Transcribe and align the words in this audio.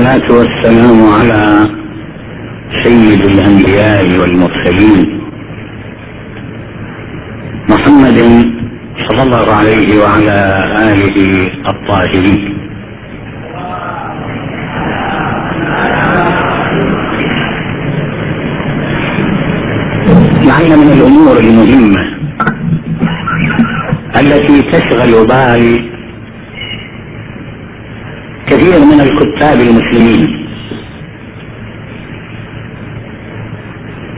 والصلاة 0.00 0.38
والسلام 0.38 0.98
على 1.12 1.68
سيد 2.84 3.24
الأنبياء 3.24 4.04
والمرسلين. 4.20 5.20
محمد 7.68 8.18
صلى 9.08 9.22
الله 9.22 9.54
عليه 9.54 10.00
وعلى 10.02 10.38
آله 10.90 11.16
الطاهرين. 11.72 12.40
لعل 20.48 20.70
من 20.78 20.88
الأمور 20.96 21.36
المهمة 21.40 22.04
التي 24.20 24.62
تشغل 24.72 25.26
بال 25.26 25.89
كثير 28.50 28.84
من 28.84 29.00
الكتاب 29.00 29.60
المسلمين. 29.60 30.46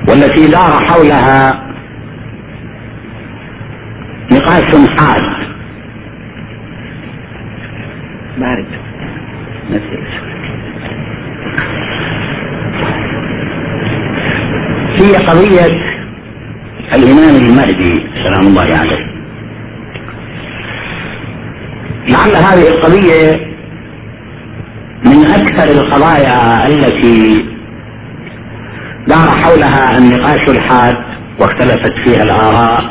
والتي 0.08 0.46
دار 0.46 0.78
حولها 0.88 1.62
نقاش 4.32 4.88
حاد 4.98 5.22
بارد. 8.38 8.66
هي 15.00 15.16
قضية 15.16 15.66
الإمام 16.94 17.36
المهدي 17.36 17.94
سلام 18.24 18.46
الله 18.46 18.62
عليه. 18.62 19.06
لعل 22.10 22.36
هذه 22.36 22.68
القضية 22.68 23.51
من 25.04 25.26
أكثر 25.26 25.70
القضايا 25.70 26.66
التي 26.66 27.46
دار 29.08 29.30
حولها 29.42 29.98
النقاش 29.98 30.48
الحاد 30.48 30.96
واختلفت 31.40 31.92
فيها 32.04 32.22
الآراء 32.22 32.84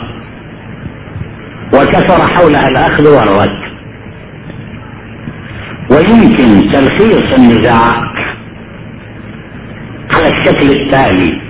وكثر 1.73 2.33
حولها 2.33 2.67
الأخذ 2.69 3.07
والرد. 3.07 3.61
ويمكن 5.91 6.71
تلخيص 6.71 7.33
النزاع 7.39 7.91
على 10.15 10.27
الشكل 10.27 10.69
التالي. 10.69 11.41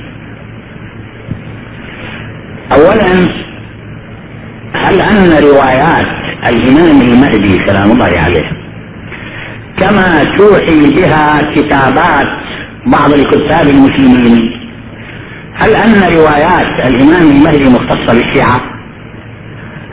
اولا 2.72 3.28
هل 4.74 5.02
أن 5.02 5.44
روايات 5.44 6.08
الإمام 6.50 7.02
المهدي 7.02 7.68
سلام 7.68 7.92
الله 7.92 8.14
عليه 8.26 8.61
كما 9.82 10.24
توحي 10.38 10.92
بها 10.96 11.42
كتابات 11.56 12.28
بعض 12.86 13.14
الكتاب 13.14 13.68
المسلمين. 13.68 14.52
هل 15.56 15.76
أن 15.76 16.18
روايات 16.18 16.88
الإمام 16.88 17.32
المهدي 17.32 17.70
مختصة 17.70 18.14
بالشيعة؟ 18.14 18.60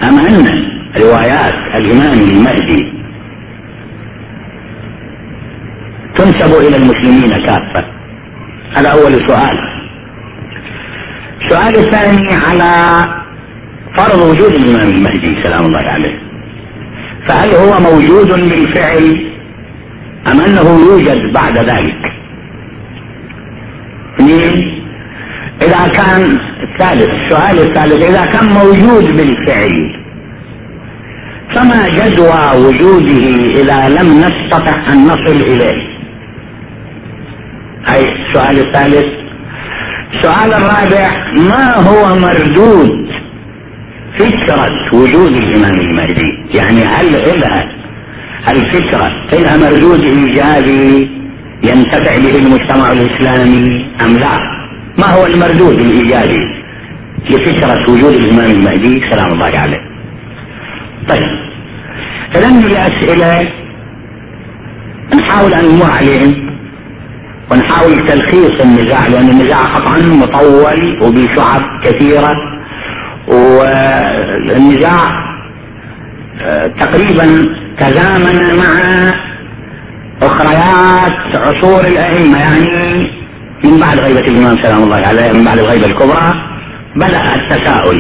أم 0.09 0.19
أن 0.19 0.45
روايات 1.03 1.55
الإمام 1.81 2.19
المهدي 2.31 2.93
تنسب 6.19 6.53
إلى 6.61 6.77
المسلمين 6.77 7.29
كافة؟ 7.47 7.85
هذا 8.77 8.89
أول 8.89 9.13
سؤال. 9.29 9.59
السؤال 11.43 11.85
الثاني 11.85 12.35
على 12.35 12.73
فرض 13.97 14.21
وجود 14.31 14.53
الإمام 14.55 14.89
المهدي 14.91 15.43
سلام 15.43 15.65
الله 15.67 15.85
عليه. 15.85 16.19
فهل 17.29 17.55
هو 17.55 17.79
موجود 17.81 18.29
بالفعل؟ 18.29 19.28
أم 20.33 20.41
أنه 20.41 20.81
يوجد 20.91 21.33
بعد 21.33 21.59
ذلك؟ 21.59 22.13
اثنين 24.15 24.79
إذا 25.63 25.89
كان 25.89 26.39
الثالث 26.63 27.09
السؤال 27.09 27.59
الثالث 27.59 28.03
إذا 28.11 28.21
كان 28.21 28.53
موجود 28.55 29.05
بالفعل 29.17 29.99
فما 31.55 31.89
جدوى 31.89 32.67
وجوده 32.67 33.25
إذا 33.61 33.89
لم 33.89 34.19
نستطع 34.19 34.93
أن 34.93 35.05
نصل 35.05 35.53
إليه؟ 35.53 35.89
أي 37.89 38.03
السؤال 38.03 38.59
الثالث. 38.67 39.05
السؤال 40.15 40.55
الرابع 40.55 41.11
ما 41.37 41.77
هو 41.77 42.15
مردود 42.15 43.09
فكرة 44.19 44.67
وجود 44.93 45.33
الإمام 45.33 45.81
المهدي؟ 45.81 46.59
يعني 46.59 46.85
هل 46.85 47.15
إلها 47.15 47.78
الفكرة 48.51 49.07
إلها 49.33 49.57
مردود 49.71 50.05
إيجابي 50.05 51.11
ينتفع 51.65 52.17
به 52.19 52.39
المجتمع 52.39 52.93
الإسلامي 52.93 53.87
أم 54.05 54.17
لا؟ 54.19 54.39
ما 54.99 55.07
هو 55.07 55.27
المردود 55.27 55.81
الإيجابي 55.81 56.59
لفكرة 57.31 57.91
وجود 57.93 58.15
الإمام 58.15 58.51
المهدي؟ 58.51 59.01
سلام 59.11 59.27
الله 59.33 59.53
عليه. 59.59 59.81
طيب 61.09 61.29
فلن 62.35 62.59
الأسئلة 62.59 63.49
نحاول 65.15 65.55
أن 65.55 65.65
نمر 65.65 65.93
عليهم 65.93 66.49
ونحاول 67.53 67.97
تلخيص 67.97 68.63
النزاع 68.65 69.07
لأن 69.07 69.29
النزاع 69.31 69.65
قطعا 69.65 69.99
مطول 69.99 71.03
وبشعب 71.03 71.63
كثيرة 71.85 72.37
والنزاع 73.29 75.29
آه، 76.41 76.63
تقريبا 76.81 77.45
تزامن 77.81 78.57
مع 78.59 79.11
أخريات 80.23 81.37
عصور 81.37 81.81
الأئمة 81.85 82.39
يعني 82.39 83.11
من 83.65 83.81
بعد 83.81 83.99
غيبة 84.01 84.21
الإمام 84.21 84.57
سلام 84.63 84.83
الله 84.83 84.97
عليه 84.97 85.39
من 85.39 85.45
بعد 85.45 85.59
الغيبة 85.59 85.87
الكبرى 85.87 86.33
بدأ 86.97 87.35
التساؤل. 87.35 87.99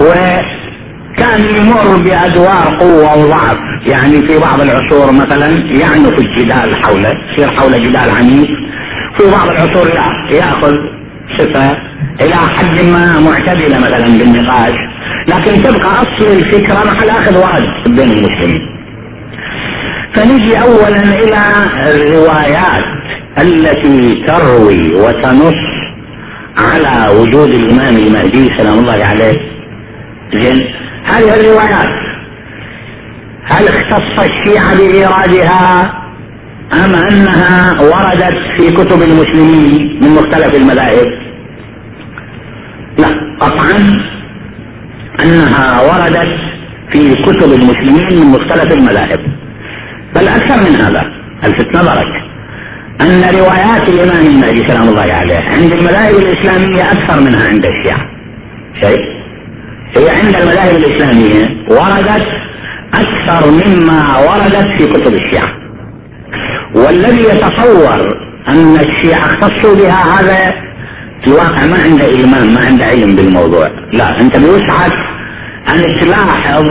وكان 0.00 1.40
يمر 1.56 2.02
بأدوار 2.02 2.78
قوة 2.80 3.18
وضعف 3.18 3.56
يعني 3.90 4.28
في 4.28 4.38
بعض 4.38 4.60
العصور 4.60 5.12
مثلا 5.12 5.48
يعنف 5.80 6.18
الجدال 6.18 6.84
حوله 6.84 7.12
يصير 7.32 7.60
حوله 7.60 7.78
جدال 7.78 8.10
عنيف. 8.18 8.48
في 9.18 9.30
بعض 9.30 9.50
العصور 9.50 9.94
لا 9.94 10.36
يأخذ 10.36 10.74
صفة 11.38 11.70
إلى 12.22 12.34
حد 12.34 12.84
ما 12.84 13.20
معتدلة 13.20 13.76
مثلا 13.78 14.18
بالنقاش. 14.18 14.87
لكن 15.28 15.62
تبقى 15.62 15.90
أصل 15.90 16.32
الفكرة 16.38 16.74
محل 16.74 17.10
اخذ 17.10 17.36
ورد 17.36 17.66
بين 17.96 18.12
المسلمين 18.12 18.78
فنجي 20.16 20.54
اولا 20.62 21.00
إلى 21.00 21.42
الروايات 21.86 22.84
التي 23.40 24.24
تروي 24.26 24.80
وتنص 24.94 25.54
على 26.58 27.12
وجود 27.20 27.50
الإمام 27.50 27.96
المهدي 27.96 28.46
سلام 28.58 28.78
الله 28.78 29.04
عليه. 29.04 29.38
زين 30.32 30.60
هذه 31.10 31.34
الروايات 31.40 31.88
هل 33.44 33.68
اختص 33.68 34.24
الشيعة 34.30 34.76
بإيرادها 34.76 35.92
أم 36.72 36.94
أنها 36.94 37.72
وردت 37.82 38.36
في 38.58 38.70
كتب 38.70 39.02
المسلمين 39.02 40.00
من 40.02 40.10
مختلف 40.10 40.54
المذاهب؟ 40.54 41.06
لا 42.98 43.08
قطعا 43.40 43.96
أنها 45.24 45.82
وردت 45.82 46.28
في 46.92 47.14
كتب 47.14 47.52
المسلمين 47.52 48.20
من 48.20 48.26
مختلف 48.26 48.72
المذاهب. 48.72 49.20
بل 50.16 50.28
أكثر 50.28 50.70
من 50.70 50.80
هذا 50.80 51.12
الفت 51.44 51.76
نظرك 51.76 52.28
أن 53.00 53.22
روايات 53.38 53.88
الإمام 53.88 54.26
المهدي 54.26 54.68
سلام 54.68 54.88
الله 54.88 55.06
عليه 55.12 55.38
عند 55.50 55.72
المذاهب 55.72 56.14
الإسلامية 56.14 56.82
أكثر 56.82 57.20
منها 57.20 57.48
عند 57.48 57.66
الشيعة. 57.66 58.00
شيء؟ 58.82 59.18
هي 59.96 60.10
عند 60.10 60.36
المذاهب 60.40 60.76
الإسلامية 60.76 61.44
وردت 61.70 62.26
أكثر 62.94 63.50
مما 63.50 64.18
وردت 64.18 64.66
في 64.78 64.86
كتب 64.86 65.14
الشيعة. 65.14 65.58
والذي 66.74 67.22
يتصور 67.22 68.28
أن 68.48 68.76
الشيعة 68.76 69.24
اختصوا 69.24 69.74
بها 69.74 70.20
هذا 70.20 70.67
في 71.20 71.26
الواقع 71.26 71.66
ما 71.66 71.78
عنده 71.84 72.06
إيمان 72.06 72.54
ما 72.54 72.66
عنده 72.66 72.84
علم 72.84 73.16
بالموضوع. 73.16 73.66
لا 73.92 74.20
أنت 74.20 74.36
بوسعك 74.36 74.92
أن 75.74 76.00
تلاحظ 76.00 76.66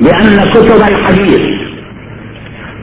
بأن 0.00 0.50
كتب 0.50 0.82
الحديث 0.90 1.46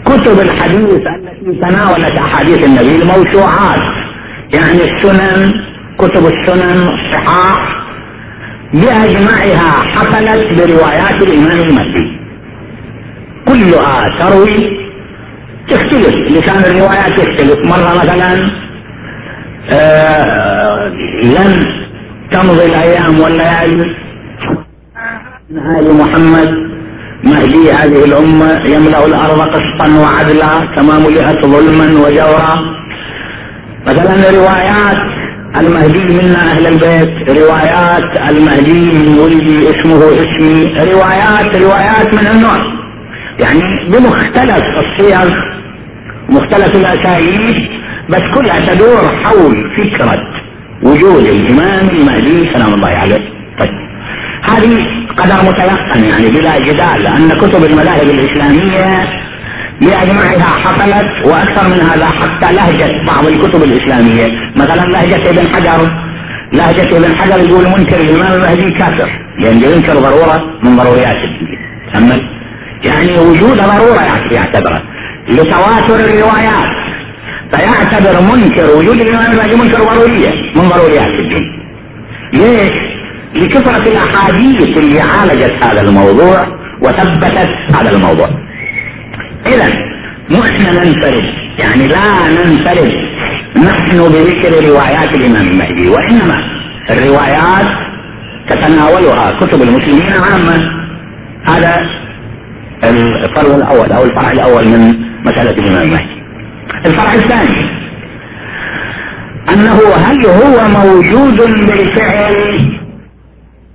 كتب 0.06 0.40
الحديث 0.40 0.86
التي 0.86 1.60
تناولت 1.62 2.20
أحاديث 2.20 2.64
النبي 2.64 2.96
الموسوعات. 2.96 3.82
يعني 4.54 4.82
السنن 4.84 5.52
كتب 5.98 6.26
السنن 6.26 6.88
الصحاح 6.94 7.80
بأجمعها 8.74 9.72
حفلت 9.96 10.46
بروايات 10.58 11.24
الإمام 11.24 11.60
المهدي. 11.68 12.20
كلها 13.48 14.06
تروي 14.20 14.80
تختلف 15.70 16.16
لسان 16.16 16.72
الروايات 16.72 17.20
يختلف. 17.20 17.66
مرة 17.66 17.90
مثلا 17.90 18.48
آه 19.74 20.88
لن 21.24 21.60
تمضي 22.32 22.66
الأيام 22.66 23.20
والليالي. 23.20 23.96
آل 25.52 25.96
محمد 25.96 26.50
مهدي 27.24 27.72
هذه 27.72 28.06
الأمة 28.06 28.52
يملأ 28.76 29.06
الأرض 29.06 29.40
قسطا 29.42 29.88
وعدلا 30.02 30.76
كما 30.76 31.00
ملئت 31.00 31.46
ظلما 31.46 32.08
وجورا. 32.08 32.56
مثلا 33.88 34.32
روايات 34.40 35.02
المهدي 35.60 36.04
منا 36.14 36.52
أهل 36.52 36.68
البيت 36.68 37.40
روايات 37.40 38.30
المهدي 38.30 38.82
من 38.98 39.20
ولدي 39.20 39.70
اسمه 39.70 40.02
اسمي. 40.24 40.66
روايات 40.94 41.58
روايات 41.58 42.14
من 42.14 42.28
النوع. 42.28 42.80
يعني 43.40 43.62
بمختلف 43.92 44.64
الصيغ 44.84 45.32
مختلف 46.30 46.76
الأساليب. 46.76 47.79
بس 48.10 48.22
كلها 48.36 48.60
تدور 48.60 49.24
حول 49.24 49.78
فكرة 49.78 50.14
وجود 50.84 51.26
الإمام 51.28 51.90
المهدي 51.90 52.54
سلام 52.54 52.74
الله 52.74 52.98
عليه. 52.98 53.24
طيب. 53.60 53.70
هذه 54.50 54.80
قدر 55.18 55.50
متيقن 55.50 56.04
يعني 56.04 56.30
بلا 56.30 56.60
جدال 56.60 57.04
لأن 57.04 57.30
كتب 57.30 57.64
المذاهب 57.64 58.10
الإسلامية 58.10 59.20
بأجمعها 59.82 60.50
حصلت 60.64 61.28
وأكثر 61.28 61.68
من 61.68 61.82
هذا 61.82 62.06
حتى 62.06 62.54
لهجة 62.56 62.92
بعض 63.12 63.26
الكتب 63.28 63.64
الإسلامية. 63.64 64.28
مثلا 64.56 64.84
لهجة 64.92 65.30
ابن 65.30 65.56
حجر. 65.56 65.90
لهجة 66.54 66.98
ابن 66.98 67.22
حجر 67.22 67.40
يقول 67.50 67.66
منكر 67.66 67.98
الإمام 67.98 68.34
المهدي 68.34 68.68
كافر. 68.80 69.10
لأنه 69.40 69.68
ينكر 69.68 69.94
ضرورة 69.94 70.60
من 70.64 70.78
ضروريات 70.78 71.16
الدين. 71.16 71.60
يعني 72.86 73.20
وجود 73.20 73.58
ضرورة 73.58 74.04
يعتبره 74.32 74.80
لتواتر 75.30 75.96
الروايات. 75.96 76.89
فيعتبر 77.52 78.22
منكر 78.22 78.78
وجود 78.78 79.02
الإمام 79.02 79.32
المهدي 79.32 79.56
منكر 79.56 79.84
ضرورية. 79.84 80.32
من 80.56 80.70
ضروريات 80.70 81.08
الدين 81.22 81.60
ليش؟ 82.34 82.72
لكثرة 83.36 83.92
الأحاديث 83.92 84.78
اللي 84.78 85.02
عالجت 85.02 85.64
هذا 85.64 85.82
الموضوع 85.82 86.48
وثبتت 86.82 87.50
هذا 87.78 87.90
الموضوع. 87.96 88.28
مو 90.32 90.42
إحنا 90.42 90.72
ننفرد. 90.72 91.24
يعني 91.60 91.88
لا 91.88 92.30
ننفرد. 92.30 92.94
نحن 93.58 93.98
بذكر 93.98 94.70
روايات 94.70 95.16
الإمام 95.16 95.48
المهدي 95.48 95.90
وإنما 95.90 96.36
الروايات 96.92 97.68
تتناولها 98.50 99.40
كتب 99.40 99.62
المسلمين 99.62 100.14
عامة. 100.14 100.72
هذا 101.50 101.90
الفرع 102.84 103.56
الأول 103.56 103.92
أو 103.92 104.04
الفرع 104.04 104.32
الأول 104.32 104.68
من 104.68 104.94
مسألة 105.26 105.52
الإمام 105.52 105.82
المهدي. 105.82 106.19
الفرع 106.86 107.14
الثاني 107.14 107.80
أنه 109.54 109.80
هل 109.96 110.26
هو 110.26 110.68
موجود 110.68 111.38
بالفعل 111.42 112.36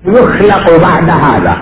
يخلق 0.07 0.81
بعد 0.87 1.11
هذا؟ 1.11 1.57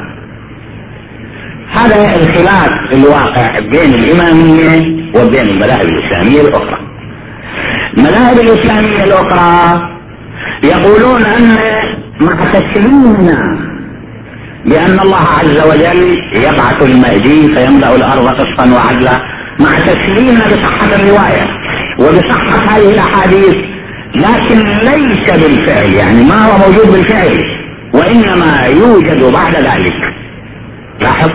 هذا 1.81 2.17
الخلاف 2.17 2.70
الواقع 2.94 3.58
بين 3.58 3.94
الإمامية 3.94 5.02
وبين 5.17 5.46
المذاهب 5.46 5.82
الإسلامية 5.82 6.40
الأخرى. 6.40 6.79
المذاهب 7.99 8.38
الإسلامية 8.40 9.05
الأخرى 9.05 9.81
يقولون 10.64 11.23
أن 11.26 11.56
مع 12.20 12.44
تسليمنا 12.50 13.58
بأن 14.67 15.00
الله 15.00 15.26
عز 15.40 15.67
وجل 15.69 16.06
يبعث 16.37 16.82
المهدي 16.82 17.52
فيملأ 17.52 17.96
الأرض 17.96 18.29
قسطا 18.29 18.75
وعدلا. 18.75 19.42
مع 19.60 19.72
تسليمنا 19.78 20.44
بصحة 20.44 20.94
الرواية 20.94 21.46
وبصحة 21.99 22.76
هذه 22.76 22.93
الأحاديث 22.93 23.54
لكن 24.14 24.58
ليس 24.58 25.31
بالفعل 25.31 25.93
يعني 25.93 26.25
ما 26.25 26.46
هو 26.46 26.58
موجود 26.58 26.93
بالفعل 26.93 27.38
وإنما 27.94 28.66
يوجد 28.66 29.32
بعد 29.32 29.56
ذلك. 29.56 29.94
لاحظ؟ 31.02 31.31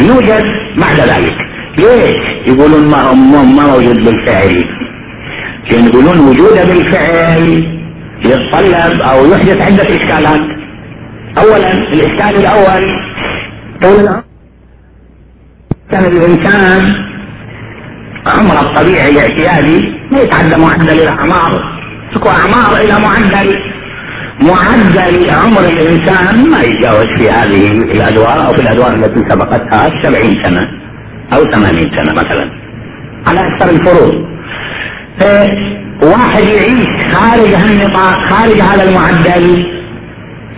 يوجد 0.00 0.42
بعد 0.78 1.00
ذلك. 1.00 1.34
ليش 1.78 2.16
يقولون 2.48 2.88
ما 2.90 3.12
ما 3.12 3.42
موجود 3.42 3.96
بالفعل؟ 3.96 4.64
لأن 5.70 5.84
يقولون 5.86 6.18
وجوده 6.18 6.64
بالفعل 6.64 7.76
يتطلب 8.26 9.00
أو 9.00 9.26
يحدث 9.26 9.62
عدة 9.62 9.82
إشكالات. 9.82 10.40
أولا 11.38 11.72
الإشكال 11.72 12.40
الأول 12.40 12.82
طول 13.82 14.22
كان 15.90 16.04
الإنسان 16.04 17.05
عمره 18.26 18.60
الطبيعي 18.60 19.10
الاعتيادي 19.10 19.92
ما 20.12 20.20
يتعدى 20.20 20.62
معدل 20.62 21.02
الأعمار. 21.02 21.52
تكون 22.14 22.32
أعمار 22.34 22.80
إلى 22.80 22.98
معدل. 22.98 23.54
معدل 24.42 25.30
عمر 25.30 25.60
الإنسان 25.60 26.50
ما 26.50 26.58
يتجاوز 26.58 27.06
في 27.18 27.30
هذه 27.30 27.70
الأدوار 27.70 28.46
أو 28.46 28.54
في 28.54 28.62
الأدوار 28.62 28.94
التي 28.94 29.20
سبقتها 29.30 29.86
سبعين 30.02 30.44
سنة 30.44 30.68
أو 31.34 31.42
ثمانين 31.52 31.90
سنة 31.96 32.12
مثلا. 32.12 32.50
على 33.28 33.40
أكثر 33.40 33.70
الفروض. 33.70 34.26
واحد 36.02 36.42
يعيش 36.42 36.86
خارج 37.12 37.54
هالنطاق 37.54 38.16
خارج 38.30 38.60
هذا 38.60 38.88
المعدل. 38.88 39.66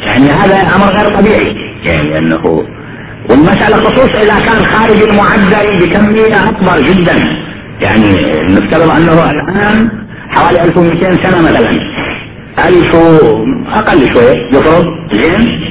يعني 0.01 0.31
هذا 0.31 0.77
أمر 0.77 0.87
غير 0.97 1.09
طبيعي. 1.19 1.57
يعني 1.87 2.19
أنه 2.19 2.65
والمسألة 3.31 3.77
خصوصا 3.77 4.21
إذا 4.21 4.41
كان 4.41 4.65
خارج 4.73 5.03
المعدل 5.03 5.79
بكمية 5.81 6.49
أكبر 6.49 6.77
جدا. 6.83 7.48
يعني 7.83 8.13
نفترض 8.55 8.91
أنه 8.91 9.31
الآن 9.31 9.91
حوالي 10.29 10.61
1200 10.65 11.11
سنة 11.23 11.43
مثلا. 11.43 11.71
ألف 12.69 12.97
أقل 13.75 14.15
شوية 14.15 14.49
يفرض 14.53 14.87
زين؟ 15.13 15.69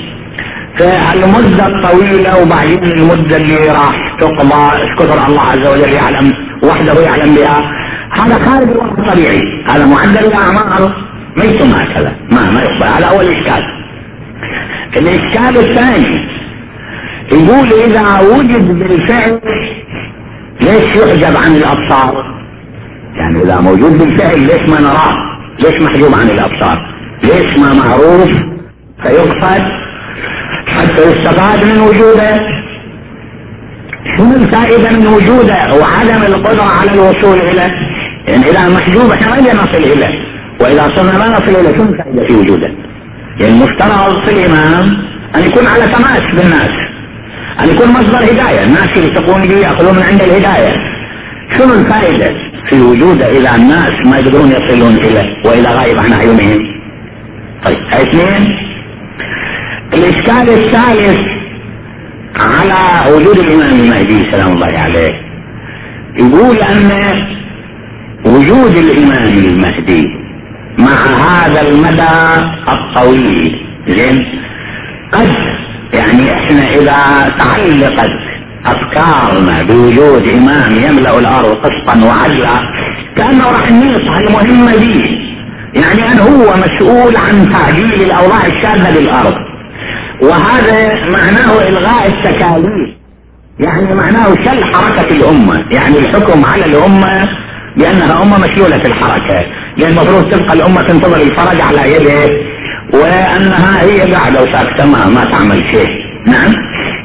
فالمدة 0.80 1.68
الطويلة 1.68 2.42
وبعدين 2.42 2.84
المدة 2.84 3.38
اللي 3.38 3.72
راح 3.72 4.18
تقضى؟ 4.20 4.78
كثر 5.00 5.26
الله 5.26 5.42
عز 5.42 5.68
وجل 5.68 5.94
يعلم 5.94 6.34
وحده 6.64 7.02
يعلم 7.02 7.36
بها. 7.36 7.72
هذا 8.12 8.46
خارج 8.46 8.70
الوقت 8.70 9.00
الطبيعي. 9.00 9.42
هذا 9.70 9.86
معدل 9.86 10.26
الأعمار. 10.28 11.08
ما 11.38 11.46
يتم 11.46 11.70
هكذا 11.70 12.16
ما 12.32 12.52
ما 12.52 12.60
يقبل 12.60 12.88
هذا 12.88 13.06
أول 13.06 13.26
إشكال 13.26 13.64
الإشكال 14.98 15.58
الثاني 15.58 16.28
يقول 17.34 17.68
إذا 17.86 18.20
وجد 18.20 18.80
بالفعل 18.80 19.42
ليش 20.62 20.86
يحجب 20.86 21.38
عن 21.38 21.56
الأبصار؟ 21.56 22.38
يعني 23.16 23.44
إذا 23.44 23.60
موجود 23.62 23.98
بالفعل 23.98 24.40
ليش 24.40 24.70
ما 24.70 24.82
نراه؟ 24.82 25.14
ليش 25.60 25.84
محجوب 25.84 26.16
عن 26.16 26.30
الأبصار؟ 26.30 26.96
ليش 27.24 27.60
ما 27.60 27.74
معروف؟ 27.74 28.30
فيقصد 29.04 29.62
حتى 30.68 31.04
يستفاد 31.12 31.66
من 31.66 31.80
وجوده. 31.80 32.38
شنو 34.18 34.36
الفائدة 34.36 34.98
من 34.98 35.08
وجوده؟ 35.08 35.56
وعدم 35.82 36.34
القدرة 36.34 36.64
على 36.64 36.92
الوصول 36.92 37.38
إليه 37.40 37.72
يعني 38.28 38.44
إذا 38.50 38.70
محجوب 38.70 39.12
إحنا 39.12 39.42
ما 39.42 39.54
نصل 39.62 39.84
إليه 39.84 40.28
وإذا 40.62 40.84
صرنا 40.96 41.18
ما 41.18 41.26
نصل 41.26 41.60
إليه 41.60 41.78
شنو 41.78 41.90
الفائدة 41.90 42.28
في 42.28 42.36
وجوده؟ 42.36 42.68
يعني 43.42 43.54
المفترض 43.54 44.26
في 44.26 44.32
الإمام 44.34 44.86
أن 45.36 45.42
يكون 45.44 45.68
على 45.68 45.88
تماس 45.88 46.22
بالناس. 46.36 46.87
أن 47.64 47.70
يكون 47.70 47.90
مصدر 47.90 48.18
هداية. 48.18 48.64
الناس 48.64 48.88
يلتقون 48.98 49.42
به 49.42 49.58
يأخذون 49.58 49.96
من 49.96 50.04
عند 50.04 50.22
الهداية. 50.22 50.74
شنو 51.58 51.74
الفائدة؟ 51.74 52.30
في 52.70 52.82
وجوده 52.82 53.26
إذا 53.26 53.56
الناس 53.56 53.92
ما 54.06 54.18
يقدرون 54.18 54.52
يصلون 54.52 54.96
إليه 54.96 55.44
وإذا 55.46 55.72
غايب 55.72 56.00
عن 56.00 56.14
أعينهم. 56.14 56.78
طيب 57.66 57.78
اثنين 57.94 58.58
الإشكال 59.94 60.50
الثالث 60.50 61.20
على 62.40 63.12
وجود 63.16 63.38
الإمام 63.38 63.80
المهدي 63.80 64.32
سلام 64.32 64.52
الله 64.54 64.80
عليه. 64.80 65.28
يقول 66.20 66.58
أن 66.58 66.92
وجود 68.26 68.76
الإمام 68.76 69.34
المهدي 69.34 70.08
مع 70.80 70.98
هذا 71.28 71.62
المدى 71.62 72.44
الطويل 72.70 73.60
زين 73.88 74.26
قد 75.12 75.57
يعني 75.94 76.34
إحنا 76.34 76.62
إذا 76.70 77.30
تعلقت 77.40 78.10
أفكارنا 78.66 79.64
بوجود 79.64 80.30
إمام 80.30 80.72
يملأ 80.72 81.20
الأرض 81.20 81.56
قسطا 81.56 82.06
وعدلا 82.08 82.56
كأنه 83.18 83.44
راح 83.44 83.72
ننصح 83.72 84.18
المهمه 84.18 84.76
دي 84.78 85.28
يعني 85.76 86.12
أن 86.12 86.20
هو 86.20 86.54
مسؤول 86.54 87.18
عن 87.18 87.50
تعديل 87.50 87.94
الأوضاع 87.94 88.42
الشاذة 88.46 89.00
للأرض. 89.00 89.34
وهذا 90.22 90.90
معناه 91.14 91.68
إلغاء 91.70 92.08
التكاليف. 92.08 92.90
يعني 93.60 93.96
معناه 93.96 94.26
شل 94.46 94.76
حركة 94.76 95.16
الأمة. 95.16 95.66
يعني 95.72 95.98
الحكم 96.00 96.46
على 96.46 96.66
الأمة 96.66 97.28
بأنها 97.78 98.24
أمة 98.24 98.38
مشلوله 98.40 98.76
الحركة. 98.86 99.46
لأن 99.78 99.92
المفروض 99.92 100.24
تبقى 100.24 100.54
الأمة 100.54 100.82
تنتظر 100.82 101.22
الفرج 101.22 101.62
على 101.62 101.94
يده. 101.94 102.47
وأنها 102.94 103.84
هي 103.84 104.00
قاعدة 104.00 104.44
وساكته 104.44 104.86
ما, 104.86 105.06
ما 105.06 105.26
تعمل 105.26 105.58
شيء. 105.74 106.08
نعم؟ 106.28 106.52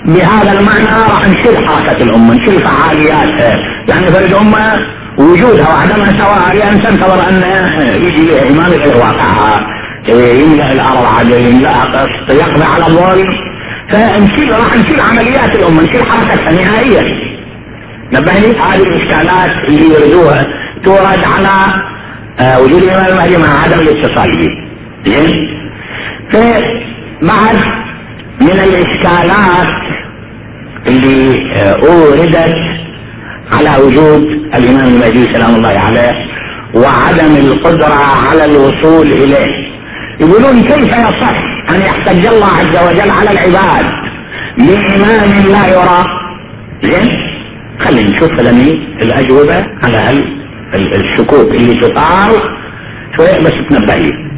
بهذا 0.04 0.52
المعنى 0.60 1.02
راح 1.12 1.28
نشيل 1.28 1.68
حركة 1.68 2.04
الأمة 2.04 2.34
نشيل 2.34 2.60
فعالياتها 2.66 3.52
يعني 3.88 4.06
في 4.06 4.26
الأمة 4.26 4.72
وجودها 5.18 5.68
وعدمها 5.68 6.12
سواء 6.12 6.56
لأن 6.56 6.82
تنتظر 6.82 7.28
أن 7.30 7.42
يجي 7.94 8.50
إمام 8.50 8.72
واقعها 8.96 9.82
يملأ 10.08 10.72
الأرض 10.72 11.06
عدل 11.06 11.32
يملأها 11.32 11.82
قسط 11.82 12.32
يقضي 12.32 12.64
على 12.64 12.86
الظلم 12.86 13.30
فنشيل 13.92 14.52
راح 14.52 14.76
نشيل 14.76 15.00
عمليات 15.00 15.56
الأمة 15.56 15.82
نشيل 15.82 16.06
حركتها 16.10 16.64
نهائيا 16.64 17.02
نبهني 18.12 18.60
هذه 18.60 18.82
الإشكالات 18.82 19.50
اللي 19.68 19.94
يريدوها 19.94 20.44
تورد 20.84 21.24
على 21.36 21.82
آه، 22.40 22.60
وجود 22.60 22.82
الإمام 22.82 23.06
المهدي 23.06 23.36
مع 23.36 23.62
عدم 23.62 23.80
الاتصال 23.80 24.30
به. 24.40 24.48
زين؟ 25.12 25.61
فبعد 26.32 27.56
من 28.42 28.50
الإشكالات 28.60 29.82
اللي 30.88 31.36
آه، 31.56 31.72
أوردت 31.86 32.54
على 33.52 33.84
وجود 33.84 34.22
الإمام 34.54 34.86
المهدي 34.86 35.24
سلام 35.34 35.54
الله 35.54 35.78
عليه 35.78 36.12
وعدم 36.74 37.36
القدرة 37.36 37.94
على 38.30 38.44
الوصول 38.44 39.06
إليه. 39.06 39.72
يقولون 40.20 40.62
كيف 40.62 40.88
يصح 40.88 41.38
أن 41.70 41.80
يحتج 41.80 42.26
الله 42.26 42.46
عز 42.46 42.76
وجل 42.86 43.10
على 43.10 43.30
العباد 43.30 43.84
بامام 44.58 45.30
لا 45.52 45.68
يرى؟ 45.68 46.04
زين 46.82 47.10
خلينا 47.84 48.10
نشوف 48.10 48.30
الأجوبة 49.02 49.56
على 49.84 50.18
الشكوك 50.74 51.54
اللي 51.54 51.74
تطار 51.74 52.30
شوية 53.16 53.38
بس 53.44 53.52
تنبه 53.70 53.94
لي 53.94 54.31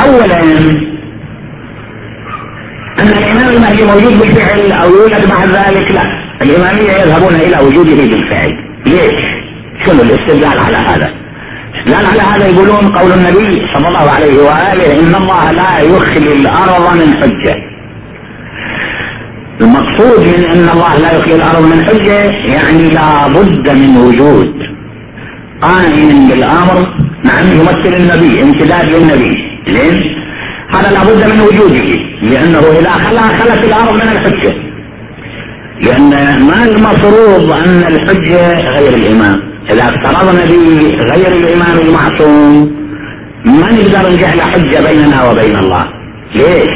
اولا 0.00 0.42
أن 3.00 3.08
الإمام 3.08 3.48
المهدي 3.56 3.84
موجود 3.84 4.18
بالفعل 4.18 4.72
أو 4.72 4.90
يولد 4.90 5.28
بعد 5.28 5.48
ذلك؟ 5.48 5.92
لا. 5.92 6.02
الإمامية 6.42 6.90
يذهبون 6.90 7.34
إلى 7.34 7.66
وجوده 7.66 7.94
بالفعل. 7.94 8.52
ليش؟ 8.86 9.22
شنو 9.86 10.02
الاستدلال 10.02 10.58
على 10.58 10.76
هذا؟ 10.76 11.14
الاستدلال 11.74 12.06
على 12.06 12.20
هذا 12.20 12.46
يقولون 12.46 12.88
قول 12.96 13.12
النبي 13.12 13.66
صلى 13.74 13.88
الله 13.88 14.10
عليه 14.10 14.42
وآله 14.42 15.00
إن 15.00 15.14
الله 15.14 15.50
لا 15.50 15.80
يخلي 15.80 16.32
الأرض 16.32 16.96
من 16.96 17.14
حجة. 17.22 17.54
المقصود 19.60 20.20
من 20.26 20.44
إن 20.44 20.68
الله 20.68 20.96
لا 20.96 21.18
يخلي 21.18 21.34
الأرض 21.34 21.62
من 21.62 21.84
حجة 21.86 22.22
يعني 22.54 22.88
لا 22.88 23.28
بد 23.28 23.70
من 23.70 23.96
وجود 23.96 24.52
قائم 25.62 26.28
بالأمر 26.28 26.86
نعم 27.24 27.46
يمثل 27.60 27.96
النبي 28.00 28.42
امتداد 28.42 28.94
للنبي. 28.94 29.41
لين 29.68 30.00
هذا 30.74 30.90
لا 30.92 31.04
بد 31.04 31.34
من 31.34 31.40
وجوده 31.40 31.98
لأنه 32.22 32.58
إذا 32.80 32.92
خلا 32.92 33.20
خلت 33.20 33.64
الأرض 33.66 33.94
من 33.94 34.08
الحجة. 34.12 34.52
لأن 35.82 36.10
ما 36.46 36.64
المفروض 36.64 37.52
أن 37.52 37.78
الحجة 37.78 38.56
غير 38.78 38.94
الامام 38.94 39.38
إذا 39.70 39.82
افترضنا 39.84 40.44
بغير 40.44 41.32
الامام 41.36 41.78
المعصوم 41.78 42.72
ما 43.44 43.70
نقدر 43.72 44.12
نجعل 44.12 44.40
حجة 44.40 44.88
بيننا 44.88 45.30
وبين 45.30 45.58
الله؟ 45.58 45.84
ليش؟ 46.34 46.74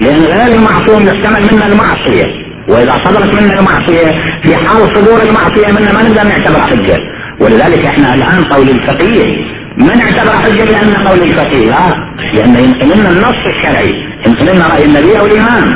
لأن 0.00 0.22
غير 0.22 0.58
المعصوم 0.58 1.06
يحتمل 1.06 1.42
منا 1.52 1.66
المعصية. 1.66 2.46
وإذا 2.68 2.96
صدرت 3.04 3.42
منا 3.42 3.60
المعصية 3.60 4.06
في 4.42 4.56
حال 4.56 4.96
صدور 4.96 5.22
المعصية 5.22 5.72
منا 5.80 5.92
ما 5.92 6.02
نقدر 6.08 6.24
نعتبر 6.24 6.62
حجة. 6.62 6.98
ولذلك 7.40 7.84
إحنا 7.86 8.14
الآن 8.14 8.44
قول 8.44 8.68
الفقيه 8.68 9.55
ما 9.78 9.94
نعتبر 9.94 10.36
حجه 10.42 10.64
لأن 10.64 10.92
قول 11.06 11.22
الفقيه 11.22 11.70
لا. 11.70 12.06
لأن 12.34 12.54
ينقل 12.64 12.98
لنا 12.98 13.08
النص 13.08 13.40
الشرعي. 13.46 13.92
ينقل 14.26 14.56
لنا 14.56 14.66
رأي 14.66 14.84
النبي 14.84 15.18
أو 15.18 15.26
الامام 15.26 15.68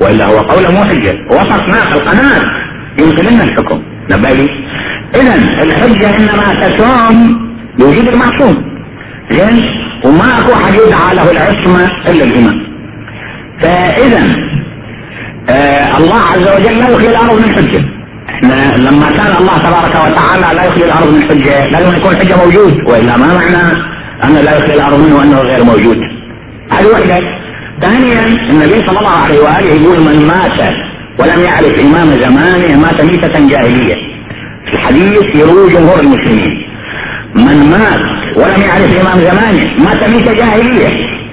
وإلا 0.00 0.26
هو 0.26 0.38
قول 0.38 0.74
مو 0.74 0.84
حجه 0.84 1.14
وسط 1.30 1.62
ما 1.70 1.82
القناة. 1.94 2.40
ينقل 3.00 3.32
لنا 3.34 3.44
الحكم. 3.44 3.82
نبالي 4.10 4.48
اذا 5.16 5.34
الحجة 5.62 6.16
إنما 6.18 6.60
تسوم 6.60 7.16
بوجود 7.78 8.08
المعصوم. 8.08 8.64
زين 9.30 9.62
وما 10.04 10.40
أكو 10.40 10.52
أحد 10.52 10.74
يدعى 10.74 11.14
له 11.16 11.30
العصمة 11.30 11.84
إلا 12.08 12.24
الإمام. 12.24 12.66
فاذا 13.62 14.22
آه 15.50 15.96
الله 15.96 16.20
عز 16.20 16.48
وجل 16.48 16.78
لا 16.78 16.88
يخلي 16.90 17.10
الأرض 17.10 17.38
من 17.38 17.44
إحنا 17.44 17.93
لما 18.78 19.10
كان 19.10 19.36
الله 19.40 19.58
تبارك 19.58 19.94
وتعالى 19.94 20.56
لا 20.56 20.64
يخلي 20.64 20.84
الأرض 20.84 21.10
من 21.14 21.22
حجة 21.22 21.66
لازم 21.66 21.96
يكون 21.96 22.16
حجه 22.16 22.36
موجود. 22.44 22.90
وإلا 22.90 23.16
ما 23.16 23.26
معنى 23.26 23.62
انه 24.24 24.40
لا 24.40 24.56
يخلي 24.56 24.74
الأرض 24.74 25.00
منه 25.00 25.16
وأنه 25.16 25.40
غير 25.40 25.64
موجود؟ 25.64 25.96
هذه 26.72 26.86
وحده 26.92 27.20
ثانيا 27.82 28.24
النبي 28.50 28.86
صلى 28.86 28.98
الله 28.98 29.16
عليه 29.24 29.40
وآله 29.40 29.82
يقول 29.82 30.00
من 30.00 30.26
مات 30.26 30.60
ولم 31.20 31.40
يعرف 31.44 31.80
إمام 31.80 32.06
زمانه 32.06 32.80
مات 32.80 33.02
ميتة 33.02 33.48
جاهلية. 33.48 33.94
في 34.66 34.72
الحديث 34.74 35.36
يروي 35.36 35.70
جمهور 35.70 36.00
المسلمين. 36.00 36.64
من 37.36 37.70
مات 37.70 38.00
ولم 38.36 38.62
يعرف 38.66 39.00
إمام 39.00 39.18
زمانه 39.18 39.84
مات 39.84 40.08
ميتة 40.08 40.32
جاهلية. 40.32 40.88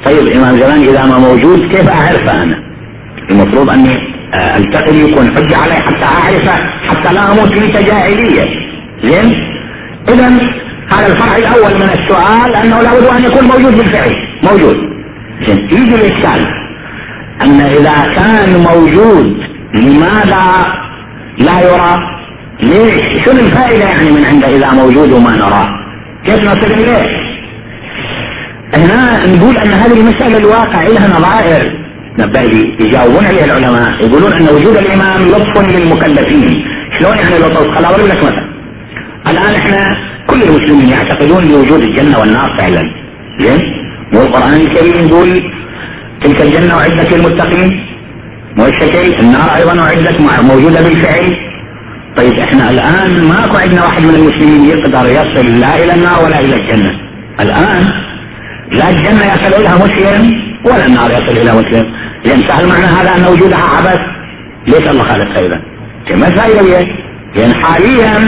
طيب 0.05 0.27
إمام 0.37 0.57
زمان 0.57 0.81
إذا 0.81 1.05
ما 1.05 1.19
موجود 1.19 1.59
كيف 1.59 1.89
أعرفه 1.89 2.43
أنا؟ 2.43 2.71
المفروض 3.31 3.69
آه، 3.69 3.73
التقي 4.35 4.95
يكون 4.95 5.38
حجة 5.38 5.57
علي 5.57 5.73
حتى 5.73 6.05
اعرفه 6.05 6.55
حتى 6.88 7.13
لا 7.13 7.31
أموت 7.31 7.59
في 7.59 7.67
تجاهلية 7.67 8.45
زين؟ 9.03 9.35
اذا 10.09 10.27
هذا 10.93 11.07
الفرع 11.13 11.35
الأول 11.35 11.73
من 11.75 11.89
السؤال 11.89 12.55
أنه 12.55 12.81
لابد 12.81 13.05
أن 13.05 13.23
يكون 13.23 13.43
موجود 13.43 13.77
بالفعل 13.77 14.13
موجود. 14.43 14.75
زين؟ 15.47 15.57
يجي 15.71 15.95
الإشكال 15.95 16.45
أن 17.41 17.61
إذا 17.61 18.05
كان 18.15 18.67
موجود 18.71 19.38
لماذا 19.75 20.65
لا 21.39 21.61
يرى؟ 21.61 21.95
ليش؟ 22.63 23.25
شنو 23.25 23.39
الفائدة 23.39 23.85
يعني 23.85 24.11
من 24.11 24.25
عنده 24.25 24.47
إذا 24.47 24.73
موجود 24.73 25.11
وما 25.11 25.31
نراه 25.31 25.67
كيف 26.25 26.39
نصل 26.39 26.71
إليه؟ 26.73 27.03
هنا 28.75 29.27
نقول 29.27 29.57
أن 29.57 29.71
هذه 29.71 30.00
المسألة 30.00 30.38
الواقع 30.38 30.81
لها 30.81 31.07
نظائر. 31.07 31.80
نبالي 32.19 32.77
يجاوبون 32.79 33.25
عليها 33.25 33.45
العلماء. 33.45 34.05
يقولون 34.05 34.33
أن 34.33 34.47
وجود 34.55 34.77
الإمام 34.77 35.27
لطف 35.29 35.55
للمكلفين. 35.73 36.65
شلون 36.99 37.17
يعني 37.17 37.37
لطف؟ 37.37 37.67
خل 37.75 37.85
اضرب 37.85 38.07
لك 38.07 38.23
مثلا. 38.23 38.51
الآن 39.27 39.55
إحنا 39.55 39.77
كل 40.27 40.41
المسلمين 40.43 40.89
يعتقدون 40.89 41.43
بوجود 41.47 41.81
الجنة 41.81 42.19
والنار 42.19 42.57
فعلا. 42.57 42.81
زين؟ 43.39 43.59
مو 44.13 44.21
القرآن 44.21 44.53
الكريم 44.53 45.07
يقول 45.07 45.41
تلك 46.23 46.41
الجنة 46.41 46.73
أعدت 46.73 47.13
للمتقين؟ 47.13 47.69
مو 48.57 48.65
الشكل؟ 48.65 49.19
النار 49.19 49.55
أيضا 49.55 49.79
أعدت 49.79 50.21
موجودة 50.43 50.81
بالفعل. 50.81 51.37
طيب 52.17 52.39
إحنا 52.39 52.69
الآن 52.69 53.23
ماكو 53.23 53.57
عندنا 53.57 53.83
واحد 53.83 54.01
من 54.01 54.15
المسلمين 54.15 54.65
يقدر 54.65 55.09
يصل 55.09 55.59
لا 55.59 55.83
إلى 55.83 55.93
النار 55.93 56.23
ولا 56.23 56.39
إلى 56.39 56.55
الجنة. 56.55 56.91
الآن 57.41 57.87
لا 58.71 58.89
الجنة 58.89 59.25
يصل 59.33 59.53
إليها 59.53 59.85
مسلم 59.85 60.40
ولا 60.65 60.85
النار 60.85 61.11
يصل 61.11 61.37
إلى 61.41 61.51
مسلم. 61.51 61.85
لأن 62.25 62.41
هل 62.51 62.67
معنى 62.67 62.85
هذا 62.85 63.15
أن 63.17 63.33
وجودها 63.33 63.59
عبث. 63.59 63.99
ليس 64.67 64.89
الله 64.89 65.03
خالق 65.03 65.37
أيضا 65.37 65.61
ما 66.19 66.27
الفائدة 66.27 66.87
لأن 67.37 67.53
حاليا 67.63 68.27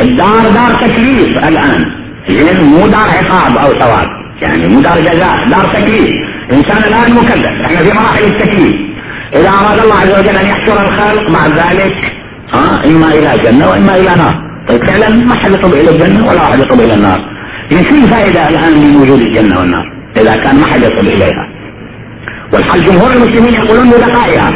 الدار 0.00 0.40
دار 0.40 0.88
تكليف 0.88 1.48
الآن. 1.48 1.84
زين 2.28 2.64
مو 2.64 2.86
دار 2.86 3.08
عقاب 3.08 3.56
أو 3.58 3.72
ثواب. 3.80 4.08
يعني 4.42 4.74
مو 4.74 4.80
دار 4.80 5.00
جزاء 5.00 5.48
دار 5.48 5.64
تكليف. 5.74 6.10
إنسان 6.52 6.78
الآن 6.88 7.14
مكلف. 7.14 7.54
إحنا 7.66 7.78
في 7.78 7.98
مراحل 7.98 8.24
التكليف. 8.24 8.74
إذا 9.36 9.48
أراد 9.48 9.80
الله 9.80 9.94
عز 9.94 10.18
وجل 10.18 10.36
أن 10.36 10.46
يحشر 10.46 10.84
الخلق 10.84 11.30
بعد 11.32 11.52
ذلك 11.58 11.94
ها 12.54 12.86
إما 12.86 13.08
إلى 13.08 13.42
جنة 13.44 13.68
وإما 13.68 13.96
إلى 13.96 14.14
نار. 14.16 14.34
طيب 14.68 14.86
فعلا 14.86 15.24
ما 15.24 15.34
حد 15.34 15.52
يطب 15.52 15.72
إلى 15.72 15.90
الجنة 15.90 16.28
ولا 16.28 16.44
حد 16.44 16.58
يطب 16.58 16.80
إلى 16.80 16.94
النار. 16.94 17.20
يعني 17.70 17.84
شو 17.86 17.94
الفائدة 17.94 18.48
الآن 18.48 18.72
من 18.80 18.96
وجود 18.96 19.20
الجنة 19.20 19.58
والنار؟ 19.58 19.93
إذا 20.20 20.34
كان 20.34 20.56
ما 20.60 20.66
حد 20.66 20.82
يصل 20.82 21.06
إليها 21.06 21.48
والحال 22.52 22.82
جمهور 22.82 23.12
المسلمين 23.12 23.52
يقولون 23.54 23.90
ببقائها 23.90 24.50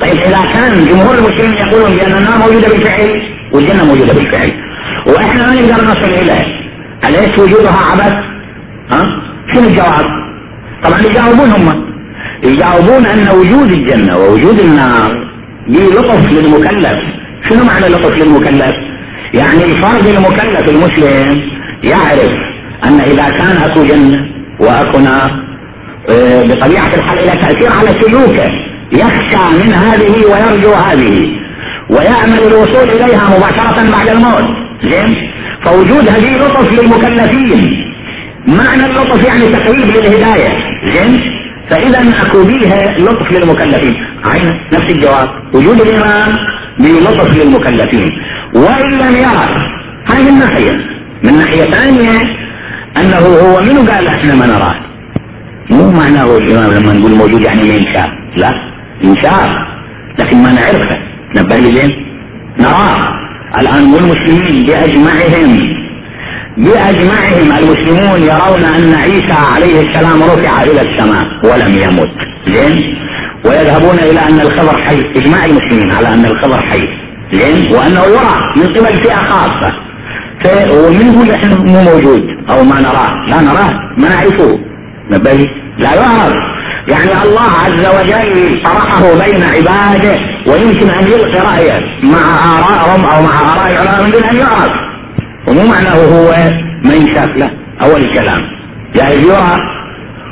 طيب 0.00 0.18
إذا 0.26 0.42
كان 0.54 0.84
جمهور 0.84 1.14
المسلمين 1.14 1.56
يقولون 1.60 1.96
بأن 1.96 2.12
النار 2.18 2.38
موجودة 2.38 2.68
بالفعل 2.68 3.22
والجنة 3.52 3.84
موجودة 3.84 4.12
بالفعل 4.14 4.52
وإحنا 5.06 5.46
ما 5.46 5.54
نقدر 5.54 5.84
نصل 5.84 6.14
إليه 6.22 6.44
أليس 7.04 7.38
وجودها 7.38 7.78
عبث؟ 7.90 8.12
ها؟ 8.92 9.02
شنو 9.52 9.68
الجواب؟ 9.68 10.06
طبعا 10.84 11.00
يجاوبون 11.00 11.50
هم 11.50 11.84
يجاوبون 12.44 13.06
أن 13.06 13.28
وجود 13.38 13.70
الجنة 13.72 14.18
ووجود 14.18 14.60
النار 14.60 15.28
دي 15.68 15.78
لطف 15.78 16.32
للمكلف 16.32 16.98
شنو 17.48 17.64
معنى 17.64 17.88
لطف 17.88 18.14
للمكلف؟ 18.22 18.74
يعني 19.34 19.64
الفرد 19.64 20.06
المكلف 20.06 20.68
المسلم 20.68 21.38
يعرف 21.84 22.30
أن 22.84 23.00
إذا 23.00 23.30
كان 23.30 23.56
أكو 23.56 23.84
جنة 23.84 24.37
واكو 24.60 24.98
نار 24.98 25.48
آه، 26.10 26.42
بطبيعة 26.42 26.90
الحال 26.94 27.18
إلى 27.18 27.30
تأثير 27.30 27.72
على 27.72 27.88
سلوكه 28.00 28.50
يخشى 28.92 29.64
من 29.64 29.74
هذه 29.74 30.26
ويرجو 30.26 30.72
هذه 30.72 31.38
ويأمل 31.90 32.38
الوصول 32.46 32.88
إليها 32.88 33.36
مباشرة 33.36 33.90
بعد 33.92 34.08
الموت. 34.08 34.44
زين؟ 34.82 35.14
فوجود 35.66 36.08
هذه 36.08 36.36
لطف 36.36 36.72
للمكلفين. 36.72 37.70
معنى 38.46 38.84
اللطف 38.84 39.28
يعني 39.28 39.48
تقريب 39.48 39.96
للهداية. 39.96 40.48
زين؟ 40.94 41.20
فإذا 41.70 42.12
أكو 42.22 42.44
بيها 42.44 42.98
لطف 42.98 43.32
للمكلفين. 43.32 43.94
عين 44.24 44.50
نفس 44.72 44.86
الجواب. 44.90 45.28
وجود 45.54 45.80
الامام 45.80 46.32
بلطف 46.78 47.36
للمكلفين. 47.36 48.10
وإن 48.54 48.90
لم 48.90 49.16
يرى 49.16 49.46
هذه 50.10 50.28
الناحية 50.28 50.70
من 51.24 51.38
ناحية 51.38 51.62
ثانية 51.62 52.37
أنه 53.00 53.18
هو 53.18 53.60
منو؟ 53.60 53.90
قال 53.90 54.08
إحنا 54.08 54.34
ما 54.34 54.46
نراه. 54.46 54.74
مو 55.70 55.90
معناه 55.90 56.36
الإمام 56.36 56.70
لما 56.72 56.92
نقول 56.92 57.12
موجود 57.14 57.42
يعني 57.42 57.62
ما 57.62 57.74
ينشاف 57.74 58.10
لا 58.36 58.50
ينشاف 59.04 59.52
لكن 60.18 60.36
ما 60.42 60.52
نعرفه. 60.52 60.98
نبه 61.36 61.56
لي 61.56 61.72
زين 61.72 61.90
نراه. 62.60 63.00
الآن 63.60 63.84
مو 63.84 63.98
المسلمين 63.98 64.66
بأجمعهم. 64.66 65.58
بأجمعهم 66.56 67.48
المسلمون 67.60 68.22
يرون 68.22 68.64
أن 68.64 68.94
عيسى 68.94 69.36
عليه 69.54 69.80
السلام 69.80 70.22
رفع 70.22 70.62
إلى 70.62 70.80
السماء 70.80 71.26
ولم 71.44 71.72
يمت. 71.84 72.18
زين 72.54 72.76
ويذهبون 73.44 73.98
إلى 73.98 74.20
أن 74.28 74.40
الخبر 74.40 74.82
حي. 74.84 74.98
إجماع 75.16 75.44
المسلمين 75.44 75.92
على 75.92 76.08
أن 76.08 76.24
الخبر 76.24 76.60
حي. 76.66 76.84
زين 77.32 77.74
وأنه 77.74 78.00
يرى 78.00 78.34
من 78.56 78.66
قبل 78.66 78.94
فئة 79.04 79.16
خاصه 80.44 80.86
ومن 80.86 81.12
يقول 81.12 81.30
إحنا 81.30 81.54
مو 81.54 81.82
موجود. 81.82 82.22
أو 82.50 82.64
ما 82.64 82.80
نراه. 82.80 83.26
لا 83.28 83.42
نراه. 83.42 83.72
ما 83.98 84.08
نعرفه. 84.08 84.58
نبهي 85.10 85.46
لا 85.78 85.94
يعرف. 85.94 86.48
يعني 86.88 87.22
الله 87.22 87.50
عز 87.64 87.86
وجل 87.96 88.62
طرحه 88.64 89.02
بين 89.24 89.42
عباده 89.42 90.16
ويمكن 90.48 90.90
أن 90.90 91.06
يلقي 91.06 91.40
رأيه 91.40 91.80
مع 92.04 92.24
آرائهم 92.58 93.04
أو 93.04 93.22
مع 93.22 93.52
آراء 93.52 93.72
العلماء 93.72 94.04
من 94.04 94.10
دون 94.10 94.24
أن 94.24 94.36
يعرف. 94.36 94.72
ومو 95.48 95.66
معناه 95.66 95.94
هو 95.94 96.34
من 96.84 97.14
شاف 97.14 97.28
له. 97.36 97.50
اول 97.82 98.00
الكلام. 98.00 98.38
جايز 98.96 99.24
يرى. 99.24 99.56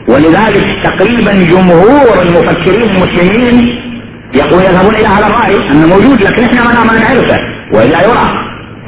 ولذلك 0.09 0.67
تقريبا 0.85 1.33
جمهور 1.33 2.23
المفكرين 2.27 2.91
المسلمين 2.91 3.63
يقول 4.35 4.63
يذهبون 4.63 4.95
إلى 4.95 5.07
هذا 5.07 5.27
الرأي 5.27 5.71
أنه 5.73 5.87
موجود 5.87 6.23
لكن 6.23 6.45
إحنا 6.45 6.85
ما 6.85 6.93
نعرفه. 6.93 7.39
وإلا 7.75 8.03
يرى. 8.03 8.31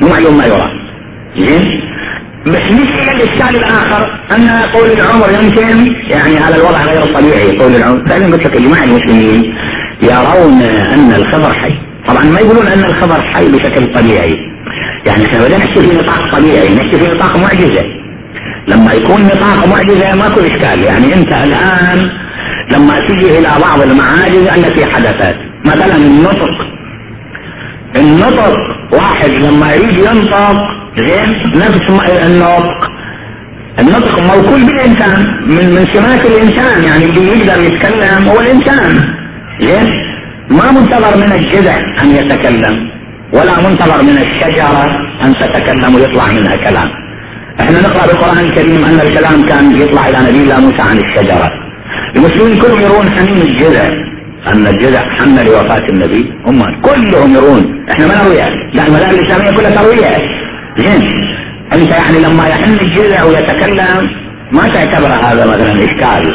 مو 0.02 0.08
معلوم 0.08 0.38
ما 0.38 0.46
يرى. 0.46 0.77
إلى 3.08 3.12
الاشكال 3.12 3.56
الآخر؟ 3.56 4.20
أن 4.36 4.72
طول 4.74 4.90
العمر 4.90 5.26
يمكن 5.42 5.94
يعني 6.10 6.38
على 6.44 6.56
الوضع 6.56 6.82
غير 6.82 7.02
الطبيعي 7.02 7.52
طول 7.52 7.76
العمر. 7.76 8.00
قلت 8.00 8.46
لك 8.46 8.56
إجماع 8.56 8.84
المسلمين 8.84 9.54
يرون 10.02 10.62
أن 10.94 11.12
الخبر 11.12 11.54
حي. 11.54 11.74
طبعا 12.08 12.24
ما 12.24 12.40
يقولون 12.40 12.66
أن 12.66 12.84
الخبر 12.84 13.22
حي 13.22 13.52
بشكل 13.52 13.92
طبيعي. 13.92 14.34
يعني 15.06 15.24
إحنا 15.26 15.38
بدنا 15.38 15.56
نحكي 15.56 15.80
في 15.82 15.96
نطاق 15.96 16.36
طبيعي 16.36 16.74
نحكي 16.74 17.00
في 17.00 17.16
نطاق 17.16 17.36
معجزة. 17.36 17.84
لما 18.68 18.92
يكون 18.92 19.22
نطاق 19.22 19.66
معجزة 19.66 20.16
ماكو 20.16 20.40
إشكال. 20.40 20.84
يعني 20.84 21.14
أنت 21.14 21.34
الآن 21.34 21.98
لما 22.72 22.94
تيجي 23.06 23.38
إلى 23.38 23.48
بعض 23.60 23.82
المعاجز 23.82 24.46
التي 24.56 24.86
حدثت 24.86 25.36
مثلا 25.64 25.96
النطق. 25.96 26.54
النطق 27.96 28.54
واحد 28.92 29.34
لما 29.34 29.74
يجي 29.74 30.00
ينطق 30.00 30.77
زين 31.06 31.28
نفس 31.64 31.84
النطق. 32.26 32.88
النطق 33.80 34.22
موكول 34.22 34.60
بالانسان 34.66 35.18
من 35.56 35.66
من 35.74 35.84
سمات 35.94 36.26
الإنسان 36.26 36.84
يعني 36.84 37.04
اللي 37.04 37.26
يقدر 37.28 37.58
يتكلم 37.66 38.28
هو 38.28 38.40
الإنسان. 38.40 38.92
زين 39.60 39.88
ما 40.50 40.70
منتظر 40.72 41.16
من 41.16 41.32
الجذع 41.32 41.76
أن 42.02 42.08
يتكلم 42.10 42.76
ولا 43.32 43.68
منتظر 43.68 44.02
من 44.02 44.16
الشجرة 44.24 44.84
أن 45.24 45.34
تتكلم 45.34 45.94
ويطلع 45.94 46.26
منها 46.26 46.56
كلام. 46.66 46.88
إحنا 47.60 47.80
نقرأ 47.80 48.06
بالقران 48.06 48.38
الكريم 48.38 48.84
أن 48.84 49.00
الكلام 49.00 49.42
كان 49.42 49.72
يطلع 49.82 50.08
إلى 50.08 50.18
نبي 50.28 50.42
الله 50.42 50.60
موسى 50.60 50.82
عن 50.90 50.96
الشجرة. 50.96 51.48
المسلمين 52.16 52.58
كلهم 52.58 52.80
يرون 52.80 53.10
حنين 53.10 53.42
الجذع 53.42 53.86
أن 54.52 54.66
الجذع 54.66 55.00
حن 55.18 55.36
لوفاة 55.46 55.86
النبي. 55.92 56.32
هم 56.46 56.60
كلهم 56.82 57.30
يرون. 57.34 57.62
إحنا 57.92 58.06
ما 58.06 58.14
نرويها 58.22 58.48
لا 58.74 58.86
المذاهب 58.86 59.14
الاسلاميه 59.14 59.50
كلها 59.56 59.70
ترويها 59.70 60.16
زين 60.78 61.02
أنت 61.72 61.90
يعني 61.90 62.18
لما 62.18 62.44
يحن 62.44 62.72
الجذع 62.72 63.24
ويتكلم 63.24 64.06
ما 64.52 64.68
تعتبر 64.68 65.12
هذا 65.24 65.46
مثلا 65.46 65.72
إشكال. 65.72 66.34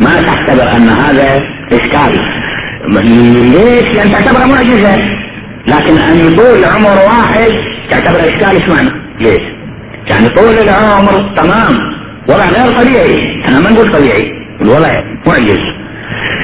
ما 0.00 0.10
تعتبر 0.10 0.76
أن 0.76 0.88
هذا 0.88 1.40
إشكال. 1.72 2.20
ليش؟ 3.52 3.96
لأن 3.96 4.12
تعتبره 4.12 4.44
معجزة. 4.44 4.96
لكن 5.68 5.98
أن 5.98 6.32
يطول 6.32 6.64
عمر 6.64 6.96
واحد 7.06 7.50
تعتبر 7.90 8.20
إشكال 8.20 8.62
إيش 8.62 8.68
معنى؟ 8.68 8.90
ليش؟ 9.20 9.40
يعني 10.10 10.28
طول 10.28 10.58
العمر 10.58 11.36
تمام. 11.36 11.78
وضع 12.28 12.48
غير 12.48 12.78
طبيعي. 12.78 13.44
أنا 13.48 13.60
ما 13.60 13.70
نقول 13.70 13.88
طبيعي. 13.88 14.32
الوضع 14.62 14.92
معجز. 15.26 15.58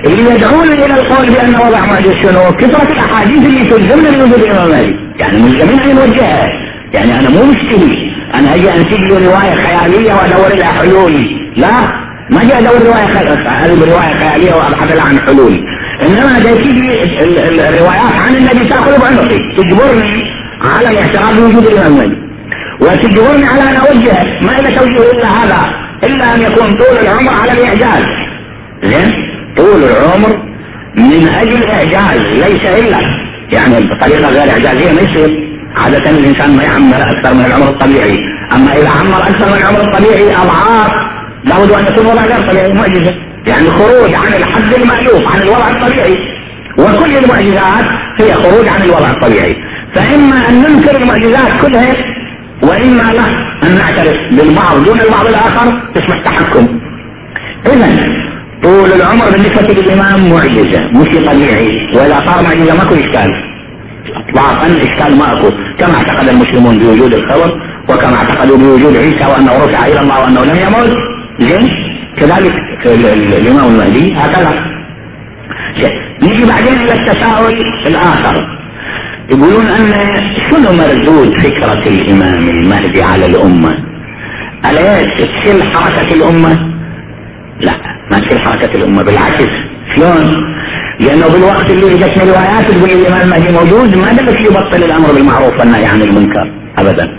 اللي 0.07 0.35
يدعون 0.35 0.69
إلى 0.73 0.95
القول 0.95 1.27
بأن 1.27 1.55
وضع 1.55 1.87
معجز 1.87 2.12
شنو؟ 2.23 2.53
كثرة 2.53 2.93
الأحاديث 2.93 3.47
اللي 3.47 3.64
تلزمنا 3.64 4.11
بوجود 4.11 4.41
الإمام 4.43 4.69
مالك. 4.69 4.97
يعني 5.21 5.38
ملزمين 5.38 5.81
أن 5.81 5.97
نوجهها. 5.97 6.66
يعني 6.94 7.18
أنا 7.20 7.31
مو 7.31 7.44
مشتري 7.44 8.12
أنا 8.35 8.55
أجي 8.55 8.70
انتج 8.70 9.01
لي 9.01 9.27
رواية 9.27 9.55
خيالية 9.55 10.14
وأدور 10.14 10.57
لها 10.59 10.72
حلول 10.72 11.12
لا 11.57 12.07
ما 12.31 12.40
جاي 12.44 12.59
أدور 12.59 12.87
رواية 12.87 13.07
خياليه 13.07 13.92
رواية 13.92 14.14
خيالية 14.14 14.55
وأبحث 14.55 14.94
لها 14.94 15.05
عن 15.05 15.20
حلول 15.20 15.59
إنما 16.03 16.40
جاي 16.44 16.59
تيجي 16.59 17.03
الروايات 17.68 18.14
عن 18.14 18.37
النبي 18.37 18.68
تاخذ 18.68 19.01
بعنقي 19.01 19.38
تجبرني 19.57 20.22
على 20.61 20.88
الاعتراف 20.90 21.40
بوجود 21.40 21.66
الامام 21.66 22.27
وتجبرني 22.81 23.44
على 23.44 23.62
أن 23.62 23.77
أوجه 23.77 24.16
ما 24.42 24.59
إلى 24.59 24.70
توجيه 24.75 25.11
إلا 25.12 25.29
هذا 25.29 25.87
إلا 26.05 26.35
أن 26.35 26.42
يكون 26.42 26.75
طول 26.75 26.99
العمر 27.03 27.33
على 27.33 27.53
الإعجاز. 27.53 28.05
زين؟ 28.85 29.12
طول 29.57 29.85
العمر 29.85 30.37
من 30.96 31.35
أجل 31.35 31.70
إعجاز 31.70 32.27
ليس 32.27 32.85
إلا 32.85 32.99
يعني 33.53 33.87
بطريقة 33.87 34.29
غير 34.29 34.51
إعجازية 34.51 34.92
ما 34.92 35.01
يصير. 35.01 35.46
عادة 35.77 36.11
الإنسان 36.11 36.57
ما 36.57 36.62
يعمر 36.62 36.97
أكثر 36.97 37.35
من 37.35 37.45
العمر 37.45 37.69
الطبيعي. 37.69 38.17
أما 38.57 38.73
إذا 38.73 38.91
عمر 38.91 39.23
أكثر 39.23 39.47
من 39.47 39.59
العمر 39.62 39.81
الطبيعي 39.81 40.37
أضعاف 40.37 40.91
لابد 41.45 41.71
أن 41.73 41.85
يكون 41.93 42.07
وضع 42.07 42.25
غير 42.25 42.49
طبيعي 42.49 42.73
معجزة. 42.73 43.12
يعني 43.49 43.71
خروج 43.71 44.15
عن 44.15 44.33
الحد 44.35 44.75
المألوف 44.75 45.23
عن 45.35 45.41
الوضع 45.41 45.69
الطبيعي. 45.71 46.15
وكل 46.79 47.17
المعجزات 47.17 47.87
هي 48.21 48.35
خروج 48.35 48.69
عن 48.69 48.83
الوضع 48.83 49.11
الطبيعي. 49.11 49.55
فإما 49.95 50.49
أن 50.49 50.62
ننكر 50.62 51.03
المعجزات 51.03 51.67
كلها 51.67 51.95
وإما 52.62 53.12
لا 53.12 53.27
أن 53.62 53.75
نعترف 53.79 54.17
بالبعض 54.33 54.85
دون 54.85 55.01
البعض 55.01 55.27
الآخر 55.27 55.67
اسمه 55.97 56.17
التحكم. 56.17 56.81
إذا 57.67 57.89
طول 58.62 58.93
العمر 58.93 59.25
بالنسبة 59.31 59.75
للإمام 59.75 60.33
معجزة 60.33 60.81
مش 60.81 61.09
طبيعي. 61.27 61.69
وإذا 61.95 62.23
صار 62.27 62.43
معجزة 62.43 62.77
ماكو 62.77 62.95
إشكال. 62.95 63.31
اطلاقا 64.17 64.67
إشكال 64.67 65.19
ماكو. 65.19 65.51
كما 65.79 65.95
اعتقد 65.95 66.29
المسلمون 66.29 66.79
بوجود 66.79 67.15
الخبر 67.15 67.51
وكما 67.89 68.17
اعتقدوا 68.17 68.59
بوجود 68.59 68.97
عيسى 68.97 69.27
وأنه 69.31 69.65
رفع 69.65 69.87
إلى 69.87 70.01
الله 70.01 70.21
وأنه 70.21 70.45
لم 70.45 70.59
يموت. 70.67 70.97
زين؟ 71.39 71.71
كذلك 72.17 72.53
الإمام 72.87 73.67
المهدي 73.67 74.15
هكذا. 74.17 74.53
نيجي 76.23 76.45
بعدين 76.47 76.73
إلى 76.73 76.93
التساؤل 76.93 77.55
الآخر. 77.87 78.57
يقولون 79.33 79.67
أن 79.67 79.93
شنو 80.51 80.73
مردود 80.73 81.41
فكرة 81.41 81.83
الإمام 81.87 82.49
المهدي 82.49 83.03
على 83.03 83.27
الأمة؟ 83.27 83.73
أليس 84.71 85.07
تسل 85.19 85.62
حركة 85.73 86.15
الأمة؟ 86.15 86.59
لا 87.61 87.73
ما 88.11 88.19
تسل 88.19 88.39
حركة 88.39 88.73
الأمة 88.79 89.03
بالعكس. 89.03 89.49
شلون؟ 89.97 90.57
لأنه 91.01 91.31
في 91.31 91.37
الوقت 91.37 91.71
اللي 91.71 91.95
اجتنا 91.95 92.25
روايات 92.25 92.71
تقول 92.71 92.91
الامام 92.91 93.23
المهدي 93.23 93.53
موجود 93.53 93.97
ما 93.97 94.13
دلت 94.13 94.41
يبطل 94.41 94.85
الأمر 94.85 95.13
بالمعروف 95.13 95.53
والنهي 95.61 95.87
عن 95.87 96.03
المنكر 96.03 96.53
ابدا. 96.79 97.11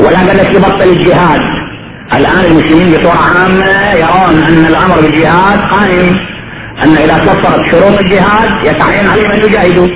ولا 0.00 0.22
دلت 0.24 0.54
يبطل 0.56 0.88
الجهاد. 0.88 1.40
الآن 2.14 2.44
المسلمين 2.44 2.90
بصورة 2.90 3.18
عامة 3.18 3.94
يرون 3.94 4.42
أن 4.42 4.66
الأمر 4.66 5.00
بالجهاد 5.00 5.60
قائم 5.60 6.16
أن 6.84 6.96
إذا 6.96 7.18
توفرت 7.18 7.60
شروط 7.72 8.00
الجهاد 8.00 8.50
يتعين 8.64 9.06
عليهم 9.08 9.30
أن 9.30 9.38
يجاهدوا. 9.38 9.86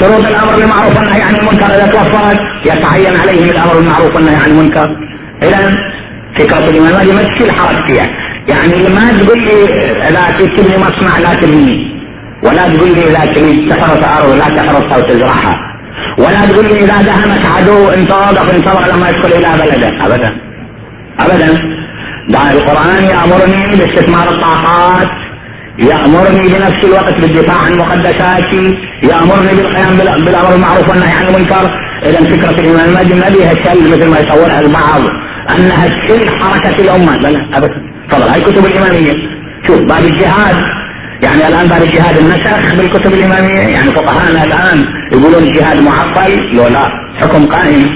شروط 0.00 0.26
الأمر 0.26 0.56
بالمعروف 0.56 0.96
والنهي 0.98 1.22
عن 1.22 1.34
المنكر 1.34 1.66
إذا 1.66 1.86
توفرت 1.86 2.38
يتعين 2.66 3.16
عليهم 3.16 3.50
الأمر 3.50 3.74
بالمعروف 3.74 4.16
والنهي 4.16 4.36
عن 4.36 4.50
المنكر. 4.50 4.96
اذا 5.42 5.76
فكرة 6.38 6.70
الإمام 6.70 6.90
المهدي 6.90 7.12
ما 7.12 7.22
تشيل 7.22 7.52
حرج 7.58 7.90
فيها. 7.90 8.06
يعني 8.48 8.94
ما 8.94 9.22
تقول 9.22 9.38
لي 9.38 9.66
لا 10.10 10.30
تبني 10.30 10.78
مصنع 10.78 11.18
لا 11.18 11.34
تبني. 11.34 11.91
ولا 12.44 12.68
تقول 12.68 12.90
لي 12.92 13.02
إذا 13.10 13.32
تريد 13.34 13.70
تحرث 13.70 14.04
ارض 14.04 14.34
لا 14.34 14.44
تحرثها 14.44 14.98
وتزرعها 14.98 15.54
ولا 16.18 16.46
تقول 16.46 16.64
لي 16.64 16.78
إذا 16.84 17.02
دهمك 17.02 17.46
عدو 17.46 17.88
انتظر 17.88 18.54
انتظر 18.56 18.96
لما 18.96 19.08
يدخل 19.08 19.32
إلى 19.38 19.50
بلده. 19.62 19.88
ابدا. 20.06 20.30
ابدا. 21.20 21.48
ده 22.28 22.52
القرآن 22.52 23.04
يأمرني 23.04 23.62
باستثمار 23.78 24.28
الطاقات 24.34 25.08
يأمرني 25.78 26.42
بنفس 26.48 26.84
الوقت 26.84 27.20
بالدفاع 27.20 27.58
عن 27.58 27.72
مقدساتي 27.72 28.74
يأمرني 29.10 29.52
بالقيام 29.56 29.96
بالأمر 29.96 30.50
بالمعروف 30.50 30.88
والنهي 30.88 31.12
عن 31.12 31.26
المنكر. 31.26 31.66
اذا 32.06 32.18
فكرة 32.18 32.60
الامام 32.60 32.86
المهدي 32.86 33.14
ما 33.14 33.28
بها 33.28 33.54
شل 33.64 33.92
مثل 33.92 34.10
ما 34.10 34.18
يصورها 34.20 34.60
البعض 34.60 35.02
أنها 35.58 35.88
تشل 35.88 36.26
حركة 36.42 36.82
الأمة. 36.82 37.16
بل 37.16 37.36
ابدا. 37.54 37.92
تفضل. 38.10 38.28
هاي 38.30 38.40
كتب 38.40 38.66
الاماميه 38.66 39.12
شوف 39.66 39.80
باب 39.80 40.04
الجهاد 40.04 40.56
يعني 41.22 41.46
الآن 41.48 41.68
بعد 41.68 41.82
الجهاد 41.82 42.18
النسخ 42.18 42.74
بالكتب 42.76 43.14
الإمامية 43.14 43.58
يعني 43.58 43.96
فقهاءنا 43.96 44.44
الآن 44.44 44.84
يقولون 45.12 45.42
الجهاد 45.42 45.80
معطل 45.82 46.32
لو 46.54 46.68
لا 46.68 46.84
حكم 47.20 47.46
قائم. 47.46 47.86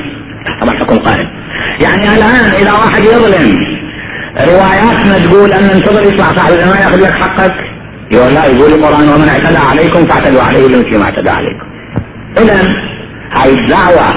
طبعا 0.62 0.78
حكم 0.78 0.96
قائم. 0.98 1.28
يعني 1.84 2.16
الآن 2.16 2.44
إذا 2.60 2.72
واحد 2.72 3.04
يظلم 3.04 3.56
رواياتنا 4.40 5.18
تقول 5.18 5.52
أن 5.52 5.64
انتظر 5.64 6.06
يطلع 6.06 6.32
صاحب 6.32 6.52
الزمان 6.52 6.78
يأخذ 6.78 7.00
لك 7.04 7.12
حقك. 7.12 7.54
يقول 8.12 8.34
لا 8.34 8.46
يقول 8.46 8.72
القرآن 8.72 9.08
ومن 9.08 9.28
اعتدى 9.28 9.58
عليكم 9.58 10.06
فاعتدوا 10.06 10.42
عليه 10.42 10.66
بمثل 10.66 10.98
ما 10.98 11.04
اعتدى 11.04 11.30
عليكم. 11.30 11.66
اذا 12.38 12.74
هاي 13.32 13.54
الدعوة 13.54 14.12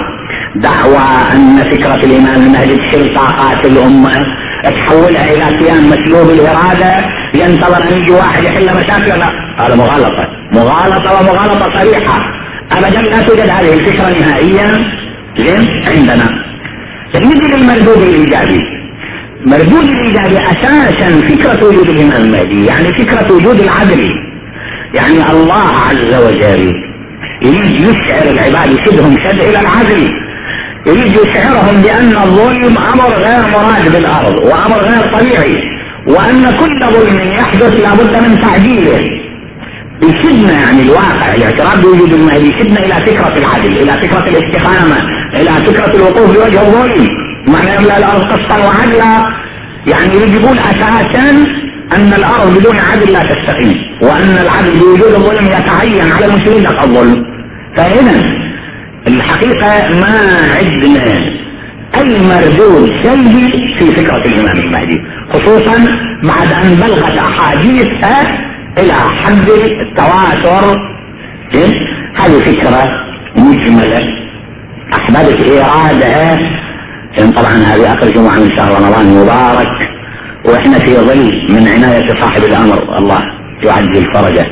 دعوة 0.55 1.33
أن 1.33 1.57
فكرة 1.57 1.95
الإمام 1.95 2.35
المهدي 2.35 2.75
تشيل 2.75 3.15
طاقات 3.15 3.65
الأمة 3.65 4.11
تحولها 4.63 5.25
إلى 5.33 5.57
كيان 5.57 5.83
مسلوب 5.89 6.29
الاراده 6.29 6.91
ينتظر 7.35 7.83
ان 7.83 7.97
يجي 7.97 8.11
واحد 8.11 8.43
يحل 8.43 8.65
مشاكل 8.65 9.19
لا. 9.19 9.29
هذا 9.61 9.75
مغالطة. 9.75 10.27
مغالطة 10.51 11.19
ومغالطة 11.19 11.79
صريحة. 11.79 12.19
ابدا 12.71 13.01
لا 13.01 13.21
توجد 13.23 13.49
هذه 13.49 13.73
الفكرة 13.73 14.19
نهائيا. 14.19 14.77
عندنا. 15.89 16.25
نجي 17.15 17.47
للمردود 17.55 17.97
الإيجابي. 17.97 18.61
مردود 19.45 19.83
الإيجابي 19.83 20.37
أساسا 20.37 21.09
فكرة 21.27 21.67
وجود 21.67 21.89
الامام 21.89 22.21
المهدي 22.21 22.65
يعني 22.65 22.87
فكرة 22.87 23.33
وجود 23.33 23.59
العدل. 23.59 24.09
يعني 24.95 25.31
الله 25.31 25.67
عز 25.87 26.13
وجل 26.25 26.73
يريد 27.41 27.81
يشعر 27.81 28.31
العباد 28.31 28.79
يشدهم 28.79 29.17
شد 29.25 29.39
إلى 29.39 29.59
العدل. 29.59 30.09
يريد 30.89 31.17
يشعرهم 31.17 31.81
بأن 31.81 32.17
الظلم 32.17 32.77
أمر 32.93 33.13
غير 33.25 33.41
مراد 33.55 33.93
بالأرض 33.93 34.35
وأمر 34.45 34.79
غير 34.89 35.01
طبيعي 35.13 35.55
وأن 36.07 36.57
كل 36.59 36.79
ظلم 36.95 37.19
يحدث 37.31 37.73
لابد 37.81 38.23
من 38.23 38.39
تعديله. 38.41 39.03
يشدنا 40.03 40.53
يعني 40.53 40.81
الواقع 40.81 41.35
الاعتراف 41.35 41.81
بوجود 41.81 42.13
المهدي 42.13 42.47
يشدنا 42.47 42.79
إلى 42.85 43.05
فكرة 43.05 43.37
العدل 43.37 43.81
إلى 43.81 43.91
فكرة 43.91 44.25
الاستقامة 44.29 44.97
إلى 45.37 45.49
فكرة 45.49 45.95
الوقوف 45.95 46.37
بوجه 46.37 46.61
الظلم. 46.61 47.07
معنى 47.47 47.75
يملأ 47.75 47.97
الأرض 47.97 48.23
قسطا 48.23 48.57
وعدلا. 48.65 49.23
يعني 49.87 50.15
يريد 50.15 50.33
يقول 50.33 50.59
أساسا 50.59 51.29
أن 51.95 52.13
الأرض 52.13 52.57
بدون 52.59 52.79
عدل 52.79 53.13
لا 53.13 53.19
تستقيم 53.19 53.73
وأن 54.01 54.37
العدل 54.45 54.79
بوجود 54.79 55.13
الظلم 55.13 55.47
يتعين 55.47 56.11
على 56.11 56.25
المسلمين 56.25 56.67
الظلم. 56.67 57.25
فاذا 57.77 58.48
الحقيقة 59.15 59.99
ما 60.01 60.17
عندنا 60.57 61.39
أي 61.97 62.19
مردود 62.31 62.89
سلبي 63.03 63.47
في 63.79 63.91
فكرة 63.91 64.23
الإمام 64.25 64.57
المهدي 64.57 64.97
خصوصا 65.33 65.77
بعد 66.23 66.53
أن 66.63 66.75
بلغت 66.75 67.17
احاديثها 67.17 68.21
إلى 68.77 68.93
حد 68.93 69.49
التواتر. 69.81 70.79
هذه 72.19 72.39
فكرة 72.45 72.83
مجملة. 73.37 74.01
أحببت 74.93 75.45
إيرادها. 75.45 76.37
طبعا 77.35 77.53
هذه 77.53 77.93
آخر 77.93 78.09
جمعة 78.11 78.37
من 78.39 78.49
شهر 78.57 78.81
رمضان 78.81 79.05
المبارك 79.07 79.89
وإحنا 80.45 80.79
في 80.79 80.95
ظل 80.95 81.31
من 81.49 81.67
عناية 81.67 82.07
صاحب 82.21 82.43
الأمر 82.43 82.97
الله 82.97 83.19
يعجل 83.65 84.13
فرجه 84.13 84.45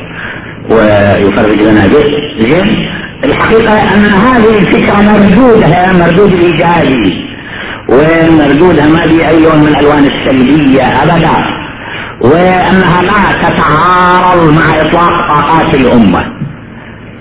ويفرج 0.70 1.62
لنا 1.62 1.86
به. 1.86 2.10
زين؟ 2.40 2.88
الحقيقة 3.24 3.72
أن 3.94 4.04
هذه 4.04 4.58
الفكرة 4.58 4.96
مردودها 5.00 5.92
مردود 5.92 6.32
الايجابي 6.32 7.28
ومردودها 7.88 8.88
ما 8.88 9.06
في 9.06 9.28
أي 9.28 9.40
لون 9.42 9.60
من 9.60 9.68
الألوان 9.68 10.04
السلبية 10.04 10.82
أبدا 10.82 11.58
وأنها 12.20 13.02
لا 13.02 13.48
تتعارض 13.48 14.52
مع 14.52 14.80
إطلاق 14.82 15.28
طاقات 15.28 15.74
الأمة. 15.74 16.38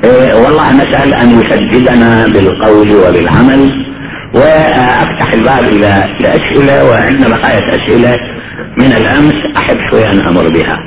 إيه 0.04 0.34
والله 0.36 0.74
نسأل 0.74 1.14
أن 1.14 1.42
يسددنا 1.42 2.26
بالقول 2.34 2.92
وبالعمل 2.96 3.70
وأفتح 4.34 5.34
الباب 5.34 5.64
إلى 5.64 6.04
الاسئله 6.22 6.90
وعندنا 6.90 7.38
بقايا 7.38 7.60
أسئلة 7.70 8.18
من 8.80 8.92
الأمس 8.92 9.36
أحب 9.58 9.78
شوية 9.92 10.06
أن 10.06 10.22
أمر 10.28 10.48
بها. 10.50 10.80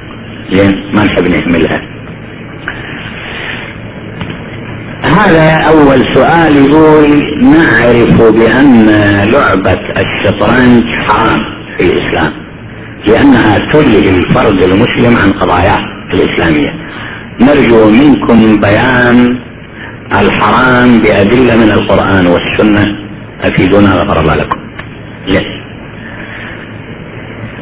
زين 0.55 0.71
ما 0.95 1.05
نحب 1.05 1.29
نهملها. 1.29 1.90
هذا 5.05 5.53
أول 5.69 6.15
سؤال 6.15 6.57
يقول 6.57 7.11
نعرف 7.43 8.33
بأن 8.33 8.87
لعبة 9.33 9.81
الشطرنج 9.99 10.85
حرام 11.09 11.41
في 11.79 11.87
الإسلام 11.87 12.33
لأنها 13.07 13.57
تلهي 13.73 14.19
الفرد 14.19 14.63
المسلم 14.63 15.17
عن 15.17 15.33
قضاياه 15.33 15.79
الإسلامية. 16.15 16.73
نرجو 17.41 17.91
منكم 17.91 18.61
بيان 18.61 19.39
الحرام 20.21 21.01
بأدلة 21.01 21.57
من 21.57 21.71
القرآن 21.71 22.27
والسنة. 22.27 22.85
أفيدونا 23.45 23.91
غفر 23.91 24.21
الله 24.21 24.35
لكم. 24.35 24.59
ليه؟ 25.29 25.61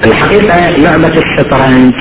الحقيقة 0.05 0.71
لعبة 0.71 1.23
الشطرنج 1.23 1.95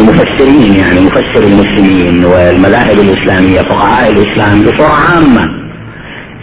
المفسرين 0.00 0.76
يعني 0.76 1.00
مفسر 1.00 1.44
المسلمين 1.44 2.24
والمذاهب 2.24 2.98
الإسلامية 2.98 3.60
فقهاء 3.60 4.12
الإسلام 4.12 4.60
بصورة 4.60 4.92
عامة 4.92 5.44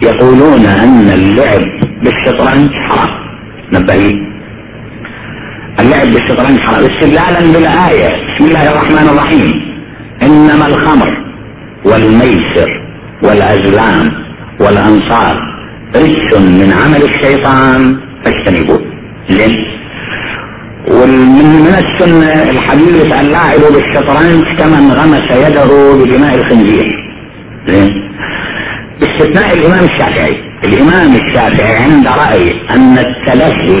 يقولون 0.02 0.66
أن 0.66 1.10
اللعب 1.10 1.60
بالشطرنج 2.02 2.70
حرام. 2.88 3.18
نبهين 3.72 4.32
اللعب 5.80 6.06
بالشطرنج 6.06 6.60
حرام. 6.60 6.82
استدلالا 6.90 7.52
بالآية. 7.52 8.08
بسم 8.08 8.48
الله 8.48 8.68
الرحمن 8.68 9.08
الرحيم. 9.08 9.52
إنما 10.22 10.66
الخمر 10.66 11.10
والميسر 11.84 12.70
والأزلام 13.22 14.06
والأنصار 14.60 15.36
رجس 15.96 16.40
من 16.40 16.72
عمل 16.72 17.02
الشيطان 17.02 18.00
فاجتنبوه. 18.24 18.84
زين 19.28 19.67
ومن 20.90 21.46
من 21.66 21.74
السنة 21.84 22.50
الحديث 22.50 23.20
اللاعب 23.20 23.60
بالشطرنج 23.74 24.44
كمن 24.58 24.90
غمس 24.90 25.28
يده 25.44 25.70
بدماء 25.98 26.34
الخنزير. 26.34 26.86
باستثناء 29.00 29.58
الإمام 29.58 29.84
الشافعي. 29.84 30.34
الإمام 30.64 31.14
الشافعي 31.14 31.76
عنده 31.84 32.10
رأي 32.10 32.50
أن 32.74 32.98
التلهي 32.98 33.80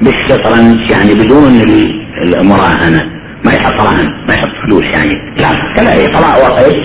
بالشطرنج 0.00 0.90
يعني 0.90 1.14
بدون 1.14 1.62
المراهنة 2.24 3.02
ما 3.44 3.52
يحط 3.52 3.80
رهن 3.88 4.06
ما 4.28 4.34
يحط 4.34 4.52
فلوس 4.66 4.82
يعني. 4.82 5.14
لا 5.40 5.50
تلهي 5.76 6.06
طلاق 6.06 6.38
وقت 6.38 6.76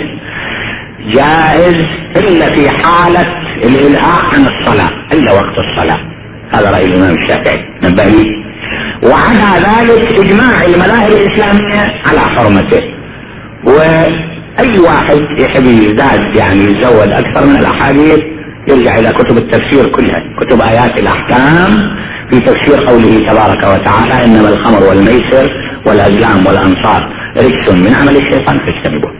جائز 1.16 1.78
إلا 2.18 2.46
في 2.46 2.70
حالة 2.70 3.26
الإلهاء 3.66 4.26
عن 4.34 4.46
الصلاة 4.46 4.92
إلا 5.14 5.32
وقت 5.34 5.56
الصلاة. 5.58 6.00
هذا 6.56 6.70
رأي 6.72 6.86
الإمام 6.86 7.16
الشافعي. 7.24 7.66
نبه 7.84 8.41
وعلى 9.04 9.50
ذلك 9.68 10.20
إجماع 10.20 10.66
المذاهب 10.66 11.10
الإسلامية 11.12 12.02
على 12.08 12.20
حرمته. 12.20 12.82
وأي 13.64 14.80
واحد 14.80 15.20
يحب 15.40 15.66
يزداد 15.66 16.36
يعني 16.36 16.64
يزود 16.64 17.10
أكثر 17.14 17.46
من 17.46 17.56
الأحاديث 17.56 18.20
يرجع 18.70 18.96
إلى 19.00 19.10
كتب 19.10 19.38
التفسير 19.38 19.92
كلها 19.92 20.24
كتب 20.40 20.62
آيات 20.62 21.00
الأحكام 21.00 21.78
في 22.32 22.40
تفسير 22.40 22.88
قوله 22.88 23.18
تبارك 23.28 23.64
وتعالى 23.68 24.26
إنما 24.26 24.50
الخمر 24.50 24.84
والميسر 24.90 25.52
والأزلام 25.86 26.46
والأنصار 26.48 27.14
رجس 27.38 27.72
من 27.84 27.94
عمل 27.94 28.16
الشيطان 28.16 28.58
فاجتنبوه. 28.58 29.12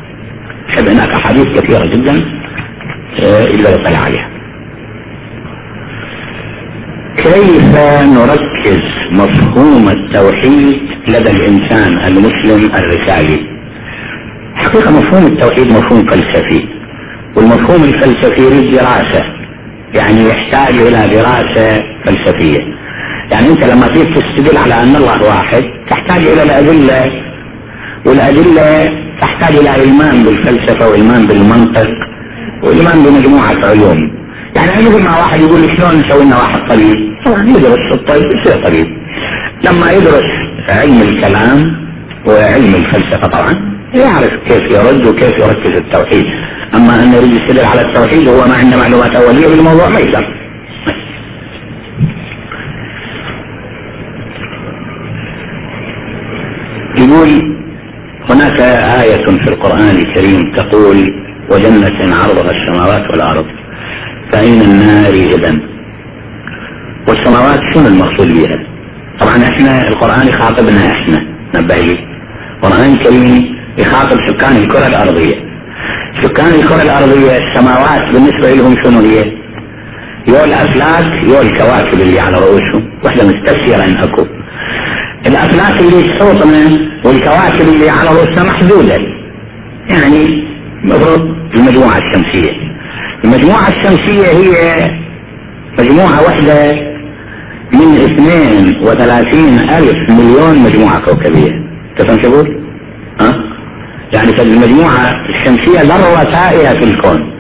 هناك 0.80 1.10
أحاديث 1.20 1.46
كثيرة 1.46 1.84
جدا 1.96 2.22
آه، 3.24 3.44
يطلع 3.44 4.00
عليها. 4.00 4.31
كيف 7.24 7.76
نركز 8.18 8.82
مفهوم 9.12 9.90
التوحيد 9.90 10.76
لدى 11.10 11.32
الإنسان 11.32 12.06
المسلم 12.08 12.72
الرسالي؟ 12.76 13.38
حقيقة 14.56 14.92
مفهوم 14.92 15.26
التوحيد 15.26 15.68
مفهوم 15.74 16.06
فلسفي 16.06 16.68
والمفهوم 17.36 17.84
الفلسفي 17.84 18.70
دراسة 18.70 19.24
يعني 19.96 20.30
يحتاج 20.30 20.76
إلى 20.76 21.08
دراسة 21.18 21.84
فلسفية. 22.06 22.60
يعني 23.34 23.48
أنت 23.50 23.66
لما 23.66 23.88
تيجي 23.88 24.06
تستدل 24.06 24.58
على 24.58 24.84
أن 24.84 24.96
الله 24.96 25.24
واحد 25.24 25.62
تحتاج 25.90 26.28
إلى 26.28 26.44
الأدلة 26.44 27.06
والأدلة 28.06 28.90
تحتاج 29.22 29.56
إلى 29.58 29.84
ايمان 29.84 30.24
بالفلسفة 30.24 30.90
وايمان 30.90 31.28
بالمنطق 31.28 31.90
وايمان 32.64 33.04
بمجموعة 33.04 33.56
علوم. 33.64 34.21
يعني 34.56 34.84
يقول 34.86 35.02
مع 35.04 35.18
واحد 35.18 35.40
يقول 35.40 35.62
شلون 35.78 36.02
نسوي 36.06 36.26
لنا 36.26 36.38
واحد 36.38 36.60
طبيب؟ 36.70 36.98
طبعا. 37.26 37.44
يدرس 37.44 37.94
الطب 37.94 38.16
يصير 38.16 38.64
طبيب. 38.66 38.88
لما 39.66 39.92
يدرس 39.92 40.30
علم 40.70 41.02
الكلام 41.02 41.60
وعلم 42.28 42.76
الفلسفة 42.76 43.28
طبعا 43.34 43.54
يعرف 43.96 44.32
كيف 44.48 44.62
يرد 44.74 45.08
وكيف 45.08 45.34
يركز 45.40 45.78
التوحيد. 45.82 46.24
أما 46.76 47.04
انه 47.04 47.16
يريد 47.16 47.32
يستدل 47.32 47.66
على 47.66 47.82
التوحيد 47.82 48.28
وهو 48.28 48.48
ما 48.48 48.56
عنده 48.56 48.78
معلومات 48.78 49.16
أولية 49.16 49.48
بالموضوع 49.48 49.88
ما 49.90 50.00
يقدر 50.00 50.42
يقول 57.00 57.30
هناك 58.30 58.62
آية 59.02 59.26
في 59.26 59.54
القرآن 59.54 59.96
الكريم 59.96 60.56
تقول 60.56 60.98
وجنة 61.52 62.16
عرضها 62.16 62.52
السماوات 62.52 63.10
والأرض. 63.10 63.46
فأين 64.32 64.62
النار 64.62 65.14
إذا 65.14 65.60
والسماوات 67.08 67.60
شنو 67.74 67.88
المقصود 67.88 68.34
بها؟ 68.34 68.66
طبعا 69.22 69.36
إحنا 69.36 69.88
القرآن 69.88 70.28
يخاطبنا 70.28 70.92
إحنا 70.92 71.18
نبهي 71.56 72.12
القرآن 72.56 72.94
الكريم 72.94 73.56
يخاطب 73.78 74.18
سكان 74.28 74.56
الكرة 74.56 74.88
الأرضية. 74.88 75.52
سكان 76.22 76.54
الكرة 76.60 76.82
الأرضية 76.82 77.32
السماوات 77.32 78.04
بالنسبة 78.14 78.54
لهم 78.54 78.76
شنو 78.84 79.00
هي؟ 79.00 79.24
يو 80.28 80.44
الأفلاك 80.46 81.30
يو 81.30 81.42
الكواكب 81.42 82.02
اللي 82.02 82.20
على 82.20 82.36
رؤوسهم. 82.36 82.92
مستفسرة 83.04 83.86
إن 83.90 83.98
أكو. 83.98 84.26
الأفلاك 85.28 85.80
اللي 85.82 86.04
تحوطنا 86.04 86.78
والكواكب 87.06 87.68
اللي 87.74 87.90
على 87.90 88.10
رؤوسنا 88.10 88.44
محدودة. 88.44 88.98
يعني 89.92 90.28
مفروض 90.84 91.22
المجموعة 91.56 91.98
الشمسية. 91.98 92.71
المجموعة 93.24 93.68
الشمسية 93.68 94.28
هي 94.28 94.80
مجموعة 95.80 96.24
واحدة 96.24 96.72
من 97.74 97.96
اثنين 97.96 98.82
وثلاثين 98.84 99.60
ألف 99.60 99.98
مليون 100.10 100.60
مجموعة 100.60 101.06
كوكبية. 101.06 101.50
تفهم 101.98 102.24
شو 102.24 102.44
ها؟ 103.22 103.32
يعني 104.14 104.42
المجموعة 104.42 105.10
الشمسية 105.30 105.82
ذرة 105.82 106.34
سائرة 106.34 106.80
في 106.80 106.86
الكون. 106.90 107.32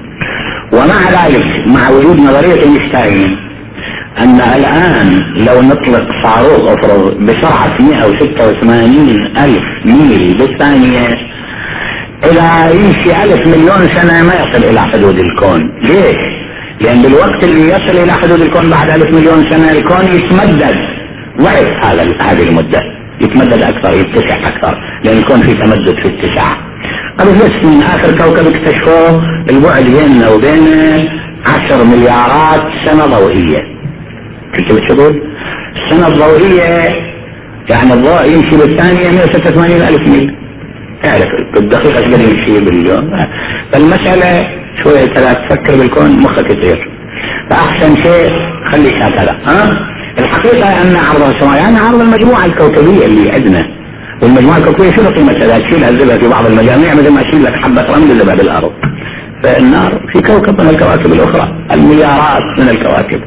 ومع 0.73 1.09
ذلك 1.09 1.45
مع 1.67 1.89
وجود 1.89 2.19
نظرية 2.19 2.63
أينشتاين 2.63 3.37
أن 4.21 4.35
الآن 4.35 5.19
لو 5.47 5.61
نطلق 5.61 6.07
صاروخ 6.23 6.69
أفرض 6.69 7.13
بسرعة 7.25 7.77
186 7.81 9.09
ألف 9.39 9.63
ميل 9.85 10.37
بالثانية 10.37 11.30
إلى 12.25 12.75
يمشي 12.75 13.12
ألف 13.23 13.47
مليون 13.47 13.81
سنة 13.95 14.23
ما 14.23 14.34
يصل 14.34 14.63
إلى 14.69 14.81
حدود 14.81 15.19
الكون. 15.19 15.62
ليش؟ 15.84 16.21
لأن 16.81 17.01
بالوقت 17.01 17.43
اللي 17.43 17.67
يصل 17.67 17.97
إلى 18.03 18.13
حدود 18.13 18.41
الكون 18.41 18.69
بعد 18.69 18.89
ألف 18.89 19.15
مليون 19.15 19.51
سنة 19.51 19.71
الكون 19.71 20.05
يتمدد. 20.05 20.75
ضعف 21.41 21.86
هذا 21.86 22.03
هذه 22.21 22.43
المدة. 22.49 22.79
يتمدد 23.21 23.62
أكثر 23.63 23.93
يتسع 23.93 24.38
أكثر. 24.39 24.73
لأن 25.05 25.17
الكون 25.17 25.41
في 25.41 25.53
تمدد 25.53 25.95
في 26.03 26.07
اتساع 26.07 26.71
قالوا 27.17 27.34
بس 27.34 27.65
من 27.65 27.84
آخر 27.84 28.12
كوكب 28.17 28.47
اكتشفوه 28.47 29.21
البعد 29.49 29.84
بيننا 29.84 30.29
وبينه 30.29 31.07
عشر 31.45 31.84
مليارات 31.84 32.62
سنة 32.86 33.05
ضوئية. 33.05 33.62
كنت 34.55 34.73
بتقول؟ 34.73 35.21
السنة 35.75 36.07
الضوئية 36.07 36.88
يعني 37.71 37.93
الضوء 37.93 38.25
يمشي 38.25 38.57
بالثانية 38.57 39.10
186 39.10 39.81
ألف 39.81 40.07
ميل. 40.07 40.40
تعرف 41.03 41.29
بالدقيقة 41.53 42.01
قد 42.01 42.13
يمشي 42.13 42.65
باليوم. 42.65 43.19
فالمسألة 43.73 44.61
شوية 44.83 45.05
ثلاث 45.05 45.37
تفكر 45.49 45.77
بالكون 45.77 46.23
مخك 46.23 46.51
يطير 46.51 46.89
فأحسن 47.49 47.95
شيء 47.95 48.29
خليك 48.71 49.01
هكذا 49.03 49.37
ها؟ 49.47 49.69
الحقيقة 50.19 50.81
أن 50.81 50.95
عرض 50.95 51.35
السماء 51.35 51.57
يعني 51.57 51.77
عرض 51.77 52.01
المجموعة 52.01 52.45
الكوكبية 52.45 53.05
اللي 53.05 53.31
عندنا. 53.35 53.63
والمجموعة 54.23 54.57
الكوكبية 54.57 54.91
شنو 54.91 55.09
قيمتها؟ 55.09 55.59
تشيلها 55.59 55.89
الزبدة 55.89 56.17
في 56.17 56.27
بعض 56.27 56.45
المجاميع 56.45 56.93
مثل 56.93 57.13
ما 57.13 57.21
اشيل 57.21 57.43
لك 57.43 57.59
حبة 57.59 57.81
رمل 57.81 58.19
زبد 58.19 58.39
الأرض. 58.39 58.71
فالنار 59.43 60.01
في 60.13 60.21
كوكب 60.21 60.61
من 60.61 60.69
الكواكب 60.69 61.13
الأخرى 61.13 61.55
المليارات 61.73 62.43
من 62.59 62.69
الكواكب. 62.69 63.21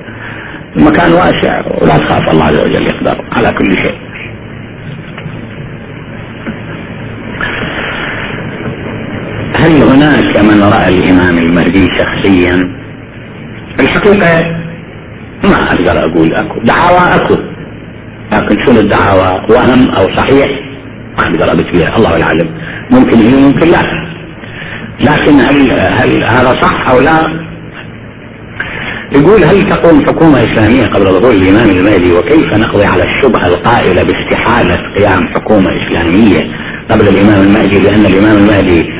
المكان 0.76 1.12
واسع 1.12 1.62
ولا 1.82 1.96
تخاف 1.96 2.30
الله 2.30 2.44
عز 2.44 2.58
وجل 2.58 2.86
يقدر 2.86 3.24
على 3.36 3.48
كل 3.48 3.76
شيء. 3.76 4.03
هل 9.60 9.82
هناك 9.82 10.38
من 10.38 10.62
رأى 10.62 10.88
الإمام 10.88 11.38
المهدي 11.38 11.86
شخصيا؟ 12.00 12.58
الحقيقة 13.80 14.54
ما 15.44 15.56
أقدر 15.72 16.04
أقول 16.04 16.34
أكو. 16.34 16.60
دعاوى 16.64 17.14
أكو. 17.14 17.34
لكن 18.34 18.66
شنو 18.66 18.80
الدعاوى؟ 18.80 19.46
وهم 19.50 19.90
أو 19.90 20.16
صحيح؟ 20.16 20.46
ما 21.22 21.28
أقدر 21.28 21.52
أبت 21.52 21.76
بها 21.76 21.96
الله 21.96 22.16
العالم. 22.16 22.48
ممكن 22.90 23.18
هي 23.18 23.46
ممكن 23.46 23.66
لا. 23.66 23.82
لكن 25.00 25.32
هل, 25.32 25.70
هل 26.00 26.24
هذا 26.30 26.60
صح 26.62 26.90
أو 26.90 27.00
لا؟ 27.00 27.44
يقول 29.16 29.44
هل 29.44 29.62
تقوم 29.62 30.06
حكومة 30.06 30.38
إسلامية 30.38 30.86
قبل 30.86 31.04
ظهور 31.04 31.34
الإمام 31.34 31.70
المهدي؟ 31.70 32.12
وكيف 32.12 32.46
نقضي 32.46 32.84
على 32.84 33.02
الشبهة 33.04 33.46
القائلة 33.48 34.02
باستحالة 34.02 34.74
قيام 34.98 35.28
حكومة 35.34 35.68
إسلامية 35.68 36.38
قبل 36.90 37.08
الإمام 37.08 37.42
المهدي؟ 37.42 37.78
لأن 37.80 38.06
الإمام 38.06 38.36
المهدي 38.36 38.93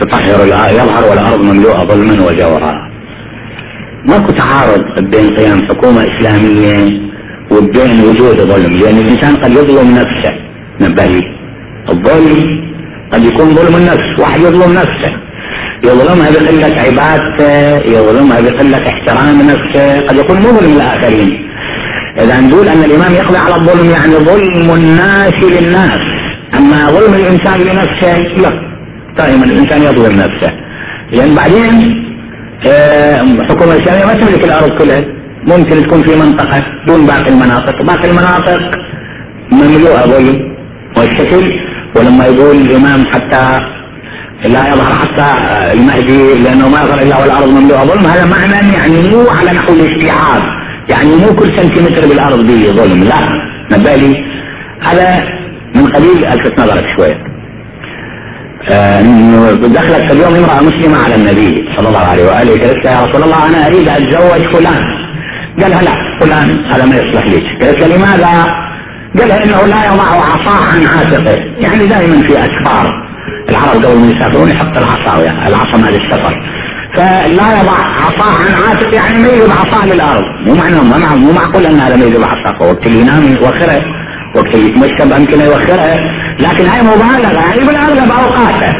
تطهر 0.00 0.46
يظهر 0.78 1.10
والأرض 1.10 1.44
مملوءة 1.44 1.80
ظلما 1.86 2.26
وجورا. 2.26 2.90
ماكو 4.08 4.30
تعارض 4.32 4.82
بين 5.12 5.26
قيام 5.36 5.58
حكومة 5.68 6.00
إسلامية 6.10 6.76
وبين 7.52 8.00
وجود 8.08 8.38
ظلم 8.52 8.72
لأن 8.76 8.98
الإنسان 8.98 9.36
قد 9.36 9.50
يظلم 9.50 9.90
نفسه. 9.90 10.32
نبهي 10.80 11.20
الظلم 11.88 12.44
قد 13.12 13.24
يكون 13.24 13.54
ظلم 13.54 13.76
النفس 13.76 14.20
واحد 14.20 14.40
يظلم 14.40 14.72
نفسه. 14.72 15.12
يظلمها 15.84 16.30
بقلة 16.30 16.80
عبادته 16.86 17.90
يظلمها 17.90 18.40
بقلة 18.40 18.82
احترام 18.88 19.42
نفسه 19.42 20.00
قد 20.00 20.16
يكون 20.16 20.38
مظلم 20.38 20.74
للآخرين 20.74 21.30
إذا 22.20 22.40
نقول 22.40 22.68
أن 22.68 22.84
الإمام 22.84 23.12
يقضي 23.12 23.38
على 23.38 23.54
الظلم 23.54 23.90
يعني 23.90 24.14
ظلم 24.14 24.74
الناس 24.74 25.34
للناس. 25.42 26.00
أما 26.58 26.90
ظلم 26.90 27.14
الإنسان 27.14 27.60
لنفسه 27.60 28.18
لا. 28.42 28.69
دائما 29.20 29.44
الإنسان 29.44 29.82
يظلم 29.82 30.14
نفسه. 30.24 30.52
لأن 31.12 31.34
بعدين 31.34 31.74
الحكومة 33.40 33.72
الإسلامية 33.74 34.04
ما 34.06 34.14
تملك 34.14 34.44
الأرض 34.44 34.70
كلها. 34.78 35.00
ممكن 35.52 35.82
تكون 35.82 36.00
في 36.02 36.16
منطقة 36.22 36.60
دون 36.88 37.06
باقي 37.06 37.28
المناطق. 37.34 37.76
باقي 37.86 38.10
المناطق 38.10 38.60
مملوءة 39.52 40.02
ظلم 40.06 40.36
والشكل 40.96 41.44
ولما 41.96 42.24
يقول 42.24 42.56
الإمام 42.56 43.06
حتى 43.06 43.58
لا 44.44 44.62
يظهر 44.72 44.94
حتى 45.02 45.28
المهدي 45.74 46.42
لأنه 46.44 46.68
ما 46.68 46.78
يظهر 46.82 47.02
إلا 47.02 47.20
والأرض 47.20 47.48
مملوءة 47.48 47.84
ظلم 47.84 48.06
هذا 48.06 48.24
معنى 48.26 48.72
يعني 48.74 48.98
مو 49.10 49.20
على 49.30 49.50
نحو 49.58 49.72
الاستيعاب 49.72 50.42
يعني 50.90 51.10
مو 51.16 51.34
كل 51.34 51.56
سنتيمتر 51.56 52.08
بالأرض 52.08 52.46
به 52.46 52.62
ظلم 52.72 53.04
لا. 53.04 53.20
نبالي 53.72 54.12
هذا 54.88 55.20
من 55.76 55.86
قليل 55.86 56.26
ألفت 56.26 56.60
نظرك 56.60 56.84
شوية. 56.96 57.29
آه 58.72 59.02
دخلت 59.52 60.12
اليوم 60.12 60.34
امرأة 60.34 60.60
مسلمة 60.62 61.04
على 61.04 61.14
النبي 61.14 61.54
صلى 61.76 61.88
الله 61.88 62.06
عليه 62.10 62.24
وآله. 62.24 62.50
قالت 62.50 62.84
يا 62.86 63.00
رسول 63.00 63.22
الله 63.24 63.48
أنا 63.48 63.66
أريد 63.66 63.88
أتزوج 63.88 64.54
فلان. 64.54 64.82
قالها 65.62 65.82
لا 65.82 65.94
فلان 66.20 66.48
هذا 66.72 66.84
ما 66.86 66.96
يصلح 66.96 67.24
لك 67.26 67.42
قالت 67.62 67.84
لماذا؟ 67.84 68.44
قالها 69.18 69.44
إنه 69.44 69.66
لا 69.66 69.84
يضع 69.86 70.04
عصاه 70.04 70.60
عن 70.72 70.86
عاتقه. 70.86 71.36
يعني 71.62 71.86
دائما 71.86 72.22
في 72.22 72.32
أسفار. 72.32 72.86
العرب 73.50 73.84
قبل 73.84 73.98
ما 73.98 74.06
يسافرون 74.12 74.50
يحط 74.50 74.78
العصا 74.78 75.12
العصا 75.48 75.76
مال 75.76 75.94
السفر. 75.94 76.34
فلا 76.96 77.60
يضع 77.60 77.78
عصاه 78.04 78.34
عن 78.42 78.52
عاتق 78.62 78.94
يعني 78.94 79.18
ما 79.18 79.28
يجيب 79.28 79.50
عصاه 79.50 79.86
للأرض. 79.86 80.22
مو 80.46 80.54
معنى 80.54 81.20
مو 81.20 81.32
معقول 81.32 81.66
أن 81.66 81.80
هذا 81.80 81.96
ما 81.96 82.04
يجيب 82.04 82.22
عصاه 82.22 82.68
وقت 82.68 82.86
اللي 82.86 83.00
ينام 83.00 83.22
يوخرها 83.22 83.80
وقت 84.36 84.54
اللي 84.54 84.66
يتمشى 84.66 85.20
يمكن 85.20 85.40
يوخرها 85.40 85.96
لكن 86.40 86.64
هاي 86.66 86.80
مبالغة 86.82 87.40
يعني 87.40 87.60
بالأغلب 87.66 88.10
اوقاته 88.10 88.72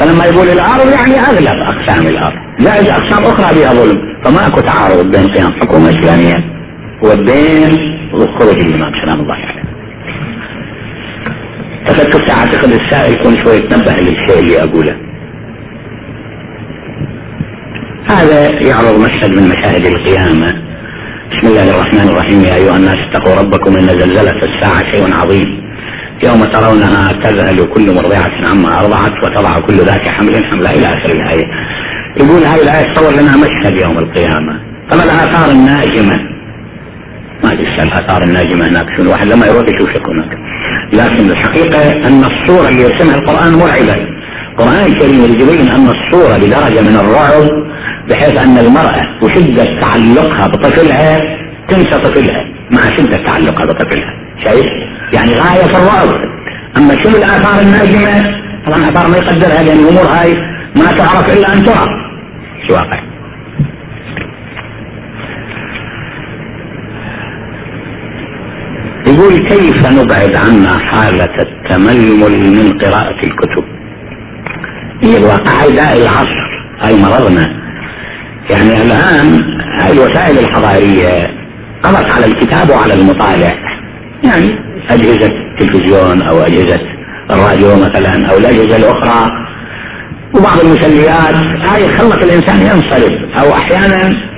فلما 0.00 0.24
يقول 0.24 0.48
الأرض 0.48 0.86
يعني 0.86 1.20
أغلب 1.20 1.58
أقسام 1.72 2.06
الأرض. 2.06 2.38
زائد 2.58 2.88
أقسام 2.88 3.24
أخرى 3.24 3.60
بها 3.60 3.74
ظلم. 3.74 3.98
فما 4.24 4.46
أكو 4.46 4.60
تعارض 4.60 5.06
بين 5.10 5.26
قيام 5.34 5.52
حكومة 5.60 5.90
إسلامية 5.90 6.44
وبين 7.02 7.70
خروج 8.38 8.58
الإمام 8.66 8.92
سلام 9.04 9.20
الله 9.20 9.34
عليه. 9.34 9.62
تفكر 11.86 12.26
ساعات 12.26 12.54
السائل 12.64 13.12
يكون 13.12 13.34
شوي 13.44 13.56
يتنبه 13.56 13.92
للشيء 13.92 14.38
اللي 14.38 14.62
أقوله. 14.62 14.96
هذا 18.10 18.62
يعرض 18.62 19.00
مشهد 19.00 19.36
من 19.36 19.48
مشاهد 19.48 19.86
القيامة. 19.86 20.46
بسم 21.32 21.48
الله 21.48 21.70
الرحمن 21.70 22.08
الرحيم. 22.08 22.40
يا 22.40 22.54
أيها 22.54 22.76
الناس 22.76 22.98
اتقوا 23.10 23.34
ربكم 23.34 23.76
إن 23.76 23.88
زلزلة 23.88 24.40
الساعة 24.42 24.92
شيء 24.92 25.14
عظيم. 25.14 25.59
يوم 26.24 26.44
ترونها 26.44 27.08
تذهل 27.24 27.58
كل 27.74 27.94
مرضعة 27.94 28.32
عما 28.48 28.68
أرضعت 28.80 29.12
وتضع 29.24 29.58
كل 29.66 29.74
ذات 29.74 30.08
حمل 30.08 30.44
حملها 30.52 30.72
إلى 30.72 30.86
آخر 30.86 31.10
الآية. 31.12 31.46
يقول 32.20 32.42
هذه 32.42 32.62
الآية 32.62 32.94
تصور 32.94 33.12
لنا 33.12 33.36
مشهد 33.36 33.78
يوم 33.78 33.98
القيامة. 33.98 34.60
فما 34.90 35.02
الآثار 35.02 35.50
الناجمة؟ 35.50 36.16
ما 37.44 37.52
أدري 37.52 37.82
الآثار 37.82 38.22
الناجمة 38.28 38.68
هناك 38.68 38.86
شنو 38.96 39.06
الواحد 39.06 39.26
لما 39.26 39.46
يروح 39.46 39.64
يشوف 39.74 39.90
هناك. 40.08 40.38
لكن 40.92 41.30
الحقيقة 41.30 42.08
أن 42.08 42.24
الصورة 42.24 42.68
اللي 42.68 42.82
يرسمها 42.82 43.14
القرآن 43.14 43.52
مرعبة. 43.52 44.06
القرآن 44.50 44.84
الكريم 44.90 45.24
يبين 45.24 45.70
أن 45.72 45.86
الصورة 45.96 46.36
بدرجة 46.36 46.80
من 46.88 46.96
الرعب 46.96 47.48
بحيث 48.10 48.38
أن 48.38 48.58
المرأة 48.58 49.02
وشدة 49.22 49.64
تعلقها 49.80 50.46
بطفلها 50.46 51.18
تنسى 51.68 51.98
طفلها 51.98 52.44
مع 52.70 52.96
شدة 52.96 53.16
تعلقها 53.16 53.66
بطفلها. 53.66 54.14
شايف؟ 54.44 54.89
يعني 55.14 55.34
غاية 55.34 55.64
في 55.64 55.76
الرعب 55.78 56.08
أما 56.78 56.94
شنو 57.02 57.16
الآثار 57.16 57.60
الناجمة؟ 57.60 58.40
طبعا 58.66 58.78
آثار 58.78 59.08
ما 59.08 59.16
يقدرها 59.16 59.62
لأن 59.62 59.78
الأمور 59.78 60.12
هاي 60.12 60.34
ما 60.76 60.86
تعرف 60.92 61.32
إلا 61.32 61.54
أن 61.54 61.64
ترى 61.64 61.86
شو 62.68 62.74
واقع؟ 62.74 63.00
يقول 69.06 69.38
كيف 69.48 69.86
نبعد 69.86 70.36
عنا 70.36 70.78
حالة 70.78 71.34
التململ 71.42 72.54
من 72.56 72.78
قراءة 72.78 73.16
الكتب؟ 73.24 73.64
هي 75.02 75.16
الواقع 75.16 75.62
هاي 75.62 75.72
داء 75.72 76.02
العصر. 76.02 76.50
هاي 76.82 77.02
مرضنا. 77.02 77.46
يعني 78.50 78.82
الآن 78.82 79.40
هاي 79.82 79.92
الوسائل 79.92 80.38
الحضارية 80.38 81.30
قضت 81.82 82.10
على 82.10 82.26
الكتاب 82.26 82.70
وعلى 82.70 82.94
المطالع. 82.94 83.52
يعني 84.24 84.69
أجهزة 84.90 85.26
التلفزيون 85.26 86.22
أو 86.22 86.42
أجهزة 86.42 86.78
الراديو 87.30 87.76
مثلا 87.76 88.30
أو 88.32 88.38
الأجهزة 88.38 88.76
الأخرى. 88.76 89.30
وبعض 90.34 90.60
المسليات 90.60 91.34
هاي 91.70 91.88
خلت 91.88 92.24
الإنسان 92.24 92.60
ينصرف 92.60 93.12
أو 93.42 93.54
أحيانا 93.54 94.30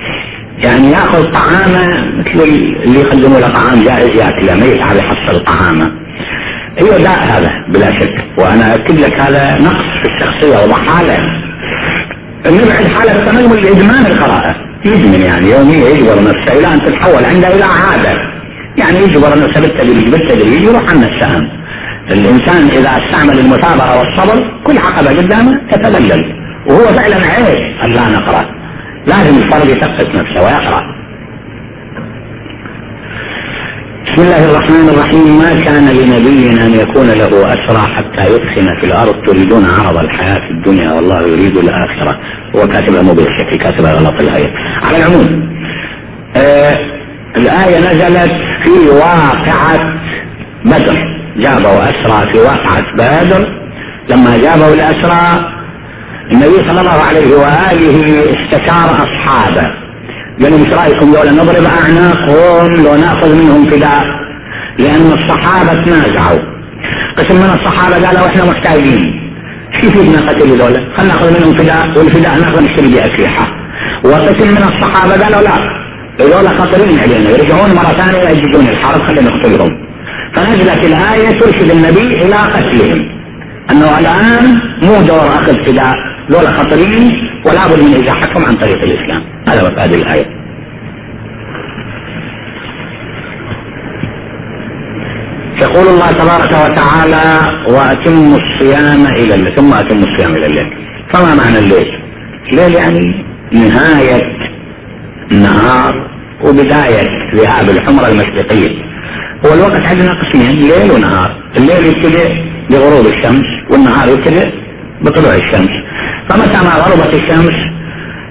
يعني 0.65 0.91
ياخذ 0.91 1.23
طعامه 1.23 1.87
مثل 2.19 2.43
اللي 2.85 2.99
يقدموا 2.99 3.39
له 3.39 3.47
طعام 3.47 3.83
جاهز 3.83 4.17
يأكله 4.17 4.55
ما 4.55 4.65
يتعب 4.65 4.95
يحصل 4.95 5.43
طعامه. 5.43 5.91
أيوه 6.81 6.97
لا 6.97 7.37
هذا 7.37 7.49
بلا 7.73 7.99
شك. 7.99 8.13
وأنا 8.37 8.75
أكد 8.75 9.01
لك 9.01 9.21
هذا 9.21 9.43
نقص 9.61 9.83
في 10.03 10.09
الشخصية 10.09 10.63
وضحاله 10.63 11.17
نبعد 12.47 12.93
حالة 12.93 13.19
التميم 13.19 13.53
لإدمان 13.53 14.05
القراءة 14.05 14.55
يدمن 14.85 15.21
يعني 15.21 15.49
يوميا 15.49 15.89
يجبر 15.89 16.15
نفسه 16.23 16.59
إلى 16.59 16.73
أن 16.73 16.79
تتحول 16.79 17.25
عنده 17.25 17.55
إلى 17.55 17.63
عادة. 17.63 18.32
يعني 18.81 18.97
يجبر 18.97 19.29
نفسه 19.29 19.61
بالتدريج 19.61 20.09
بالتدريج 20.11 20.61
يروح 20.61 20.83
عن 20.91 21.03
السهم. 21.03 21.49
الإنسان 22.11 22.63
إذا 22.77 22.89
استعمل 22.89 23.39
المثابرة 23.39 23.97
والصبر 23.99 24.61
كل 24.63 24.77
عقبة 24.77 25.09
قدامه 25.21 25.53
تتذلل. 25.71 26.43
وهو 26.67 26.83
فعلا 26.83 27.15
عيب 27.15 27.57
أن 27.85 27.91
لا 27.91 28.01
نقرأ. 28.01 28.45
لازم 29.07 29.37
الفرد 29.43 29.65
يثقف 29.65 30.07
نفسه 30.07 30.43
ويقرأ. 30.45 30.93
بسم 34.07 34.21
الله 34.21 34.51
الرحمن 34.51 34.89
الرحيم. 34.89 35.39
ما 35.39 35.59
كان 35.59 35.85
لنبي 35.85 36.49
أن 36.65 36.71
يكون 36.81 37.07
له 37.07 37.47
أسرى 37.47 37.83
حتى 37.95 38.33
يدخن 38.33 38.81
في 38.81 38.87
الأرض 38.87 39.25
تريدون 39.25 39.65
عرض 39.65 39.97
الحياة 39.97 40.49
الدنيا 40.51 40.93
والله 40.93 41.21
يريد 41.27 41.57
الآخرة. 41.57 42.19
هو 42.55 42.67
كاتبها 42.67 43.01
مو 43.01 43.13
بالشكل 43.13 43.57
كاتبها 43.63 43.93
غلط 43.93 44.21
الآية. 44.21 44.53
على 44.85 44.97
العموم 44.97 45.53
آه 46.37 46.75
الآية 47.37 47.79
نزلت 47.79 48.31
في 48.63 48.89
واقعة 48.89 49.79
بدر. 50.65 50.97
جابوا 51.37 51.83
أسرى 51.83 52.33
في 52.33 52.39
واقعة 52.39 52.83
بدر. 52.97 53.63
لما 54.09 54.37
جابوا 54.37 54.73
الأسرى 54.73 55.53
النبي 56.31 56.55
صلى 56.67 56.79
الله 56.79 56.99
عليه 57.09 57.35
وآله 57.35 58.23
استشار 58.33 58.89
أصحابه. 59.05 59.67
قال 60.41 60.53
إيش 60.53 60.73
رأيكم؟ 60.73 61.13
لو 61.13 61.43
نضرب 61.43 61.65
أعناقهم 61.65 62.85
لو 62.85 62.95
نأخذ 62.95 63.35
منهم 63.35 63.65
فداء. 63.65 64.03
لأن 64.79 65.11
الصحابة 65.11 65.81
تنازعوا. 65.81 66.39
قسم 67.17 67.35
من 67.35 67.49
الصحابة؟ 67.59 68.07
قالوا 68.07 68.27
إحنا 68.27 68.45
محتاجين. 68.45 69.23
شو 69.81 69.87
يفيدنا 69.87 70.29
قتل 70.29 70.47
هذول؟ 70.47 70.73
خلينا 70.97 71.13
نأخذ 71.13 71.39
منهم 71.39 71.57
فداء 71.57 71.97
والفداء 71.97 72.39
نأخذ 72.39 72.63
نشتري 72.63 72.87
به 72.87 73.33
وقسم 74.05 74.51
من 74.51 74.63
الصحابة؟ 74.63 75.23
قالوا 75.23 75.41
لا. 75.41 75.82
هذول 76.21 76.47
خطرين 76.59 76.99
علينا 76.99 77.29
يرجعون 77.29 77.69
مرة 77.75 77.91
ثانية 78.01 78.29
يجدون 78.29 78.67
الحرب 78.67 79.01
خلينا 79.07 79.29
نقتلهم. 79.29 79.83
فنزلت 80.35 80.85
الآية 80.85 81.39
ترشد 81.39 81.71
النبي 81.71 82.23
إلى 82.23 82.35
قتلهم. 82.35 83.09
أنه 83.71 83.99
الآن 83.99 84.57
مو 84.83 85.01
دور 85.07 85.27
أخذ 85.27 85.65
فداء 85.65 85.93
دول 86.29 86.57
خطرين 86.57 87.11
ولا 87.45 87.67
بد 87.67 87.79
من 87.83 87.93
إزاحتهم 87.93 88.45
عن 88.45 88.53
طريق 88.53 88.77
الإسلام. 88.77 89.23
هذا 89.49 89.61
مفاد 89.63 89.93
الآية. 89.93 90.43
يقول 95.61 95.87
الله 95.87 96.11
تبارك 96.11 96.51
وتعالى 96.63 97.47
وأتموا 97.69 98.37
الصيام 98.37 99.05
إلى 99.05 99.35
الليل. 99.35 99.55
ثم 99.55 99.73
أتموا 99.73 100.03
الصيام 100.03 100.35
إلى 100.35 100.45
الليل. 100.45 100.73
فما 101.13 101.35
معنى 101.35 101.59
الليل؟ 101.59 101.87
الليل 102.51 102.73
يعني 102.73 103.25
نهاية 103.51 104.42
النهار 105.33 105.93
وبداية 106.45 107.03
ذهاب 107.35 107.69
الحمرة 107.69 108.07
المشرقية. 108.07 108.71
هو 109.45 109.53
الوقت 109.53 109.87
عندنا 109.87 110.11
قسمين 110.21 110.51
ليل 110.51 110.91
ونهار. 110.91 111.29
الليل 111.57 111.85
يبتدئ 111.87 112.29
بغروب 112.71 113.05
الشمس 113.05 113.47
والنهار 113.71 114.07
يبتدئ 114.07 114.49
بطلوع 115.01 115.33
الشمس. 115.35 115.73
فمتى 116.29 116.57
ما 116.65 116.73
غربت 116.83 117.13
الشمس 117.13 117.57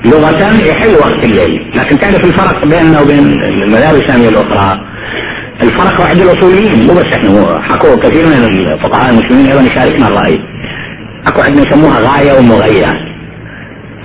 لغة 0.07 0.43
يحل 0.71 0.95
وقت 0.95 1.25
الليل. 1.25 1.73
لكن 1.77 1.99
تعرف 1.99 2.25
الفرق 2.25 2.67
بيننا 2.67 3.01
وبين 3.01 3.27
المذاهب 3.63 3.95
الإسلامية 3.95 4.29
الأخرى؟ 4.29 4.81
الفرق 5.63 6.01
عند 6.11 6.19
الأصوليين 6.19 6.87
مو 6.87 6.95
بس 6.95 7.05
إحنا 7.17 7.63
حكوا 7.63 7.97
كثير 7.97 8.27
من 8.27 8.33
الفقهاء 8.33 9.11
المسلمين 9.11 9.47
أيضا 9.47 9.63
يشاركنا 9.63 10.07
الرأي. 10.07 10.39
أكو 11.27 11.41
عندنا 11.41 11.67
يسموها 11.67 11.99
غاية 12.01 12.33
ومغية 12.39 13.12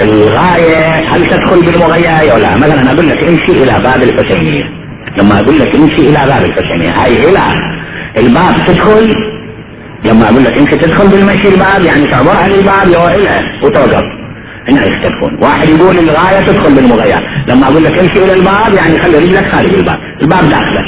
الغاية 0.02 0.94
هل 1.14 1.28
تدخل 1.28 1.66
بالمغية 1.66 2.32
أو 2.32 2.38
لا؟ 2.38 2.58
مثلا 2.58 2.92
أقول 2.92 3.08
لك 3.08 3.30
امشي 3.30 3.64
إلى 3.64 3.84
باب 3.84 4.04
الحسينية. 4.04 4.64
لما 5.20 5.40
أقول 5.40 5.60
لك 5.60 5.76
امشي 5.76 6.10
إلى 6.10 6.20
باب 6.28 6.42
الحسينية 6.46 6.94
هاي 6.98 7.16
إلى 7.16 7.40
الباب 8.18 8.56
تدخل. 8.68 9.14
لما 10.06 10.30
أقول 10.30 10.44
لك 10.44 10.58
انت 10.60 10.76
تدخل 10.86 11.08
بالمشي 11.08 11.50
الباب 11.54 11.82
يعني 11.86 12.06
تعبر 12.08 12.36
عن 12.44 12.52
الباب 12.52 12.88
يوعلها 12.94 13.40
وتوقف. 13.64 14.04
هنا 14.70 14.86
يختلفون 14.86 15.38
واحد 15.42 15.70
يقول 15.70 15.98
الغاية 15.98 16.46
تدخل 16.46 16.76
بالمغير 16.76 17.20
لما 17.50 17.68
أقول 17.68 17.84
لك 17.84 18.00
امشي 18.00 18.24
إلى 18.24 18.34
الباب 18.34 18.74
يعني 18.74 19.00
خلي 19.00 19.18
رجلك 19.18 19.56
خارج 19.56 19.74
الباب. 19.74 19.98
الباب 20.22 20.50
داخله. 20.50 20.82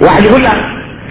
واحد 0.00 0.22
يقول 0.24 0.42
لك 0.44 0.56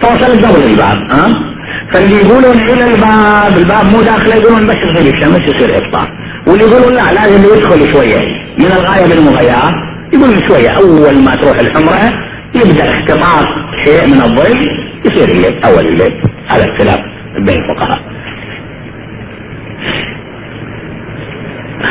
توصل 0.02 0.46
قبل 0.46 0.62
الباب 0.70 0.98
ها؟ 1.12 1.50
فاللي 1.94 2.16
يقولون 2.16 2.56
إلى 2.70 2.84
الباب 2.94 3.58
الباب 3.58 3.92
مو 3.92 4.02
داخله 4.02 4.34
يقولون 4.36 4.60
بس 4.66 4.74
تصير 4.84 5.14
الشمس 5.14 5.40
يصير 5.54 5.70
افطار 5.72 6.08
واللي 6.50 6.64
يقولون 6.64 6.92
لا 6.94 7.12
لازم 7.12 7.42
يدخل 7.56 7.92
شوية. 7.92 8.20
من 8.58 8.66
الغاية 8.66 9.08
بالمغير 9.08 9.90
يقول 10.14 10.48
شوية. 10.48 10.68
أول 10.68 11.24
ما 11.24 11.32
تروح 11.32 11.58
الحمرة 11.60 12.12
يبدأ 12.54 12.84
اختطاف 12.84 13.46
شيء 13.84 14.06
من 14.06 14.22
الظل 14.22 14.60
يصير 15.04 15.28
الليل 15.28 15.64
أول 15.64 15.86
الليل 15.86 16.22
هذا 16.50 16.64
اختلاف 16.64 16.98
بين 17.46 17.58
الفقهاء. 17.58 18.00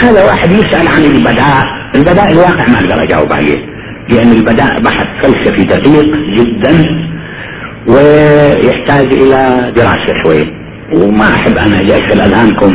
هذا 0.03 0.25
واحد 0.25 0.51
يسأل 0.51 0.87
عن 0.87 1.03
البداء. 1.03 1.63
البداء 1.95 2.31
الواقع 2.31 2.65
ما 2.67 2.75
أقدر 2.75 3.03
أجاوب 3.03 3.33
عليه 3.33 3.65
لأن 4.09 4.31
البداء 4.31 4.81
بحث 4.81 5.07
فلسفي 5.21 5.63
دقيق 5.63 6.17
جدا 6.35 6.85
ويحتاج 7.87 9.13
إلى 9.13 9.71
دراسة 9.75 10.23
شوي. 10.23 10.43
وما 10.93 11.25
أحب 11.35 11.57
أنا 11.57 11.75
أجي 11.81 11.93
اسال 11.93 12.21
أذهانكم 12.21 12.71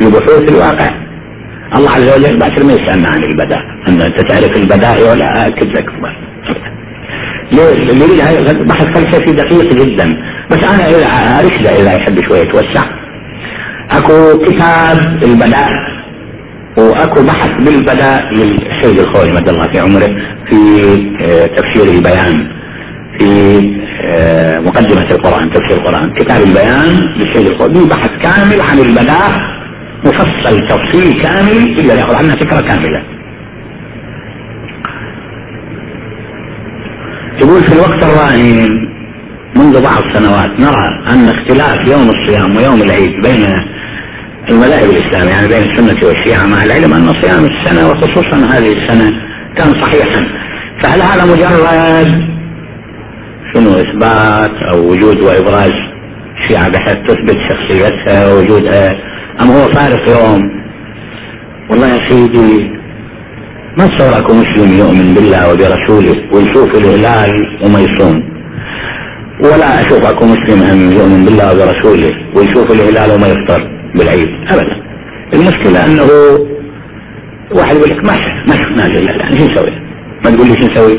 ببحوث 0.00 0.50
الواقع. 0.50 1.07
الله 1.76 1.90
عز 1.90 2.08
وجل 2.16 2.38
باكر 2.38 2.64
ما 2.64 2.72
يسالنا 2.72 3.08
عن 3.08 3.22
البداء. 3.30 3.62
ان 3.88 4.02
أنت 4.02 4.20
تعرف 4.20 4.56
البداء 4.56 5.10
ولا 5.10 5.46
أكد 5.46 5.66
لك. 5.76 5.86
ليه 7.52 8.64
بحث 8.64 8.86
فلسفي 8.94 9.32
دقيق 9.32 9.74
جدا. 9.74 10.16
بس 10.50 10.58
أنا 10.72 10.84
ارشده 11.40 11.70
إذا 11.70 11.96
يحب 11.96 12.18
شوية 12.28 12.40
يتوسع. 12.40 12.84
أكو 13.90 14.38
كتاب 14.38 14.98
البداء 15.24 15.68
وأكو 16.78 17.22
بحث 17.26 17.50
بالبداء 17.64 18.22
للسيد 18.34 18.98
الخوي 18.98 19.28
مد 19.28 19.48
الله 19.48 19.72
في 19.72 19.78
عمره 19.78 20.08
في 20.48 20.56
آه، 21.22 21.46
تفسير 21.46 21.94
البيان 21.94 22.48
في 23.18 23.58
آه، 24.14 24.58
مقدمة 24.58 25.08
القرآن 25.10 25.50
تفسير 25.52 25.78
القرآن. 25.78 26.12
كتاب 26.14 26.40
البيان 26.42 27.00
للسيد 27.16 27.46
الخوي. 27.46 27.88
بحث 27.88 28.10
كامل 28.22 28.60
عن 28.60 28.78
البداء 28.78 29.57
مفصل 30.04 30.58
تفصيل 30.68 31.22
كامل 31.22 31.80
إلا 31.80 31.94
يأخذ 31.94 32.16
عنها 32.16 32.34
فكرة 32.34 32.60
كاملة. 32.60 33.02
يقول 37.42 37.62
في 37.62 37.72
الوقت 37.72 38.04
الراهن 38.04 38.68
منذ 39.56 39.82
بعض 39.82 40.02
السنوات 40.04 40.60
نرى 40.60 40.86
أن 41.10 41.28
اختلاف 41.28 41.88
يوم 41.88 42.10
الصيام 42.10 42.56
ويوم 42.56 42.82
العيد 42.82 43.10
بين 43.24 43.46
المذاهب 44.50 44.90
الإسلامية 44.90 45.32
يعني 45.32 45.48
بين 45.48 45.62
السنة 45.62 46.08
والشيعة 46.08 46.46
مع 46.46 46.64
العلم 46.64 46.94
أن 46.94 47.22
صيام 47.22 47.44
السنة 47.44 47.90
وخصوصا 47.90 48.56
هذه 48.56 48.72
السنة 48.72 49.10
كان 49.56 49.82
صحيحا. 49.82 50.20
فهل 50.82 51.02
هذا 51.02 51.24
مجرد 51.24 52.28
شنو 53.54 53.72
إثبات 53.72 54.54
أو 54.72 54.90
وجود 54.90 55.22
وإبراز 55.22 55.72
الشيعه 56.36 56.70
بحيث 56.70 56.96
تثبت 57.08 57.36
شخصيتها 57.50 58.32
ووجودها 58.32 58.88
أم 59.42 59.48
هو 59.50 59.62
فارق 59.72 60.08
يوم 60.10 60.42
والله 61.70 61.86
يا 61.86 62.08
سيدي 62.08 62.70
ما 63.78 63.86
تصور 63.86 64.18
اكو 64.18 64.32
مسلم 64.34 64.70
يؤمن 64.78 65.14
بالله 65.14 65.52
وبرسوله 65.52 66.14
ويشوف 66.32 66.70
الهلال 66.80 67.32
وما 67.64 67.80
يصوم 67.80 68.16
ولا 69.44 69.80
أشوف 69.80 70.02
اكو 70.06 70.24
مسلم 70.26 70.62
ان 70.62 70.92
يؤمن 70.92 71.24
بالله 71.24 71.46
وبرسوله 71.52 72.10
ويشوف 72.36 72.66
الهلال 72.72 73.10
وما 73.14 73.28
يفطر 73.28 73.60
بالعيد 73.96 74.28
ابدا 74.52 74.76
المشكلة 75.34 75.86
أنه 75.86 76.08
واحد 77.56 77.76
يقول 77.76 77.90
لك 77.90 78.04
ما 78.04 78.14
ما 78.48 78.54
شفنا 78.60 78.84
الهلال 78.86 79.20
يعني 79.20 79.38
شو 79.38 79.44
نسوي؟ 79.44 79.72
ما 80.24 80.30
تقول 80.30 80.46
لي 80.48 80.54
شو 80.60 80.66
نسوي؟ 80.66 80.98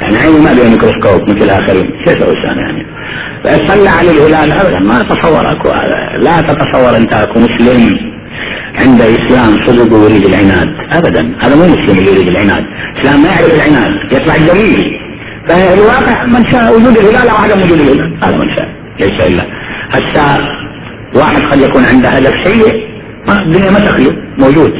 يعني 0.00 0.16
عيني 0.22 0.38
ما 0.38 0.52
بها 0.54 0.70
ميكروسكوب 0.70 1.20
مثل 1.30 1.44
الاخرين 1.46 1.86
شو 2.04 2.12
أسوي 2.12 2.34
يعني 2.44 2.86
صلى 3.44 3.88
على 3.88 4.10
الهلال 4.10 4.52
ابدا 4.52 4.78
ما 4.80 5.00
اتصور 5.00 5.50
أكو 5.50 5.68
لا 6.22 6.40
تتصور 6.40 6.96
أنت 6.96 7.12
أكو 7.12 7.40
مسلم 7.40 7.98
عند 8.80 9.02
إسلام 9.02 9.66
صدق 9.66 9.94
ويريد 9.94 10.26
العناد 10.26 10.68
ابدا. 10.92 11.36
هذا 11.42 11.56
مو 11.56 11.66
مسلم 11.66 11.98
اللي 11.98 12.12
يريد 12.12 12.28
العناد. 12.28 12.64
الاسلام 12.96 13.22
ما 13.22 13.28
يعرف 13.28 13.54
العناد 13.54 13.92
يطلع 14.12 14.34
الدليل 14.34 15.00
فالواقع 15.48 16.24
من 16.24 16.52
شاء 16.52 16.76
وجود 16.76 16.98
الهلال 16.98 17.28
أو 17.28 17.36
عدم 17.36 17.62
وجود 17.62 17.80
الهلال 17.80 18.24
هذا 18.24 18.36
من 18.38 18.48
شاء 18.56 18.68
ليس 19.00 19.26
إلا. 19.26 19.44
هسه 19.90 20.42
واحد 21.16 21.42
قد 21.42 21.60
يكون 21.60 21.84
عنده 21.84 22.08
هدف 22.08 22.32
سيء 22.44 22.86
الدنيا 23.46 23.70
ما 23.70 23.78
تخلو 23.78 24.10
موجود. 24.38 24.72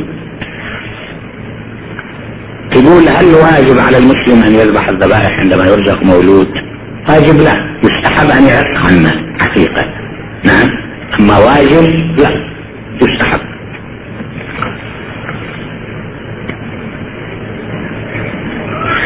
تقول 2.75 3.09
هل 3.09 3.35
واجب 3.35 3.79
على 3.79 3.99
المسلم 3.99 4.43
أن 4.47 4.55
يذبح 4.55 4.89
الذبائح 4.89 5.39
عندما 5.39 5.65
يرزق 5.65 6.05
مولود؟ 6.05 6.66
واجب 7.09 7.37
لا 7.41 7.79
يستحب 7.85 8.31
أن 8.31 8.45
يعق 8.45 8.87
عنه 8.87 9.11
حقيقة. 9.41 9.83
نعم. 10.47 10.69
أما 11.21 11.39
واجب 11.39 11.85
لا 12.19 12.31
يستحب. 13.03 13.41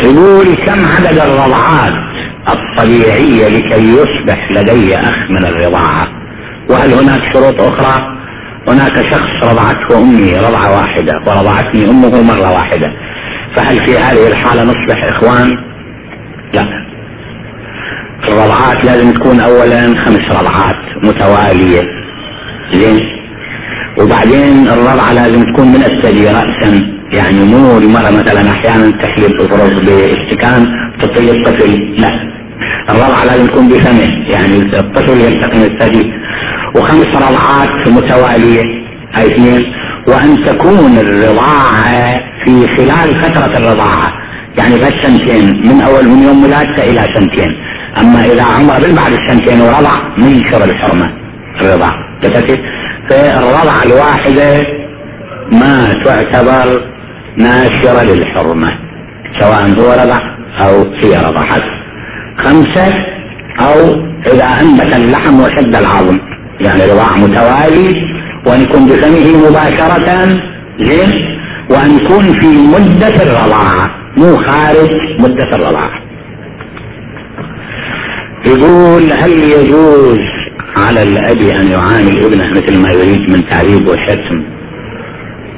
يقول 0.04 0.54
كم 0.54 0.84
عدد 0.84 1.18
الرضعات 1.18 1.92
الطبيعية 2.48 3.48
لكي 3.48 3.88
يصبح 3.88 4.50
لدي 4.50 4.94
أخ 4.98 5.30
من 5.30 5.46
الرضاعة؟ 5.46 6.08
وهل 6.70 6.92
هناك 6.92 7.20
شروط 7.34 7.60
أخرى؟ 7.60 8.16
هناك 8.68 8.96
شخص 9.12 9.50
رضعته 9.50 9.98
أمي 9.98 10.38
رضعة 10.38 10.76
واحدة 10.76 11.12
ورضعتني 11.26 11.90
أمه 11.90 12.22
مرة 12.22 12.52
واحدة. 12.54 12.92
فهل 13.56 13.86
في 13.86 13.98
هذه 13.98 14.28
الحالة 14.28 14.62
نصبح 14.62 15.04
إخوان؟ 15.04 15.50
لا. 16.54 16.89
الرضعات 18.28 18.84
لازم 18.84 19.12
تكون 19.12 19.40
أولا 19.40 19.80
خمس 20.04 20.24
رضعات 20.38 20.76
متوالية. 21.04 21.80
زين؟ 22.72 22.98
وبعدين 24.00 24.68
الرضعة 24.68 25.12
لازم 25.12 25.42
تكون 25.42 25.68
من 25.68 25.84
الثدي 25.84 26.26
رأسا. 26.28 27.00
يعني 27.14 27.40
مو 27.44 27.78
المرأة 27.78 28.10
مثلا 28.10 28.50
أحيانا 28.50 28.90
تحلب 28.90 29.40
افرض 29.40 29.86
باستكان 29.86 30.66
تطي 31.00 31.30
الطفل. 31.30 31.96
لا. 31.98 32.30
الرضعة 32.90 33.24
لازم 33.24 33.46
تكون 33.46 33.68
بفمه. 33.68 34.30
يعني 34.30 34.56
الطفل 34.56 35.20
يلتقم 35.20 35.62
الثدي. 35.62 36.12
وخمس 36.76 37.06
رضعات 37.06 37.88
متوالية. 37.88 38.62
هاي 39.16 39.26
اثنين. 39.26 39.72
وأن 40.08 40.44
تكون 40.44 40.98
الرضاعة 40.98 42.14
في 42.44 42.66
خلال 42.76 43.22
فترة 43.22 43.58
الرضاعة. 43.58 44.19
يعني 44.58 44.74
بس 44.74 44.92
سنتين 45.02 45.44
من 45.68 45.80
أول 45.80 46.08
من 46.08 46.22
يوم 46.22 46.44
ولادته 46.44 46.82
إلى 46.90 47.02
سنتين. 47.14 47.56
أما 48.00 48.24
إذا 48.24 48.42
عمر 48.42 48.80
بعد 49.02 49.12
السنتين 49.12 49.60
ورضع 49.60 49.92
منكر 50.18 50.64
الحرمة 50.64 51.12
الرضاعة 51.60 52.10
فالرضعة 53.10 53.82
الواحدة 53.86 54.62
ما 55.52 55.92
تعتبر 56.04 56.84
ناشرة 57.36 58.02
للحرمة 58.02 58.68
سواء 59.38 59.62
هو 59.80 59.92
رضع 59.92 60.18
أو 60.64 60.94
هي 61.02 61.16
رضعت 61.16 61.62
خمسة 62.38 62.92
أو 63.60 63.94
إذا 64.32 64.44
أنبت 64.44 64.96
اللحم 64.96 65.40
وشد 65.40 65.74
العظم. 65.76 66.18
يعني 66.60 66.92
رضاع 66.92 67.16
متوالي 67.16 67.88
وأن 68.46 68.60
يكون 68.60 68.86
بفمه 68.86 69.48
مباشرة 69.50 70.28
زين. 70.80 71.10
وأن 71.70 71.96
يكون 71.96 72.40
في 72.40 72.46
مدة 72.46 73.22
الرضاعة 73.22 73.99
مو 74.16 74.36
خارج 74.36 74.90
مدة 75.20 75.48
الرضاعة 75.56 76.00
يقول 78.46 79.02
هل 79.22 79.30
يجوز 79.38 80.18
على 80.76 81.02
الأب 81.02 81.42
أن 81.42 81.66
يعامل 81.68 82.24
ابنه 82.24 82.50
مثل 82.50 82.82
ما 82.82 82.90
يريد 82.92 83.30
من 83.30 83.48
تعذيب 83.50 83.88
وشتم 83.88 84.42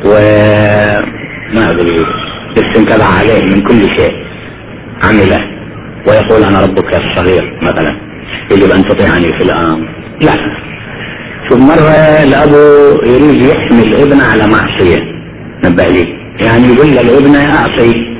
و 0.06 0.10
ما 1.56 1.68
أدري 1.70 1.96
يستنكر 2.56 3.02
عليه 3.18 3.42
من 3.44 3.62
كل 3.68 3.80
شيء 3.98 4.12
عمله 5.04 5.44
ويقول 6.08 6.42
أنا 6.44 6.58
ربك 6.60 6.94
الصغير 6.94 7.58
مثلا 7.62 7.96
يجب 8.52 8.70
أن 8.72 8.84
تطيعني 8.84 9.26
في 9.38 9.44
الأمر 9.44 9.88
لا. 10.22 10.32
شوف 11.50 11.60
مرة 11.60 12.22
الأبو 12.24 12.56
يريد 13.06 13.42
يحمي 13.42 13.82
الابن 13.82 14.20
على 14.20 14.46
معصية 14.46 14.96
نبه 15.64 15.84
لي. 15.88 16.16
يعني 16.46 16.66
يقول 16.66 16.86
للابن 16.86 17.34
أعصي. 17.36 18.11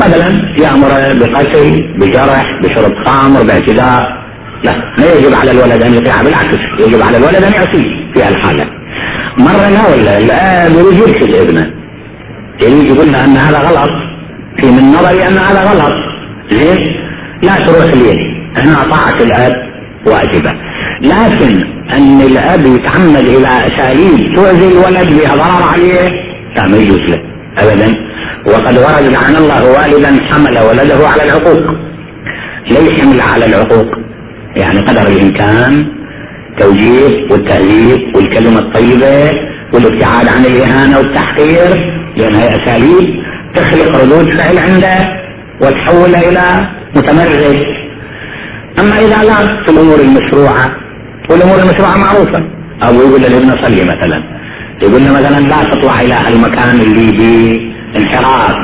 مثلا 0.00 0.54
يأمر 0.58 0.88
بقتل 0.88 1.98
بجرح 1.98 2.60
بشرب 2.62 2.92
خمر 3.06 3.42
باعتداء 3.42 4.24
لا 4.64 4.72
ما 4.98 5.06
يجب 5.18 5.34
على 5.34 5.50
الولد 5.50 5.82
أن 5.82 5.94
يطيع 5.94 6.22
بالعكس 6.22 6.58
يجب 6.80 7.02
على 7.02 7.16
الولد 7.16 7.44
أن 7.44 7.52
يعصي 7.52 7.82
في 8.14 8.28
الحالة. 8.28 8.64
مرة 9.38 9.68
لا 9.68 9.94
ولا 9.94 10.18
الآب 10.18 10.72
يريد 10.72 10.98
يرشد 10.98 11.36
ابنه. 11.36 11.70
يريد 12.62 12.96
يقول 12.96 13.12
له 13.12 13.24
أن 13.24 13.36
هذا 13.36 13.58
غلط. 13.58 13.90
في 14.60 14.66
من 14.66 14.92
نظري 14.92 15.22
أن 15.22 15.38
هذا 15.38 15.60
غلط. 15.70 15.92
ليش؟ 16.52 16.88
لا 17.42 17.54
تروح 17.54 17.94
لي. 17.94 18.34
هنا 18.58 18.90
طاعة 18.90 19.18
الأب 19.20 19.52
واجبة. 20.06 20.52
لكن 21.00 21.60
أن 21.96 22.20
الأب 22.20 22.66
يتعمد 22.66 23.26
إلى 23.26 23.48
أساليب 23.48 24.34
تؤذي 24.34 24.68
الولد 24.68 25.20
بها 25.20 25.34
ضرر 25.34 25.64
عليه 25.72 26.08
لا 26.56 26.68
ما 26.68 26.76
يجوز 26.76 27.00
له. 27.00 27.22
أبدا. 27.58 27.92
وقد 28.46 28.78
ورد 28.78 29.12
لعن 29.12 29.36
الله 29.36 29.62
والدا 29.72 30.12
حمل 30.30 30.58
ولده 30.68 31.08
على 31.08 31.22
العقوق. 31.22 31.64
ليس 32.70 33.00
حمل 33.00 33.20
على 33.20 33.44
العقوق. 33.46 33.86
يعني 34.56 34.78
قدر 34.80 35.06
الإمكان 35.08 35.82
توجيه 36.60 37.26
والتأليف 37.30 38.16
والكلمة 38.16 38.58
الطيبة 38.58 39.30
والابتعاد 39.74 40.28
عن 40.28 40.44
الإهانة 40.44 40.98
والتحقير 40.98 41.70
لأن 42.16 42.34
هي 42.34 42.48
أساليب 42.48 43.22
تخلق 43.54 43.96
ردود 44.02 44.34
فعل 44.34 44.58
عنده 44.58 44.98
وتحوله 45.62 46.18
إلى 46.28 46.68
متمرد 46.96 47.58
أما 48.80 48.98
إذا 48.98 49.22
لا 49.28 49.64
في 49.66 49.72
الأمور 49.72 50.00
المشروعة 50.00 50.66
والأمور 51.30 51.58
المشروعة 51.62 51.96
معروفة. 51.98 52.44
أو 52.86 52.94
يقول 52.94 53.20
للابن 53.20 53.62
صلي 53.62 53.82
مثلا 53.82 54.22
يقول 54.82 55.02
له 55.04 55.12
مثلا 55.12 55.40
لا 55.40 55.62
تطلع 55.70 56.00
إلى 56.00 56.18
المكان 56.28 56.80
اللي 56.80 57.18
فيه 57.18 57.73
انحراف 57.96 58.54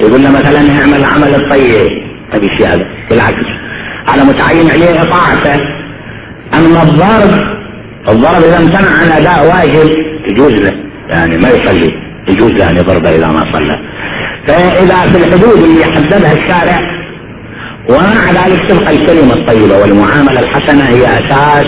يقول 0.00 0.22
له 0.22 0.30
مثلا 0.30 0.58
اعمل 0.58 0.96
العمل 0.96 1.34
الطيب. 1.34 2.06
هذه 2.34 2.46
الشيء 2.52 2.68
هذا؟ 2.68 2.86
بالعكس. 3.10 3.46
على 4.08 4.24
متعين 4.24 4.70
عليه 4.70 5.00
إطاعته. 5.00 5.60
أما 6.54 6.82
الضرب 6.82 7.42
الضرب 8.08 8.42
إذا 8.42 8.58
امتنع 8.58 8.90
عن 9.00 9.08
أداء 9.08 9.46
واجب 9.46 9.90
يجوز 10.30 10.54
له. 10.54 10.72
يعني 11.08 11.36
ما 11.36 11.48
يصلي. 11.48 11.92
يجوز 12.28 12.52
له 12.52 12.70
أن 12.70 12.76
يضرب 12.76 13.06
إذا 13.06 13.26
ما 13.26 13.42
صلى. 13.52 13.78
فإذا 14.48 14.96
في 14.96 15.16
الحدود 15.18 15.62
اللي 15.62 15.84
حددها 15.84 16.32
الشارع 16.32 16.78
ومع 17.90 18.44
ذلك 18.44 18.70
تبقى 18.70 18.92
الكلمة 18.92 19.34
الطيبة 19.34 19.78
والمعاملة 19.78 20.40
الحسنة 20.40 20.84
هي 20.88 21.04
أساس. 21.04 21.66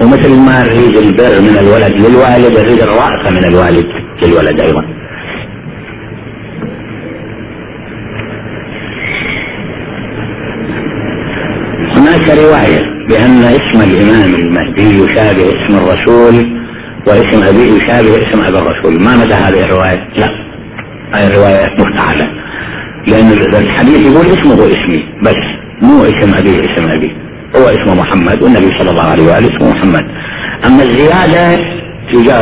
ومثل 0.00 0.34
ما 0.34 0.62
نريد 0.62 0.96
البر 0.96 1.40
من 1.40 1.58
الولد 1.58 2.00
للوالد 2.00 2.58
نريد 2.58 2.80
الرأفة 2.82 3.30
من 3.30 3.44
الوالد 3.48 3.86
للولد 4.22 4.60
أيضا. 4.60 4.99
هناك 12.20 12.38
رواية 12.38 12.80
بأن 13.08 13.42
اسم 13.44 13.80
الإمام 13.90 14.34
المهدي 14.34 15.02
يشابه 15.02 15.48
اسم 15.48 15.76
الرسول 15.76 16.60
واسم 17.06 17.42
أبيه 17.48 17.72
يشابه 17.72 18.14
اسم 18.18 18.40
أبي 18.48 18.58
الرسول. 18.58 19.04
ما 19.04 19.16
مدى 19.16 19.34
هذه 19.34 19.64
الرواية؟ 19.64 20.08
لا. 20.18 20.28
هذه 21.14 21.28
الرواية 21.28 21.66
مفتعلة. 21.80 22.30
لأن 23.08 23.30
الحديث 23.62 24.06
يقول 24.06 24.26
اسمه 24.26 24.54
اسمي 24.54 25.04
بس 25.22 25.40
مو 25.82 26.02
اسم 26.02 26.32
أبيه 26.38 26.60
اسم 26.60 26.88
أبي. 26.96 27.16
هو 27.56 27.66
اسمه 27.66 27.94
محمد 28.02 28.42
والنبي 28.42 28.68
صلى 28.80 28.90
الله 28.90 29.10
عليه 29.10 29.22
وآله 29.22 29.56
اسمه 29.56 29.70
محمد. 29.70 30.04
أما 30.66 30.82
الزيادة 30.82 31.56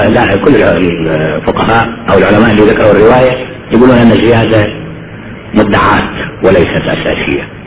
لا 0.08 0.26
كل 0.44 0.54
الفقهاء 0.56 1.84
أو 2.10 2.18
العلماء 2.18 2.50
اللي 2.50 2.62
ذكروا 2.62 2.92
الرواية 2.92 3.48
يقولون 3.74 3.96
أن 3.96 4.10
الزيادة 4.10 4.62
مدعاة 5.54 6.30
وليست 6.44 6.82
أساسية. 6.82 7.57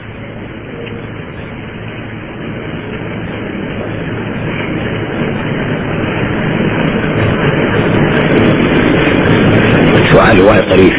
سؤال 10.40 10.70
طريف؟ 10.70 10.94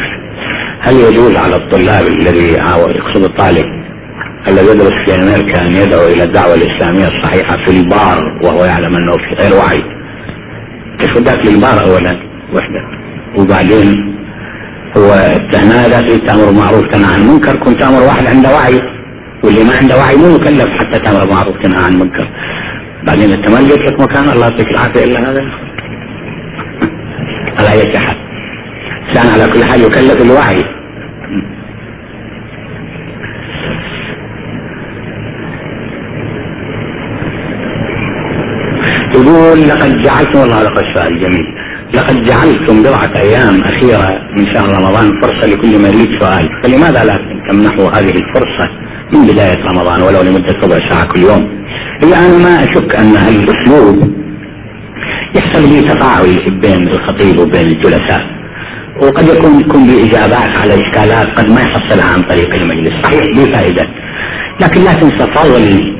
هل 0.81 0.95
يجوز 0.95 1.37
على 1.37 1.55
الطلاب 1.55 2.07
الذي 2.07 2.53
يقصد 2.89 3.23
الطالب 3.23 3.65
الذي 4.49 4.67
يدرس 4.67 4.93
في 5.05 5.15
أمريكا 5.15 5.61
أن 5.61 5.75
يدعو 5.75 6.07
إلى 6.07 6.23
الدعوة 6.23 6.53
الإسلامية 6.53 7.05
الصحيحة 7.05 7.65
في 7.65 7.71
البار 7.71 8.39
وهو 8.43 8.65
يعلم 8.65 8.93
أنه 8.97 9.13
في 9.13 9.35
غير 9.41 9.53
وعي؟ 9.53 9.83
ذاك 11.23 11.45
للبار 11.45 11.81
اولا؟ 11.81 12.19
وحده. 12.53 12.83
وبعدين 13.37 14.15
هو 14.97 15.11
هذا 15.71 16.01
تأمر 16.01 16.51
معروف 16.51 16.83
تنهى 16.93 17.13
عن 17.13 17.21
المنكر 17.21 17.57
كنت 17.57 17.83
أمر 17.83 18.01
واحد 18.01 18.27
عنده 18.27 18.49
وعي 18.49 18.79
واللي 19.43 19.63
ما 19.63 19.75
عنده 19.81 19.97
وعي 19.97 20.15
مو 20.17 20.35
مكلف 20.35 20.67
حتى 20.67 20.99
تأمر 20.99 21.19
بالمعروف 21.19 21.53
تنهى 21.63 21.85
عن 21.85 21.93
المنكر. 21.93 22.29
بعدين 23.07 23.31
أنت 23.31 23.49
ما 23.49 23.59
لك 23.59 24.01
مكان 24.01 24.29
الله 24.29 24.47
يعطيك 24.47 24.67
العافية 24.67 25.03
إلا 25.03 25.19
هذا. 25.19 25.43
على 27.59 27.69
اي 27.71 27.99
حال 27.99 28.22
كان 29.13 29.27
على 29.27 29.45
كل 29.53 29.63
حال 29.63 29.81
يكلف 29.81 30.21
الوعي 30.21 30.63
يقول 39.15 39.69
لقد 39.69 40.01
جعلتم 40.01 40.39
والله 40.39 40.55
هذا 40.55 40.93
سؤال 40.95 41.19
جميل 41.19 41.47
لقد 41.93 42.23
جعلتم 42.23 42.83
بضعة 42.83 43.13
أيام 43.21 43.61
أخيرة 43.61 44.07
من 44.37 44.45
شهر 44.53 44.67
رمضان 44.79 45.21
فرصة 45.21 45.47
لكل 45.47 45.79
من 45.79 45.85
يريد 45.85 46.09
سؤال. 46.21 46.49
فلماذا 46.63 47.03
لا 47.03 47.17
تمنحوا 47.49 47.89
هذه 47.97 48.13
الفرصة 48.21 48.69
من 49.13 49.27
بداية 49.27 49.63
رمضان 49.73 50.01
ولو 50.01 50.21
لمدة 50.21 50.53
ربع 50.63 50.89
ساعة 50.89 51.07
كل 51.07 51.19
يوم؟ 51.19 51.63
أنا 52.03 52.37
ما 52.37 52.55
أشك 52.55 52.95
أن 52.95 53.15
الأسلوب 53.15 54.13
يحصل 55.35 55.61
به 55.69 55.93
تفاعل 55.93 56.59
بين 56.61 56.87
الخطيب 56.87 57.39
وبين 57.39 57.67
الجلساء. 57.67 58.42
وقد 59.01 59.27
يكون 59.27 59.59
يكون 59.59 59.87
بإجابات 59.87 60.59
على 60.59 60.73
إشكالات 60.73 61.27
قد 61.39 61.49
ما 61.49 61.61
يحصلها 61.61 62.13
عن 62.13 62.21
طريق 62.21 62.55
المجلس. 62.61 62.91
صحيح 63.03 63.21
بفائدة 63.37 63.83
لكن 64.61 64.81
لا 64.81 64.93
تنسى 64.93 65.33
فضل 65.35 65.93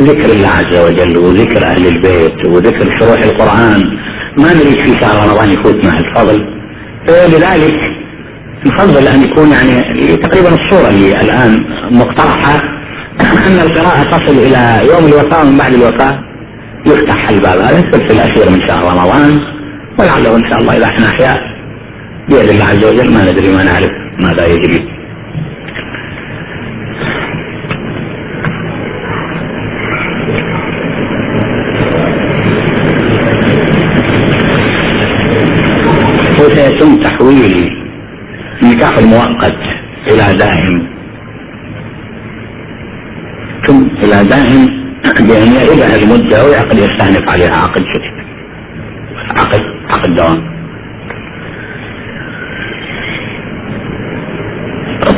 ذكر 0.00 0.32
الله 0.32 0.48
عز 0.48 0.76
وجل 0.78 1.18
وذكر 1.18 1.66
أهل 1.66 1.86
البيت 1.86 2.48
وذكر 2.48 2.98
شروح 3.00 3.22
القرآن. 3.22 3.82
ما 4.38 4.54
نريد 4.54 4.86
في 4.86 5.00
شهر 5.00 5.28
رمضان 5.28 5.48
يفوت 5.48 5.84
مع 5.84 5.92
الفضل. 5.96 6.60
لذلك 7.08 7.74
نفضل 8.66 9.08
أن 9.08 9.22
يكون 9.22 9.50
يعني 9.50 9.82
تقريبا 10.16 10.48
الصورة 10.48 10.88
اللي 10.88 11.20
الآن 11.20 11.56
مقترحة. 11.92 12.56
أن 13.46 13.60
القراءة 13.60 14.02
تصل 14.02 14.38
إلى 14.38 14.90
يوم 14.92 15.06
الوفاة 15.06 15.40
ومن 15.40 15.58
بعد 15.58 15.74
الوفاة 15.74 16.18
يفتح 16.86 17.28
الباب. 17.30 17.58
هذا 17.58 17.78
الثلث 17.78 18.12
الأخير 18.12 18.50
من 18.50 18.68
شهر 18.68 18.84
رمضان. 18.84 19.38
ولعله 19.98 20.36
إن 20.36 20.50
شاء 20.50 20.58
الله 20.58 20.76
إذا 20.76 20.84
إحنا 20.84 21.08
أحياء 21.08 21.59
بيد 22.30 22.48
الله 22.48 22.64
عز 22.64 22.84
وجل 22.84 23.14
ما 23.14 23.22
ندري 23.22 23.48
ما 23.56 23.62
نعرف 23.64 23.90
ماذا 24.24 24.46
يجري. 24.46 24.80
وسيتم 36.40 36.96
تحويل 36.96 37.54
النكاح 38.62 38.98
المؤقت 38.98 39.58
إلى 40.10 40.38
دائم 40.38 40.86
ثم 43.66 43.82
إلى 44.04 44.28
دائم 44.28 44.80
بأن 45.20 45.52
يعيدها 45.52 45.96
المدة 45.96 46.44
ويعقد 46.44 46.78
يستأنف 46.78 47.28
عليها 47.28 47.56
عقد 47.56 47.82
جديد 47.82 48.14
عقد 49.38 49.60
عقد 49.90 50.14
دوام. 50.14 50.59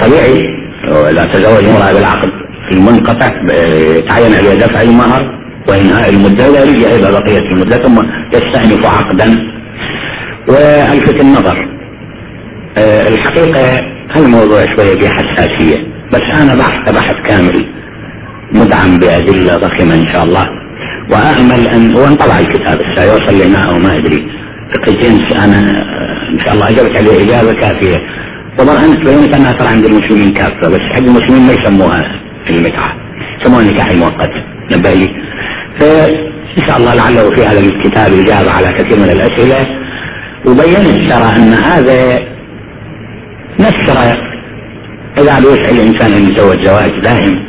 طبيعي 0.07 0.63
إذا 1.11 1.23
تزوج 1.33 1.65
امرأة 1.65 1.93
بالعقد 1.93 2.31
المنقطع 2.73 3.29
تعين 4.09 4.35
عليه 4.35 4.55
دفع 4.55 4.83
المهر 4.83 5.43
وإنهاء 5.69 6.11
المدة 6.11 6.47
يريد 6.47 6.79
يعيدها 6.79 7.11
بقية 7.11 7.39
المدة 7.53 7.77
ثم 7.77 7.99
يستأنف 8.35 8.87
عقدا. 8.87 9.53
وألفت 10.49 11.21
النظر. 11.21 11.69
أه 12.79 13.09
الحقيقة 13.09 13.79
هالموضوع 14.17 14.65
شوية 14.77 14.95
فيه 15.01 15.09
حساسية؟ 15.09 15.77
بس 16.13 16.43
أنا 16.43 16.55
بحث 16.55 16.95
بحث 16.95 17.17
كامل 17.27 17.67
مدعم 18.53 18.99
بأدلة 18.99 19.57
ضخمة 19.57 19.95
إن 19.95 20.13
شاء 20.13 20.25
الله. 20.25 20.47
وأأمل 21.13 21.69
أن 21.69 21.97
وإن 21.97 22.15
طلع 22.15 22.39
الكتاب 22.39 22.79
سيوصل 22.97 23.49
لنا 23.49 23.59
أو 23.59 23.75
ما 23.79 23.97
أدري. 23.97 24.29
فقه 24.75 24.93
جنس 24.93 25.45
أنا 25.45 25.59
إن 26.35 26.41
شاء 26.45 26.55
الله 26.55 26.67
أجبت 26.71 26.99
عليه 26.99 27.23
إجابة 27.25 27.53
كافية. 27.53 28.22
طبعا 28.59 28.77
أنت 28.77 28.99
بينت 29.09 29.37
أنها 29.37 29.53
ترى 29.53 29.69
عند 29.69 29.85
المسلمين 29.85 30.31
كافة 30.31 30.69
بس 30.69 30.81
حق 30.95 30.99
المسلمين 30.99 31.47
ما 31.47 31.53
يسموها 31.53 32.03
المتعة. 32.51 32.97
يسموها 33.41 33.61
النكاح 33.63 33.91
المؤقت. 33.91 34.31
نبه 34.73 34.93
لي. 34.93 35.23
شاء 36.69 36.77
الله 36.77 36.95
لعله 36.95 37.31
في 37.31 37.43
هذا 37.43 37.59
الكتاب 37.59 38.07
إجابة 38.07 38.51
على 38.53 38.79
كثير 38.79 38.99
من 38.99 39.11
الأسئلة 39.11 39.67
وبينت 40.47 41.13
ترى 41.13 41.37
أن 41.37 41.53
هذا 41.53 42.19
نشر 43.61 43.99
إذا 45.19 45.39
يسعى 45.39 45.73
الإنسان 45.73 46.13
أن 46.13 46.29
يتزوج 46.29 46.67
زواج 46.67 46.91
دائم 47.05 47.45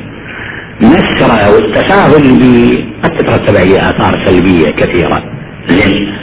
نشر 0.82 1.54
والتساهل 1.54 2.24
قد 3.04 3.18
تترتب 3.18 3.56
عليه 3.58 3.78
آثار 3.78 4.26
سلبية 4.26 4.66
كثيرة. 4.66 5.24
زين. 5.70 6.14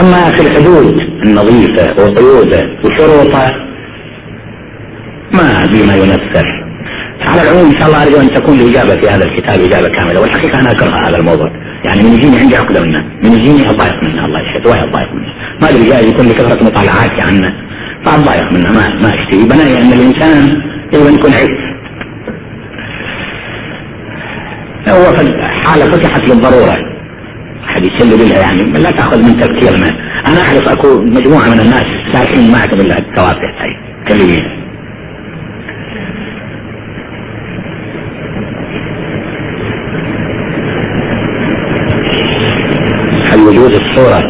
أما 0.00 0.30
في 0.34 0.40
الحدود 0.40 1.00
النظيفة 1.26 1.86
وقيوده 1.98 2.78
وشروطه 2.84 3.67
ما 5.34 5.64
بما 5.72 5.94
ينفر 5.94 6.46
على 7.20 7.42
العموم 7.42 7.66
إن 7.66 7.78
شاء 7.78 7.88
الله 7.88 8.02
أرجو 8.02 8.20
أن 8.20 8.30
تكون 8.30 8.60
الإجابة 8.60 9.00
في 9.00 9.08
هذا 9.08 9.24
الكتاب 9.24 9.60
إجابة 9.60 9.88
كاملة 9.88 10.20
والحقيقة 10.20 10.60
أنا 10.60 10.70
اكره 10.70 10.96
هذا 11.08 11.16
الموضوع. 11.18 11.50
يعني 11.86 12.02
من 12.02 12.14
يجيني 12.14 12.38
عندي 12.38 12.56
عقدة 12.56 12.80
منه 12.80 12.98
من 13.24 13.32
يجيني 13.32 13.70
اضايق 13.70 14.04
منه 14.04 14.24
الله 14.26 14.40
يشهد 14.40 14.66
وهي 14.66 14.80
اضايق 14.80 15.12
منه. 15.14 15.32
ما 15.62 15.68
أدري 15.68 15.84
جاي 15.88 16.08
يكون 16.08 16.26
لكثره 16.26 16.64
مطالعاتي 16.64 17.20
عنه 17.20 17.52
فاضايق 18.04 18.52
منه 18.52 18.70
ما 18.70 18.84
ما 19.02 19.08
أشتهي. 19.08 19.44
بناي 19.48 19.82
أن 19.82 19.92
الإنسان 19.92 20.62
يجب 20.92 21.06
أن 21.06 21.14
يكون 21.14 21.32
عيب. 21.32 21.50
هو 24.88 25.14
حاله 25.64 25.84
فتحت 25.84 26.28
للضرورة. 26.28 26.98
أحد 27.64 27.84
يسلل 27.84 28.28
لها 28.28 28.38
يعني 28.38 28.62
لا 28.62 28.90
تأخذ 28.90 29.22
من 29.22 29.40
تفكيرنا 29.40 29.88
أنا 30.26 30.40
اعرف 30.40 30.68
اكو 30.68 31.00
مجموعة 31.00 31.48
من 31.48 31.60
الناس 31.60 31.86
ساكنين 32.12 32.52
ما 32.52 32.58
لها 32.58 32.98
التوافه 32.98 33.48
هاي 33.60 33.76
كلمين 34.08 34.58
هل 43.30 43.46
وجود 43.68 43.80
الصورة 43.80 44.20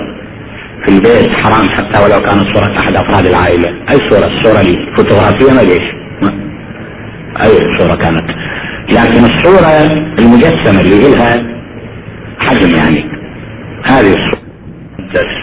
في 0.84 0.94
البيت 0.94 1.36
حرام 1.36 1.68
حتى 1.68 2.02
ولو 2.04 2.20
كانت 2.20 2.44
صورة 2.54 2.78
أحد 2.78 2.96
أفراد 2.96 3.26
العائلة. 3.26 3.70
أي 3.92 4.10
صورة 4.10 4.26
الصورة 4.26 4.62
دي 4.62 4.78
فوتوغرافية 4.96 5.52
ما 5.52 5.60
ليش 5.60 5.86
أي 7.42 7.78
صورة 7.78 7.96
كانت؟ 8.02 8.30
لكن 8.90 9.24
الصورة 9.24 9.70
المجسمة 10.18 10.80
اللي 10.80 11.10
لها 11.10 11.58
حجم 12.38 12.70
يعني. 12.80 13.04
هذه 13.84 14.14
الصورة 14.14 14.42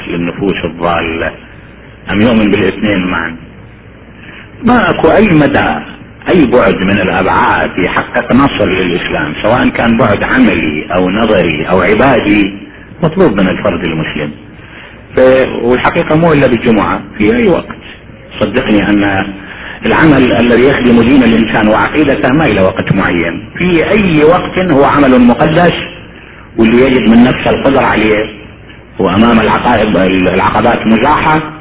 للنفوس 0.08 0.66
الضالة. 0.66 1.32
أم 2.12 2.22
يؤمن 2.22 2.52
بالاثنين 2.52 3.08
معا؟ 3.12 3.36
ما 4.64 4.90
أكو 4.90 5.08
أي 5.08 5.26
مدى 5.38 5.96
أي 6.34 6.46
بعد 6.54 6.74
من 6.74 7.02
الأبعاد 7.02 7.80
يحقق 7.80 8.34
نصر 8.34 8.70
للإسلام 8.70 9.34
سواء 9.44 9.64
كان 9.70 9.98
بعد 9.98 10.24
عملي 10.24 10.88
أو 10.98 11.10
نظري 11.10 11.68
أو 11.70 11.80
عبادي. 11.80 12.65
مطلوب 13.04 13.32
من 13.32 13.48
الفرد 13.50 13.88
المسلم. 13.88 14.32
والحقيقة 15.64 16.18
مو 16.18 16.34
إلا 16.34 16.48
بالجمعة 16.48 17.02
في 17.20 17.26
أي 17.36 17.50
وقت. 17.50 17.78
صدقني 18.40 18.80
أن 18.90 19.34
العمل 19.86 20.24
الذي 20.40 20.64
يخدم 20.64 21.08
دين 21.08 21.24
الإنسان 21.24 21.68
وعقيدته 21.74 22.30
ما 22.38 22.46
إلى 22.46 22.62
وقت 22.62 22.96
معين. 22.96 23.50
في 23.58 23.84
أي 23.84 24.24
وقت 24.24 24.74
هو 24.74 24.84
عمل 24.86 25.28
مقدس 25.28 25.74
واللي 26.60 26.78
يجد 26.78 27.10
من 27.10 27.24
نفسه 27.24 27.50
القدرة 27.50 27.86
عليه. 27.86 28.46
وأمام 29.00 29.40
العقائد 29.42 29.98
العقبات 30.34 30.80
مزاحة 30.88 31.54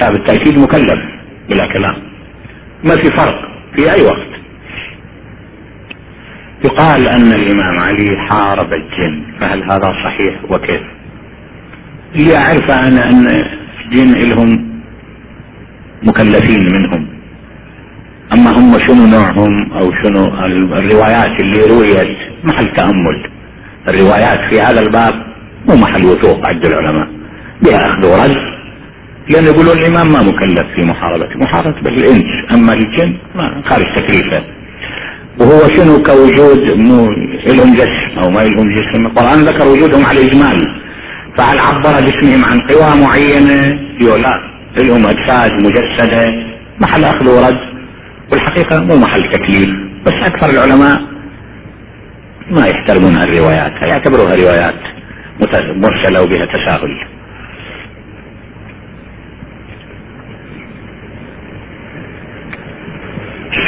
فبالتأكيد 0.00 0.58
مكلف 0.58 1.00
بلا 1.50 1.72
كلام. 1.72 1.96
ما 2.84 2.94
في 2.94 3.16
فرق 3.16 3.40
في 3.76 3.96
أي 3.96 4.04
وقت. 4.04 4.41
يقال 6.64 7.08
أن 7.08 7.32
الإمام 7.32 7.78
علي 7.78 8.28
حارب 8.30 8.72
الجن 8.72 9.24
فهل 9.40 9.62
هذا 9.62 9.88
صحيح 10.04 10.44
وكيف؟ 10.50 10.82
اللي 12.14 12.36
أعرفه 12.36 12.74
أنا 12.74 13.10
أن 13.10 13.26
الجن 13.86 14.28
لهم 14.30 14.72
مكلفين 16.02 16.60
منهم. 16.76 17.08
أما 18.34 18.50
هم 18.50 18.78
شنو 18.86 19.06
نوعهم 19.06 19.72
أو 19.72 19.90
شنو 20.02 20.24
الروايات 20.76 21.40
اللي 21.40 21.64
رويت 21.70 22.16
محل 22.44 22.76
تأمل. 22.76 23.30
الروايات 23.88 24.40
في 24.50 24.60
هذا 24.60 24.80
الباب 24.80 25.26
مو 25.68 25.74
محل 25.76 26.04
وثوق 26.06 26.48
عند 26.48 26.66
العلماء. 26.66 27.08
بها 27.62 27.78
أخذ 27.78 28.06
ورد. 28.06 28.36
لأن 29.30 29.44
يقولون 29.44 29.78
الإمام 29.78 30.12
ما 30.12 30.20
مكلف 30.20 30.66
في 30.74 30.88
محاربته 30.90 31.38
محاربة 31.38 31.88
الإنس 31.88 32.54
أما 32.54 32.72
الجن 32.72 33.16
ما 33.34 33.62
خارج 33.70 33.84
تكليفه. 33.96 34.44
وهو 35.40 35.60
شنو 35.74 36.02
كوجود 36.02 36.76
مو 36.76 37.06
لهم 37.46 37.74
جسم 37.74 38.18
أو 38.22 38.30
ما 38.30 38.40
لهم 38.40 38.74
جسم؟ 38.74 39.06
القرآن 39.06 39.38
ذكر 39.38 39.68
وجودهم 39.68 40.06
على 40.06 40.20
الإجمال. 40.20 40.58
فهل 41.38 41.58
عبر 41.58 42.00
جسمهم 42.00 42.44
عن 42.44 42.58
قوى 42.60 43.00
معينة؟ 43.04 43.80
يو 44.02 44.16
لا. 44.16 44.34
لهم 44.78 45.06
أجساد 45.06 45.52
مجسدة. 45.52 46.24
محل 46.80 47.04
أخذ 47.04 47.28
ورد. 47.28 47.58
والحقيقة 48.32 48.80
مو 48.84 48.96
محل 48.96 49.22
تكليف. 49.32 49.70
بس 50.06 50.12
أكثر 50.12 50.50
العلماء 50.50 51.02
ما 52.50 52.66
يحترمون 52.72 53.16
الروايات 53.16 53.72
يعتبروها 53.90 54.34
روايات 54.34 54.80
مرسلة 55.76 56.22
وبها 56.22 56.46
تساهل. 56.46 57.11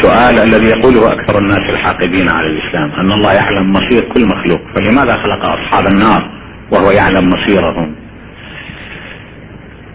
السؤال 0.05 0.55
الذي 0.55 0.69
يقوله 0.69 1.13
أكثر 1.13 1.39
الناس 1.39 1.71
الحاقدين 1.71 2.27
على 2.33 2.47
الإسلام 2.47 2.91
أن 2.91 3.13
الله 3.13 3.33
يعلم 3.33 3.73
مصير 3.73 4.01
كل 4.15 4.25
مخلوق 4.27 4.61
فلماذا 4.77 5.17
خلق 5.23 5.45
أصحاب 5.45 5.85
النار 5.93 6.31
وهو 6.73 6.91
يعلم 6.91 7.29
مصيرهم؟ 7.29 7.95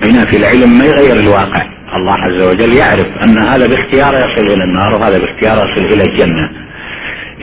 بين 0.05 0.19
في 0.31 0.37
العلم 0.37 0.77
ما 0.77 0.85
يغير 0.85 1.19
الواقع. 1.23 1.65
الله 1.97 2.13
عز 2.13 2.41
وجل 2.41 2.73
يعرف 2.73 3.07
أن 3.23 3.39
هذا 3.39 3.67
باختيار 3.67 4.13
يصل 4.15 4.55
إلى 4.55 4.63
النار 4.63 4.93
وهذا 4.93 5.17
باختيار 5.17 5.55
يصل 5.55 5.85
إلى 5.85 6.03
الجنة. 6.03 6.49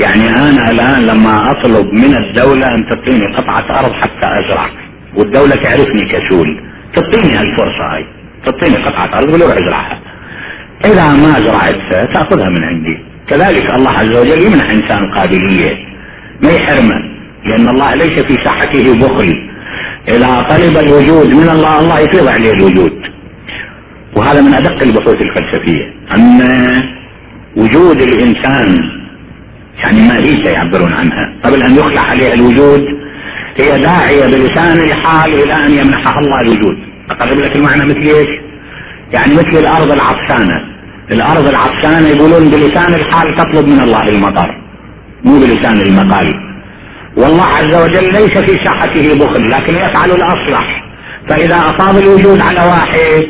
يعني 0.05 0.29
أنا 0.29 0.71
الآن 0.71 1.03
لما 1.03 1.51
أطلب 1.51 1.87
من 1.87 2.17
الدولة 2.25 2.67
أن 2.75 2.89
تعطيني 2.91 3.37
قطعة 3.37 3.79
أرض 3.81 3.93
حتى 3.93 4.29
أزرع 4.41 4.69
والدولة 5.19 5.55
تعرفني 5.55 6.09
كسول 6.13 6.61
تعطيني 6.95 7.35
هالفرصة 7.39 7.95
هاي 7.95 8.07
تعطيني 8.47 8.85
قطعة 8.85 9.19
أرض 9.19 9.35
ولا 9.35 9.55
أزرعها. 9.55 10.06
إذا 10.85 11.05
ما 11.05 11.33
زرعت 11.39 12.15
تأخذها 12.15 12.49
من 12.49 12.65
عندي. 12.65 12.99
كذلك 13.31 13.75
الله 13.75 13.91
عز 13.91 14.19
وجل 14.19 14.41
يمنح 14.47 14.65
إنسان 14.65 15.11
قابلية 15.15 15.87
ما 16.45 16.51
يحرمه 16.51 17.17
لأن 17.45 17.69
الله 17.69 17.95
ليس 17.95 18.21
في 18.21 18.35
ساحته 18.45 18.95
بخل. 18.95 19.33
إذا 20.09 20.47
طلب 20.51 20.77
الوجود 20.77 21.35
من 21.35 21.51
الله 21.51 21.79
الله 21.79 22.01
يفيض 22.01 22.29
عليه 22.29 22.51
الوجود. 22.51 22.93
وهذا 24.17 24.41
من 24.41 24.55
أدق 24.55 24.83
البحوث 24.83 25.17
الفلسفية. 25.17 25.93
ان 26.17 26.41
وجود 27.57 28.03
الإنسان 28.03 28.75
يعني 29.79 30.09
ماهيته 30.09 30.51
يعبرون 30.51 30.93
عنها. 30.93 31.35
قبل 31.45 31.63
أن 31.63 31.77
يخلع 31.77 32.03
عليها 32.11 32.35
الوجود 32.35 32.85
هي 33.61 33.71
داعية 33.79 34.27
بلسان 34.27 34.79
الحال 34.79 35.35
إلى 35.35 35.53
أن 35.53 35.73
يمنحها 35.73 36.19
الله 36.19 36.41
الوجود. 36.41 36.77
أقرب 37.11 37.39
لك 37.39 37.57
المعنى 37.57 37.85
مثل 37.85 38.17
إيش؟ 38.17 38.46
يعني 39.15 39.33
مثل 39.35 39.59
الأرض 39.59 39.93
العطشانة. 39.93 40.77
الأرض 41.13 41.49
العطشانة 41.49 42.09
يقولون 42.09 42.51
بلسان 42.51 42.95
الحال 42.95 43.37
تطلب 43.37 43.69
من 43.69 43.81
الله 43.81 44.03
المطر 44.03 44.61
مو 45.25 45.39
بلسان 45.39 45.81
المقال. 45.81 46.31
والله 47.17 47.47
عز 47.47 47.75
وجل 47.75 48.13
ليس 48.13 48.39
في 48.39 48.65
ساحته 48.65 49.15
بخل 49.15 49.51
لكن 49.51 49.75
يفعل 49.75 50.11
الأصلح. 50.11 50.85
فإذا 51.29 51.57
أصاب 51.57 51.97
الوجود 51.97 52.41
على 52.41 52.61
واحد 52.61 53.25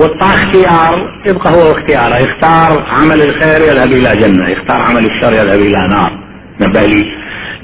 وطاه 0.00 0.34
اختيار 0.34 1.20
يبقى 1.28 1.52
هو 1.52 1.72
اختياره. 1.72 2.22
يختار 2.22 2.86
عمل 2.88 3.22
الخير 3.22 3.60
يذهب 3.62 3.92
إلى 3.92 4.16
جنة 4.16 4.44
يختار 4.50 4.76
عمل 4.76 5.04
الشر 5.04 5.32
يذهب 5.32 5.60
إلى 5.60 5.88
نار. 5.92 6.12
نبالي 6.60 7.02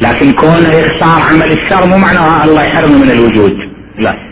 لكن 0.00 0.32
كونه 0.32 0.68
يختار 0.68 1.22
عمل 1.30 1.52
الشر 1.52 1.86
مو 1.86 1.98
معناه 1.98 2.44
الله 2.44 2.62
يحرمه 2.62 2.98
من 2.98 3.10
الوجود. 3.10 3.52
لا. 3.98 4.25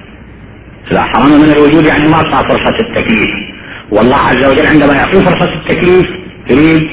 إذا 0.92 1.02
حرم 1.02 1.40
من 1.42 1.50
الوجود 1.50 1.86
يعني 1.86 2.08
ما 2.08 2.16
أعطى 2.16 2.48
فرصة 2.48 2.76
التكليف 2.80 3.54
والله 3.90 4.16
عز 4.16 4.50
وجل 4.50 4.66
عندما 4.66 4.94
يعطيه 4.94 5.20
فرصة 5.20 5.52
التكليف 5.54 6.06
يريد 6.50 6.90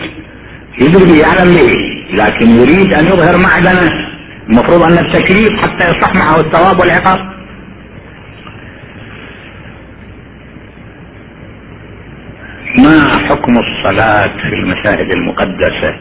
يدري 0.82 1.20
يعلم 1.20 1.56
به 1.56 1.92
لكن 2.14 2.50
يريد 2.50 2.94
أن 2.94 3.06
يظهر 3.06 3.38
معدنه. 3.38 4.12
المفروض 4.50 4.84
أن 4.84 5.06
التكليف 5.06 5.50
حتى 5.62 5.90
يصح 5.90 6.12
معه 6.16 6.40
الثواب 6.40 6.80
والعقاب. 6.80 7.32
ما 12.78 13.28
حكم 13.30 13.54
الصلاة 13.58 14.50
في 14.50 14.56
المشاهد 14.56 15.16
المقدسة؟ 15.16 15.96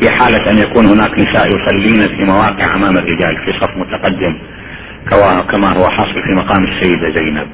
في 0.00 0.10
حالة 0.10 0.50
أن 0.50 0.58
يكون 0.58 0.86
هناك 0.86 1.18
نساء 1.18 1.46
يصلين 1.48 2.16
في 2.16 2.24
مواقع 2.24 2.74
أمام 2.74 2.96
الرجال 2.96 3.36
في 3.44 3.52
صف 3.60 3.76
متقدم. 3.76 4.36
كما 5.10 5.76
هو 5.76 5.90
حاصل 5.90 6.22
في 6.22 6.32
مقام 6.36 6.64
السيدة 6.64 7.14
زينب. 7.14 7.48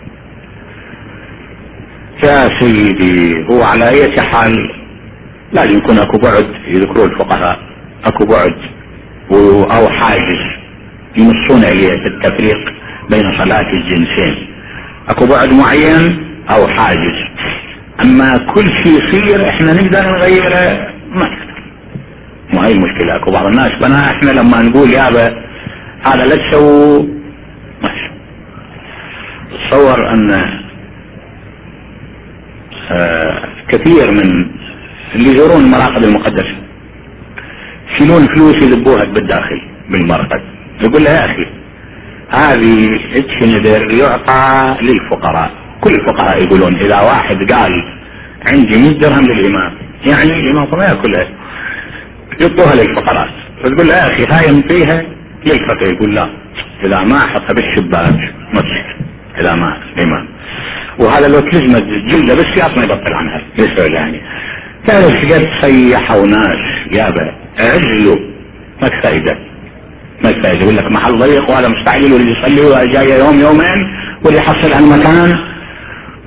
يا 2.25 2.49
سيدي 2.61 3.47
هو 3.53 3.63
على 3.63 3.89
أي 3.89 4.17
حال 4.33 4.75
لازم 5.53 5.79
يكون 5.79 5.99
أكو 5.99 6.19
بعد 6.19 6.55
يذكرون 6.67 7.11
الفقهاء 7.11 7.59
أكو 8.07 8.25
بعد 8.25 8.55
أو 9.77 9.89
حاجز 9.89 10.43
ينصون 11.19 11.65
إليه 11.65 11.93
في 12.03 12.07
التفريق 12.07 12.73
بين 13.11 13.45
صلاة 13.45 13.71
الجنسين. 13.77 14.47
أكو 15.09 15.27
بعد 15.27 15.55
معين 15.55 16.27
أو 16.57 16.67
حاجز. 16.69 17.19
أما 18.05 18.39
كل 18.55 18.67
شيء 18.67 18.93
يصير 18.93 19.49
إحنا 19.49 19.73
نقدر 19.73 20.11
نغيره. 20.11 20.93
ما 21.11 21.27
نقدر 21.27 21.51
ما 22.55 22.67
هي 22.67 22.73
المشكلة 22.73 23.17
أكو 23.17 23.31
بعض 23.31 23.47
الناس 23.47 23.71
بنا 23.83 24.01
إحنا 24.11 24.31
لما 24.31 24.63
نقول 24.63 24.93
يابا 24.93 25.27
هذا 26.07 26.25
لا 26.25 26.51
تسووا 26.51 27.20
تصور 29.51 30.11
أن 30.11 30.31
آه، 32.91 33.43
كثير 33.69 34.11
من 34.11 34.51
اللي 35.15 35.31
يزورون 35.31 35.65
المراقد 35.65 36.05
المقدسة 36.05 36.57
يشيلون 37.95 38.27
فلوس 38.27 38.55
يذبوها 38.55 39.05
بالداخل 39.05 39.61
بالمرقد 39.91 40.43
يقول 40.83 41.05
له 41.05 41.11
يا 41.11 41.25
أخي 41.25 41.47
هذه 42.31 42.89
ندر 43.43 43.95
يعطى 43.95 44.77
للفقراء. 44.83 45.51
كل 45.81 45.91
الفقراء 45.91 46.43
يقولون 46.43 46.77
إذا 46.77 47.01
واحد 47.01 47.53
قال 47.53 47.85
عندي 48.49 48.79
100 48.79 48.91
درهم 48.91 49.25
للإمام 49.25 49.73
يعني 50.07 50.41
الإمام 50.41 50.69
ما 50.77 50.85
ياكلها 50.85 51.31
يعطوها 52.43 52.75
للفقراء. 52.75 53.31
فتقول 53.65 53.89
له 53.89 53.95
يا 53.95 54.07
أخي 54.07 54.25
هاي 54.31 54.51
انطيها 54.51 55.03
للفقير 55.47 55.95
يقول 55.95 56.15
لا 56.15 56.31
إذا 56.85 57.01
ما 57.03 57.17
احطها 57.17 57.55
بالشباك 57.55 58.35
ما 58.55 58.61
ما 59.39 59.77
الامام 59.97 60.29
وهذا 60.99 61.29
لو 61.29 61.41
تلزمه 61.41 61.79
جلده 61.81 62.35
بالسياط 62.35 62.79
ما 62.79 62.85
يبطل 62.85 63.15
عنها 63.15 63.43
يسأل 63.59 63.95
يعني 63.95 64.21
تعرف 64.87 65.17
قد 65.33 65.47
صيحوا 65.63 66.27
ناس 66.27 66.59
يابا 66.97 67.35
عجلوا 67.59 68.17
ما 68.83 69.01
فايدة 69.03 69.39
ما 70.25 70.31
فايدة 70.43 70.61
يقول 70.63 70.77
لك 70.77 70.93
محل 70.93 71.19
ضيق 71.19 71.51
وهذا 71.51 71.69
مستعجل 71.69 72.13
واللي 72.13 72.33
يصلي 72.33 72.61
وجاي 72.61 73.19
يوم 73.19 73.41
يومين 73.41 73.97
واللي 74.25 74.39
يحصل 74.39 74.75
عن 74.75 74.99
مكان. 74.99 75.51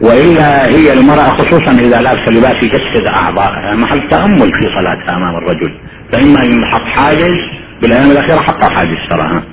وإلا 0.01 0.68
هي 0.68 0.93
المرأة 0.93 1.38
خصوصا 1.38 1.72
إذا 1.72 2.01
لابسة 2.01 2.32
لباس 2.32 2.56
يجسد 2.64 3.08
اعضائها 3.22 3.76
محل 3.76 4.10
تأمل 4.10 4.51
في 4.54 4.82
صلاتها 4.82 5.16
أمام 5.18 5.36
الرجل. 5.36 5.74
فإما 6.14 6.39
ينحط 6.43 6.82
حاجز 6.82 7.38
بالأيام 7.82 8.12
الأخيرة 8.12 8.41
حطوا 8.41 8.76
حاجز 8.76 8.97
ترى 9.10 9.43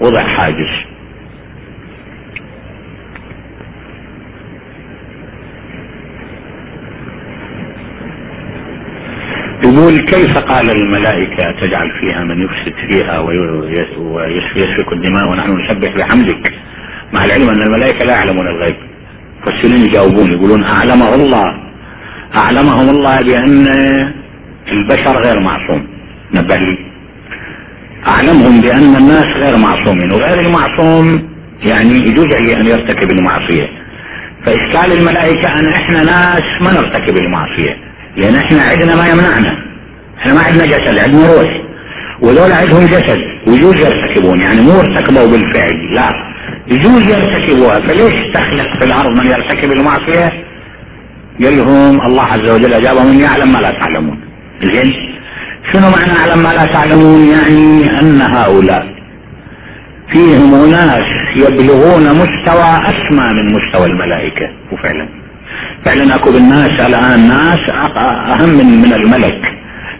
وضع 0.00 0.22
حاجز. 0.22 0.89
يقول 9.70 9.96
كيف 9.96 10.38
قال 10.38 10.82
الملائكة 10.82 11.60
تجعل 11.60 11.90
فيها 12.00 12.24
من 12.24 12.42
يفسد 12.42 12.74
فيها 12.90 13.18
ويسفك 13.18 14.92
الدماء 14.92 15.28
ونحن 15.30 15.50
نسبح 15.50 15.94
بحمدك؟ 15.96 16.52
مع 17.12 17.24
العلم 17.24 17.48
أن 17.48 17.62
الملائكة 17.62 18.06
لا 18.06 18.14
يعلمون 18.14 18.48
الغيب. 18.48 18.76
فالسنين 19.46 19.86
يجاوبون 19.86 20.32
يقولون 20.32 20.64
أعلمه 20.64 21.14
الله. 21.14 21.60
أعلمهم 22.36 22.90
الله 22.90 23.16
بأن 23.16 23.66
البشر 24.72 25.22
غير 25.22 25.40
معصوم. 25.40 25.86
نبه 26.38 26.56
لي 26.56 26.78
أعلمهم 28.08 28.60
بأن 28.60 28.96
الناس 28.96 29.26
غير 29.26 29.56
معصومين. 29.56 30.12
وغير 30.12 30.40
المعصوم 30.46 31.28
يعني 31.68 31.94
يجوز 31.94 32.28
عليه 32.40 32.56
أن 32.56 32.66
يرتكب 32.66 33.10
المعصية. 33.18 33.68
فإشكال 34.46 34.98
الملائكة 34.98 35.48
أن 35.48 35.72
إحنا 35.80 35.96
ناس 35.96 36.42
ما 36.60 36.70
نرتكب 36.80 37.18
المعصية. 37.20 37.89
لأن 38.20 38.36
إحنا 38.36 38.62
عندنا 38.62 38.94
ما 39.02 39.08
يمنعنا. 39.12 39.52
إحنا 40.18 40.34
ما 40.34 40.40
عندنا 40.40 40.64
جسد 40.64 40.98
عندنا 40.98 41.32
روح. 41.34 41.60
وذولا 42.22 42.56
عندهم 42.56 42.86
جسد 42.86 43.18
ويجوز 43.46 43.74
يرتكبون 43.74 44.40
يعني 44.40 44.60
مو 44.60 44.80
ارتكبوا 44.80 45.26
بالفعل 45.26 45.94
لا. 45.94 46.08
يجوز 46.66 47.02
يرتكبوها 47.02 47.74
فليش 47.88 48.32
تخلق 48.34 48.78
في 48.78 48.84
الأرض 48.84 49.10
من 49.10 49.26
يرتكب 49.30 49.72
المعصية؟ 49.72 50.44
قال 51.42 51.56
لهم 51.56 52.00
الله 52.06 52.22
عز 52.22 52.50
وجل 52.50 52.74
أجابهم 52.74 53.20
يعلم 53.20 53.52
ما 53.52 53.58
لا 53.58 53.70
تعلمون. 53.70 54.20
زين؟ 54.62 54.92
شنو 55.72 55.90
معنى 55.90 56.18
أعلم 56.18 56.42
ما 56.42 56.48
لا 56.48 56.64
تعلمون؟ 56.72 57.20
يعني 57.28 57.84
أن 58.02 58.22
هؤلاء 58.22 58.86
فيهم 60.12 60.54
أناس 60.54 61.06
يبلغون 61.36 62.02
مستوى 62.02 62.70
أسمى 62.92 63.28
من 63.36 63.46
مستوى 63.56 63.86
الملائكة 63.86 64.50
وفعلا. 64.72 65.08
فعلا 65.84 66.14
اكو 66.14 66.32
بالناس 66.32 66.70
الان 66.86 67.28
ناس 67.28 67.60
أهم 68.34 68.48
من 68.58 68.82
من 68.82 68.94
الملك. 68.94 69.52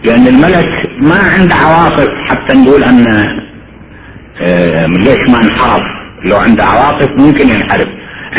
لأن 0.05 0.27
الملك 0.27 0.65
ما 0.97 1.19
عنده 1.37 1.55
عواطف 1.55 2.07
حتى 2.29 2.57
نقول 2.57 2.83
أن 2.83 3.07
آه، 4.41 4.85
ليش 4.85 5.21
ما 5.29 5.37
انحرف؟ 5.43 5.81
لو 6.23 6.37
عنده 6.37 6.63
عواطف 6.63 7.09
ممكن 7.17 7.47
ينحرف. 7.47 7.87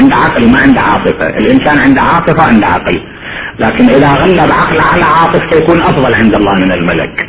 عنده 0.01 0.17
عقل 0.17 0.51
ما 0.51 0.59
عنده 0.59 0.81
عاطفة. 0.81 1.39
الإنسان 1.39 1.79
عنده 1.79 2.03
عاطفة 2.03 2.43
عنده 2.43 2.67
عقل. 2.67 3.01
لكن 3.61 3.85
إذا 3.85 4.09
غلب 4.09 4.53
عقله 4.53 4.83
على 4.83 5.05
عاطفته 5.05 5.59
يكون 5.59 5.83
أفضل 5.83 6.15
عند 6.15 6.35
الله 6.35 6.53
من 6.53 6.73
الملك. 6.75 7.29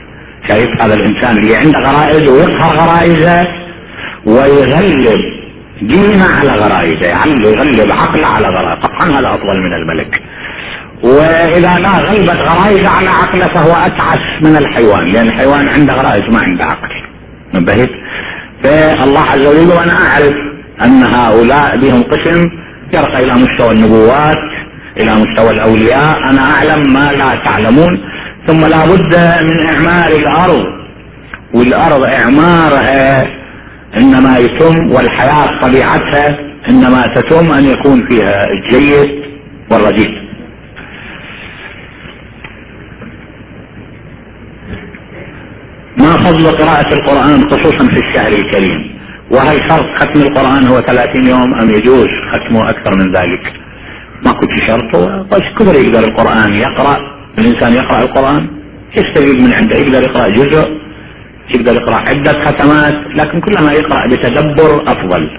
شايف؟ 0.50 0.82
هذا 0.82 0.94
الإنسان 0.94 1.38
اللي 1.38 1.56
عنده 1.56 1.80
غرائز 1.80 2.30
ويقهر 2.30 2.76
غرائزه 2.76 3.42
ويغلب 4.26 5.33
دينه 5.88 6.26
على 6.40 6.50
غرائزه 6.50 7.08
يعني 7.08 7.32
يغلب 7.46 7.92
عقله 7.92 8.28
على 8.28 8.48
غرائزه 8.48 8.82
طبعا 8.82 9.20
هذا 9.20 9.30
افضل 9.30 9.60
من 9.60 9.74
الملك. 9.74 10.22
وإذا 11.04 11.76
ما 11.80 12.00
غلبت 12.00 12.36
غرائزه 12.36 12.90
على 12.90 13.10
عقله 13.10 13.46
فهو 13.46 13.86
أتعس 13.86 14.42
من 14.42 14.58
الحيوان 14.58 15.08
لأن 15.08 15.28
الحيوان 15.28 15.68
عنده 15.68 15.94
غرائز 15.94 16.24
ما 16.34 16.40
عنده 16.50 16.66
عقل. 16.66 16.90
انتبهت 17.56 17.90
فالله 18.64 19.22
عز 19.22 19.46
وجل 19.46 19.70
وأنا 19.78 19.94
أعرف 19.94 20.34
أن 20.86 21.04
هؤلاء 21.04 21.80
بهم 21.80 22.04
قسم 22.04 22.50
يرقى 22.94 23.18
إلى 23.24 23.34
مستوى 23.34 23.72
النبوات 23.72 24.44
إلى 25.02 25.12
مستوى 25.12 25.50
الأولياء 25.50 26.18
أنا 26.32 26.42
أعلم 26.52 26.94
ما 26.94 27.12
لا 27.12 27.42
تعلمون. 27.46 28.04
ثم 28.48 28.60
لا 28.60 28.86
بد 28.86 29.16
من 29.44 29.58
إعمار 29.76 30.10
الأرض 30.20 30.64
والأرض 31.54 32.04
إعمارها 32.04 33.24
إنما 34.02 34.38
يتم 34.38 34.76
والحياة 34.96 35.60
طبيعتها 35.62 36.28
إنما 36.72 37.02
تتم 37.16 37.52
أن 37.52 37.64
يكون 37.64 38.08
فيها 38.10 38.39
الجيد 38.54 39.24
والرديء 39.72 40.24
ما 46.00 46.18
فضل 46.18 46.46
قراءة 46.58 46.94
القرآن 46.94 47.41
خصوصا 47.52 47.86
في 47.94 48.00
الشهر 48.06 48.28
الكريم؟ 48.28 48.94
وهل 49.32 49.58
شرط 49.70 49.86
ختم 50.00 50.22
القرآن 50.22 50.68
هو 50.68 50.80
30 50.82 51.28
يوم 51.28 51.54
أم 51.62 51.70
يجوز 51.70 52.08
ختمه 52.32 52.66
أكثر 52.70 52.91
من 52.98 53.14
ذلك؟ 53.18 53.54
ماكو 54.26 54.48
شرط 54.68 54.91
بس 55.32 55.44
كبر 55.60 55.76
يقدر 55.76 56.00
القرآن 56.10 56.56
يقرأ؟ 56.56 56.98
الإنسان 57.39 57.74
يقرأ 57.74 58.00
القرآن؟ 58.04 58.48
يستفيد 58.98 59.41
من 59.41 59.54
عنده 59.54 59.76
يقدر 59.76 60.04
يقرأ 60.04 60.28
جزء. 60.30 60.83
يقدر 61.50 61.74
يقرأ 61.74 62.00
عدة 62.10 62.46
ختمات 62.46 62.96
لكن 63.16 63.41
كلما 63.41 63.72
يقرأ 63.72 64.08
بتدبر 64.08 64.84
أفضل. 64.88 65.30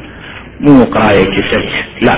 مو 0.61 0.85
قراية 0.85 1.25
كسج 1.25 1.69
لا. 2.03 2.17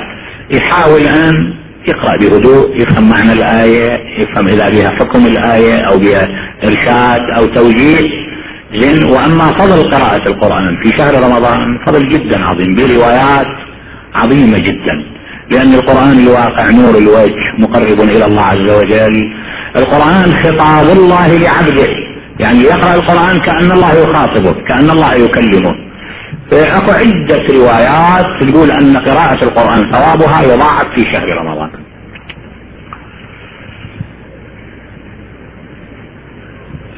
يحاول 0.51 1.01
ان 1.01 1.55
يقرأ 1.89 2.17
بهدوء 2.17 2.77
يفهم 2.81 3.11
معنى 3.11 3.33
الآية 3.33 4.21
يفهم 4.21 4.47
إذا 4.49 4.69
بها 4.69 4.91
حكم 4.99 5.27
الآية 5.27 5.77
أو 5.91 5.99
بها 5.99 6.21
إرشاد 6.67 7.21
أو 7.39 7.45
توجيه. 7.47 8.27
زين 8.75 9.05
وأما 9.05 9.47
فضل 9.59 9.91
قراءة 9.91 10.29
القرآن 10.33 10.83
في 10.83 10.99
شهر 10.99 11.15
رمضان 11.25 11.79
فضل 11.87 12.09
جدا 12.09 12.45
عظيم 12.45 12.75
بروايات 12.77 13.47
عظيمة 14.15 14.59
جدا. 14.59 15.05
لأن 15.51 15.75
القرآن 15.75 16.19
الواقع 16.19 16.71
نور 16.71 16.99
الوجه 16.99 17.55
مقرب 17.59 18.01
إلى 18.01 18.25
الله 18.25 18.43
عز 18.43 18.71
وجل. 18.71 19.33
القرآن 19.77 20.33
خطاب 20.45 20.97
الله 20.99 21.39
لعبده. 21.39 22.06
يعني 22.41 22.59
يقرأ 22.59 22.95
القرآن 22.95 23.39
كأن 23.39 23.73
الله 23.73 23.91
يخاطبه 23.93 24.53
كأن 24.69 24.91
الله 24.91 25.15
يكلمه 25.15 25.75
فاكو 26.51 26.91
عدة 26.91 27.45
روايات 27.55 28.27
تقول 28.41 28.71
أن 28.71 28.97
قراءة 28.97 29.45
القرآن 29.45 29.93
ثوابها 29.93 30.43
يضاعف 30.43 30.87
في 30.95 31.03
شهر 31.15 31.29
رمضان. 31.29 31.71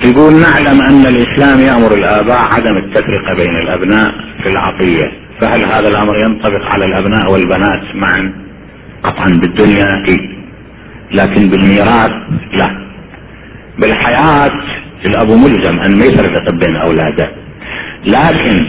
يقول 0.04 0.32
نعلم 0.40 0.82
أن 0.88 1.06
الإسلام 1.06 1.60
يأمر 1.60 1.94
الآباء 1.94 2.38
عدم 2.38 2.76
التفرقه 2.76 3.34
بين 3.34 3.56
الأبناء 3.62 4.10
في 4.42 4.48
العطية 4.48 5.12
فهل 5.40 5.66
هذا 5.66 5.88
الأمر 5.88 6.14
ينطبق 6.16 6.74
على 6.74 6.84
الأبناء 6.84 7.32
والبنات 7.32 7.94
معا؟ 7.94 8.32
قطعا 9.02 9.28
بالدنيا 9.28 10.04
اي 10.08 10.38
لكن 11.12 11.48
بالميراث 11.50 12.10
لا. 12.52 12.88
بالحياة 13.78 14.50
الاب 15.06 15.30
ملزم 15.30 15.80
أن 15.80 15.98
ما 15.98 16.04
يفرق 16.04 16.50
بين 16.52 16.76
أولاده. 16.76 17.30
لكن 18.06 18.66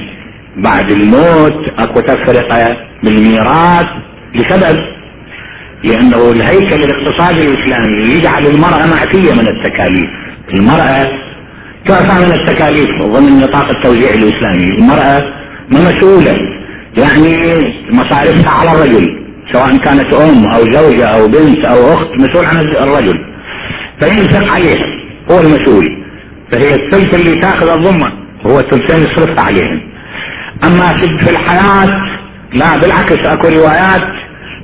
بعد 0.58 0.92
الموت 0.92 1.70
أكو 1.80 2.00
تفرقة 2.00 2.68
بالميراث 3.04 3.86
لسبب 4.36 4.78
لأنه 5.84 6.32
الهيكل 6.32 6.80
الاقتصادي 6.84 7.42
الإسلامي 7.42 8.16
يجعل 8.16 8.46
المرأة 8.46 8.86
معفية 8.86 9.34
من 9.34 9.48
التكاليف. 9.48 10.10
المرأة 10.54 11.20
تعفى 11.88 12.26
من 12.26 12.32
التكاليف 12.40 13.04
ضمن 13.04 13.40
نطاق 13.40 13.70
التوزيع 13.78 14.10
الإسلامي. 14.10 14.80
المرأة 14.80 15.22
مسؤوله 15.72 16.36
يعني 16.98 17.34
مصاريفها 17.94 18.52
على 18.52 18.72
الرجل 18.72 19.20
سواء 19.52 19.78
كانت 19.78 20.14
أم 20.14 20.48
أو 20.56 20.72
زوجة 20.72 21.06
أو 21.06 21.28
بنت 21.28 21.68
أو 21.68 21.94
أخت 21.94 22.10
مسؤول 22.20 22.46
عن 22.46 22.58
الرجل. 22.60 23.26
فينفق 24.02 24.54
عليها 24.54 24.86
هو 25.32 25.40
المسؤول. 25.40 25.99
فهي 26.52 26.74
الثلث 26.74 27.16
اللي 27.16 27.42
تاخذ 27.42 27.70
الضمة 27.70 28.14
هو 28.48 28.60
الثلثين 28.60 29.02
يصرفها 29.02 29.46
عليهم. 29.46 29.82
أما 30.64 30.98
في 30.98 31.30
الحياة 31.32 31.90
لا 32.54 32.78
بالعكس 32.82 33.28
أكو 33.28 33.48
روايات 33.48 34.02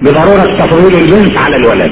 بضرورة 0.01 0.57
تفضيل 0.57 0.95
البنت 0.95 1.37
على 1.37 1.55
الولد. 1.55 1.91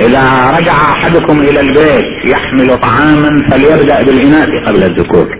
إذا 0.00 0.50
رجع 0.58 0.72
أحدكم 0.72 1.36
إلى 1.38 1.60
البيت 1.60 2.34
يحمل 2.34 2.76
طعاما 2.76 3.30
فليبدأ 3.50 3.98
بالإناث 3.98 4.48
قبل 4.66 4.82
الذكور 4.82 5.38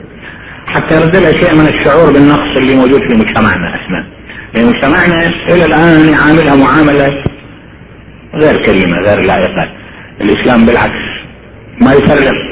حتى 0.66 0.94
يرد 0.96 1.16
له 1.16 1.30
شيء 1.30 1.54
من 1.54 1.66
الشعور 1.66 2.12
بالنقص 2.12 2.58
اللي 2.58 2.74
موجود 2.74 3.00
في 3.00 3.18
مجتمعنا 3.18 3.74
إحنا. 3.74 4.06
لأن 4.54 4.66
مجتمعنا 4.66 5.30
إلى 5.50 5.64
الآن 5.64 6.12
يعاملها 6.14 6.56
معاملة 6.56 7.24
غير 8.34 8.62
كريمة 8.62 8.98
غير 9.06 9.20
لائقة. 9.20 9.70
الإسلام 10.20 10.66
بالعكس 10.66 11.04
ما 11.82 11.92
يفرق. 11.92 12.47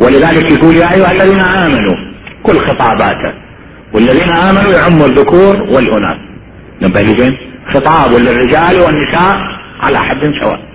ولذلك 0.00 0.50
يقول 0.52 0.76
يا 0.76 0.92
أيها 0.94 1.12
الذين 1.12 1.40
آمنوا 1.40 1.96
كل 2.42 2.58
خطاباته 2.66 3.32
والذين 3.94 4.32
آمنوا 4.48 4.72
يعموا 4.72 5.06
الذكور 5.06 5.56
والأناث. 5.56 6.18
نبه 6.82 7.36
خطاب 7.74 8.12
للرجال 8.12 8.80
والنساء 8.82 9.36
على 9.80 9.98
حد 9.98 10.22
سواء. 10.24 10.69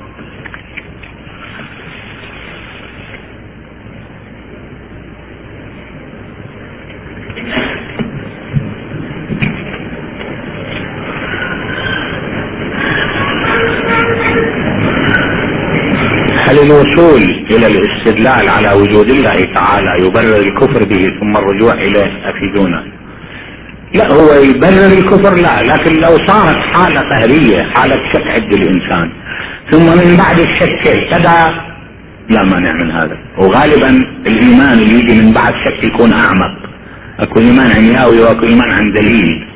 الوصول 16.65 17.21
إلى 17.51 17.67
الاستدلال 17.67 18.49
على 18.55 18.81
وجود 18.81 19.09
الله 19.09 19.53
تعالى 19.55 20.05
يبرر 20.05 20.37
الكفر 20.47 20.83
به 20.83 21.05
ثم 21.19 21.33
الرجوع 21.41 21.73
إليه 21.73 22.29
أفيدونا. 22.29 22.83
لا 23.93 24.13
هو 24.13 24.33
يبرر 24.49 24.91
الكفر 24.99 25.33
لا 25.35 25.61
لكن 25.61 26.01
لو 26.01 26.27
صارت 26.27 26.57
حالة 26.57 27.01
قهرية 27.01 27.63
حالة 27.73 27.95
شك 28.13 28.27
عند 28.27 28.53
الإنسان 28.53 29.11
ثم 29.71 29.85
من 29.85 30.17
بعد 30.17 30.39
الشك 30.39 30.87
اهتدى 30.87 31.55
لا 32.29 32.43
مانع 32.43 32.73
من 32.73 32.91
هذا. 32.91 33.17
وغالبا 33.37 33.89
الإيمان 34.27 34.71
اللي 34.71 34.99
يجي 34.99 35.21
من 35.21 35.33
بعد 35.33 35.53
شك 35.65 35.87
يكون 35.87 36.13
أعمق. 36.13 36.55
اكو 37.19 37.39
إيمان 37.39 37.67
عمياوي 37.77 38.19
واكو 38.19 38.47
إيمان 38.47 38.69
عن 38.69 38.91
دليل. 38.91 39.47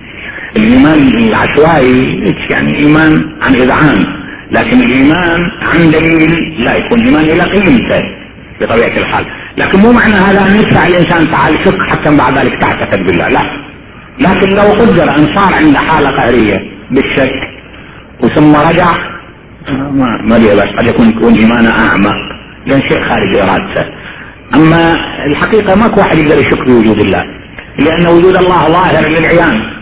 الإيمان 0.58 0.98
العشوائي 1.18 2.24
يعني؟ 2.52 2.82
إيمان 2.82 3.12
عن 3.42 3.56
إذعان. 3.56 4.19
لكن 4.52 4.82
الإيمان 4.82 5.52
عن 5.62 5.92
دليل 5.92 6.64
لا 6.66 6.76
يكون 6.76 7.00
إيمان 7.08 7.24
إلى 7.24 7.42
قيمته 7.42 8.02
بطبيعة 8.62 8.98
الحال. 8.98 9.26
لكن 9.58 9.80
مو 9.80 9.92
معنى 9.92 10.14
هذا 10.14 10.42
أن 10.42 10.56
يدفع 10.56 10.88
الإنسان 10.88 11.32
تعال 11.32 11.54
شك 11.66 11.78
حتى 11.90 12.18
بعد 12.18 12.40
ذلك 12.40 12.62
تعتقد 12.62 13.00
بالله 13.06 13.28
لا. 13.28 13.70
لكن 14.20 14.50
لو 14.50 14.72
قدر 14.72 15.04
أن 15.04 15.38
صار 15.38 15.54
عنده 15.54 15.80
حالة 15.80 16.10
قهرية 16.10 16.72
بالشك 16.92 17.50
وثم 18.24 18.56
رجع 18.56 18.92
ما 19.70 20.22
ما 20.24 20.38
بس 20.38 20.70
قد 20.80 20.88
يكون 20.88 21.10
يكون 21.10 21.34
إيمانه 21.34 21.70
أعمق 21.70 22.16
لأن 22.66 22.82
شيء 22.82 23.10
خارج 23.10 23.38
إرادته. 23.38 23.86
أما 24.56 24.96
الحقيقة 25.26 25.76
ماكو 25.76 26.00
واحد 26.00 26.18
يقدر 26.18 26.38
يشك 26.38 26.68
بوجود 26.68 27.00
الله 27.02 27.24
لأن 27.80 28.08
وجود 28.08 28.38
الله 28.38 28.66
ظاهر 28.66 29.10
للعيان. 29.10 29.80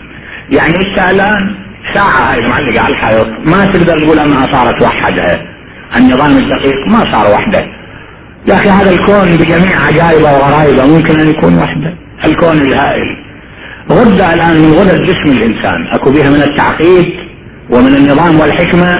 يعني 0.50 0.74
انت 0.76 1.10
الان 1.10 1.57
ساعة 1.94 2.30
هاي 2.30 2.48
معلقة 2.48 2.82
على 2.82 2.94
الحيط. 2.94 3.26
ما 3.26 3.66
تقدر 3.66 3.98
تقول 3.98 4.18
أنها 4.18 4.52
صارت 4.52 4.82
وحدها 4.82 5.46
النظام 5.98 6.30
الدقيق 6.30 6.86
ما 6.86 7.12
صار 7.12 7.32
وحدة. 7.34 7.60
يا 8.48 8.54
أخي 8.54 8.70
هذا 8.70 8.90
الكون 8.90 9.36
بجميع 9.36 9.86
عجائبه 9.86 10.32
وغرائبه 10.32 10.96
ممكن 10.96 11.20
أن 11.20 11.28
يكون 11.28 11.58
وحدة. 11.58 11.94
الكون 12.26 12.56
الهائل. 12.56 13.16
غدة 13.92 14.34
الآن 14.34 14.56
من 14.62 14.72
غدد 14.72 15.02
جسم 15.02 15.32
الإنسان. 15.36 15.86
أكو 15.94 16.12
بها 16.12 16.30
من 16.30 16.42
التعقيد 16.42 17.06
ومن 17.70 17.96
النظام 17.96 18.40
والحكمة 18.40 18.98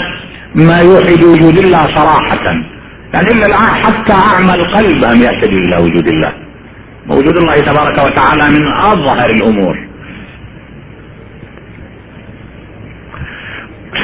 ما 0.55 0.78
يوحي 0.78 1.16
بوجود 1.16 1.59
الله 1.59 1.78
صراحة. 1.99 2.45
يعني 3.14 3.28
إلا 3.28 3.47
الآن 3.47 3.84
حتى 3.84 4.12
اعمى 4.12 4.55
القلب 4.55 5.05
ان 5.05 5.16
يهتدي 5.16 5.57
إلى 5.57 5.82
وجود 5.82 6.09
الله. 6.09 6.32
وجود 7.09 7.36
الله 7.39 7.55
تبارك 7.55 7.99
وتعالى 8.03 8.59
من 8.59 8.66
أظهر 8.80 9.30
الأمور. 9.30 9.88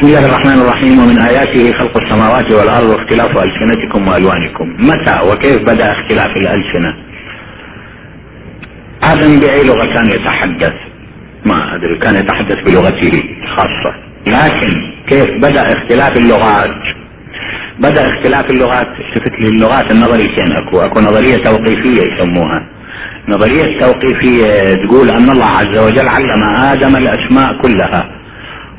بسم 0.05 0.17
الله 0.17 0.29
الرحمن 0.29 0.61
الرحيم 0.61 0.99
ومن 0.99 1.19
آياته 1.31 1.79
خلق 1.79 2.03
السماوات 2.03 2.53
والأرض 2.53 2.89
واختلاف 2.89 3.31
ألسنتكم 3.45 4.09
وألوانكم. 4.09 4.77
متى 4.79 5.29
وكيف 5.29 5.59
بدأ 5.59 5.93
اختلاف 5.93 6.37
الألسنة؟ 6.37 6.95
آدم 9.05 9.41
بأي 9.41 9.65
لغة 9.65 9.87
كان 9.87 10.07
يتحدث؟ 10.07 10.75
ما 11.47 11.75
أدري 11.75 11.99
كان 11.99 12.15
يتحدث 12.15 12.57
بلغته 12.67 13.11
الخاصة 13.43 13.95
لكن 14.27 14.71
كيف 15.09 15.27
بدأ 15.39 15.69
اختلاف 15.77 16.17
اللغات؟ 16.17 16.83
بدأ 17.79 18.05
اختلاف 18.15 18.51
اللغات 18.51 18.89
التفت 19.01 19.33
لي 19.41 19.49
اللغات 19.49 19.93
النظريتين 19.93 20.53
أكو. 20.57 20.81
أكو 20.81 21.01
نظرية 21.01 21.37
توقيفية 21.37 22.03
يسموها. 22.13 22.67
نظرية 23.29 23.81
توقيفية 23.81 24.47
تقول 24.85 25.09
أن 25.09 25.31
الله 25.31 25.49
عز 25.49 25.79
وجل 25.87 26.09
علم 26.09 26.43
آدم 26.73 26.97
الأسماء 26.97 27.63
كلها. 27.63 28.14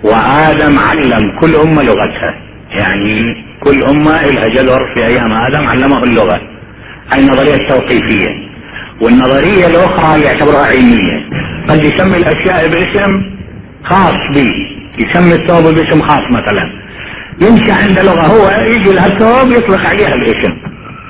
وآدم 0.05 0.79
علم. 0.79 1.39
كل 1.39 1.55
أمة 1.55 1.83
لغتها. 1.83 2.31
يعني 2.79 3.45
كل 3.63 3.77
أمة 3.89 4.21
لها 4.21 4.47
جدر 4.47 4.79
في 4.95 5.07
أيام 5.07 5.31
آدم 5.31 5.67
علمه 5.67 6.03
اللغة. 6.03 6.41
هاي 7.13 7.21
النظرية 7.21 7.53
التوقيفية. 7.53 8.31
والنظرية 9.01 9.67
الأخرى 9.67 10.21
يعتبرها 10.21 10.65
علمية. 10.65 11.17
قد 11.69 11.85
يسمي 11.85 12.17
الأشياء 12.17 12.69
باسم 12.69 13.11
خاص 13.83 14.19
به. 14.35 14.51
يسمي 15.03 15.33
الثوب 15.33 15.63
باسم 15.63 16.01
خاص 16.01 16.25
مثلا. 16.31 16.71
يمشي 17.41 17.71
عنده 17.71 18.03
لغة. 18.03 18.27
هو 18.27 18.49
يجي 18.65 18.93
لها 18.93 19.05
الثوب 19.05 19.51
يطلق 19.51 19.87
عليها 19.89 20.15
الاسم. 20.15 20.53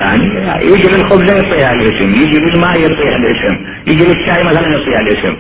يعني 0.02 0.24
يجي 0.66 0.88
للخبز 0.96 1.30
يعطيها 1.34 1.74
الاسم 1.74 2.10
يجي 2.10 2.40
للماء 2.40 2.80
يعطيها 2.80 3.18
الاسم 3.18 3.56
يجي 3.88 4.04
للشاي 4.04 4.44
مثلا 4.46 4.68
يعطيها 4.68 5.00
الاسم. 5.02 5.36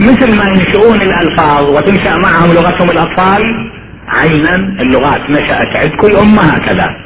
مثل 0.00 0.38
ما 0.38 0.44
ينشؤون 0.54 0.96
الألفاظ 0.96 1.70
وتنشأ 1.70 2.16
معهم 2.16 2.52
لغتهم 2.54 2.90
الأطفال 2.90 3.70
عينا 4.08 4.54
اللغات 4.54 5.30
نشأت 5.30 5.68
عند 5.76 5.96
كل 6.00 6.16
أمة 6.16 6.42
هكذا. 6.42 6.96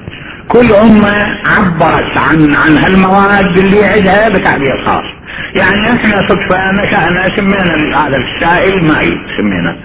كل 0.49 0.73
أمة 0.75 1.15
عبرت 1.49 2.17
عن 2.17 2.55
عن 2.57 2.85
هالمواد 2.85 3.59
اللي 3.59 3.81
عندها 3.93 4.29
بتعبير 4.29 4.85
خاص. 4.87 5.05
يعني 5.55 5.87
إحنا 5.87 6.29
صدفة 6.29 6.71
نشأنا 6.73 7.25
سمينا 7.37 7.99
هذا 7.99 8.17
السائل 8.17 8.85
ماي 8.85 9.11
سمينا. 9.39 9.77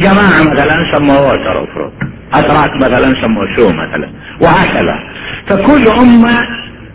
جماعة 0.00 0.42
مثلا 0.52 0.96
سموه 0.96 1.22
water 1.22 1.68
اوف 2.34 2.44
اتراك 2.44 2.70
مثلا 2.76 3.22
سموه 3.22 3.56
شو 3.58 3.68
مثلا؟ 3.68 4.10
وهكذا. 4.40 4.98
فكل 5.48 5.88
أمة 5.88 6.36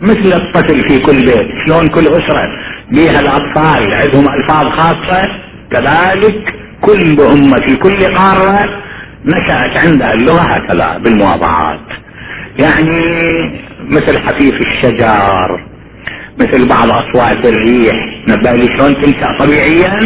مثل 0.00 0.32
الطفل 0.42 0.88
في 0.88 0.98
كل 0.98 1.20
بيت 1.20 1.48
شلون 1.66 1.88
كل 1.88 2.06
أسرة؟ 2.06 2.48
بها 2.90 3.20
الأطفال 3.20 3.94
عندهم 3.94 4.24
ألفاظ 4.34 4.66
خاصة. 4.66 5.22
كذلك 5.70 6.54
كل 6.80 7.20
أمة 7.20 7.66
في 7.66 7.76
كل 7.76 8.16
قارة 8.16 8.82
نشأت 9.24 9.86
عندها 9.86 10.10
اللغة 10.14 10.42
هكذا 10.42 10.98
بالمواضعات. 10.98 11.80
يعني 12.60 13.00
مثل 13.90 14.20
حفيف 14.20 14.54
الشجر 14.66 15.60
مثل 16.40 16.68
بعض 16.68 16.90
أصوات 16.90 17.46
الريح. 17.46 18.22
نبالي 18.28 18.78
شلون 18.78 19.02
تنشأ 19.02 19.38
طبيعيا. 19.38 19.98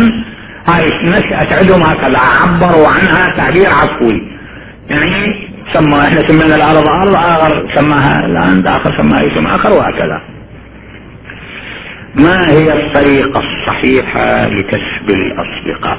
هاي 0.72 0.86
نشأت 1.04 1.56
عندهم 1.56 1.82
هكذا 1.82 2.18
عبروا 2.18 2.88
عنها 2.88 3.36
تعبير 3.36 3.70
عفوي. 3.70 4.35
يعني 4.90 5.48
سمى 5.72 5.96
إحنا 5.98 6.28
سمينا 6.28 6.56
الأرض 6.56 6.88
ارض 6.88 7.14
آخر 7.16 7.74
سماها 7.74 8.28
لاند 8.28 8.66
آخر 8.66 8.98
سماها 9.02 9.26
اسم 9.32 9.48
آخر 9.48 9.72
وهكذا. 9.72 10.20
ما 12.14 12.40
هي 12.50 12.72
الطريقة 12.84 13.40
الصحيحة 13.40 14.42
لكسب 14.48 15.10
الأصدقاء؟ 15.10 15.98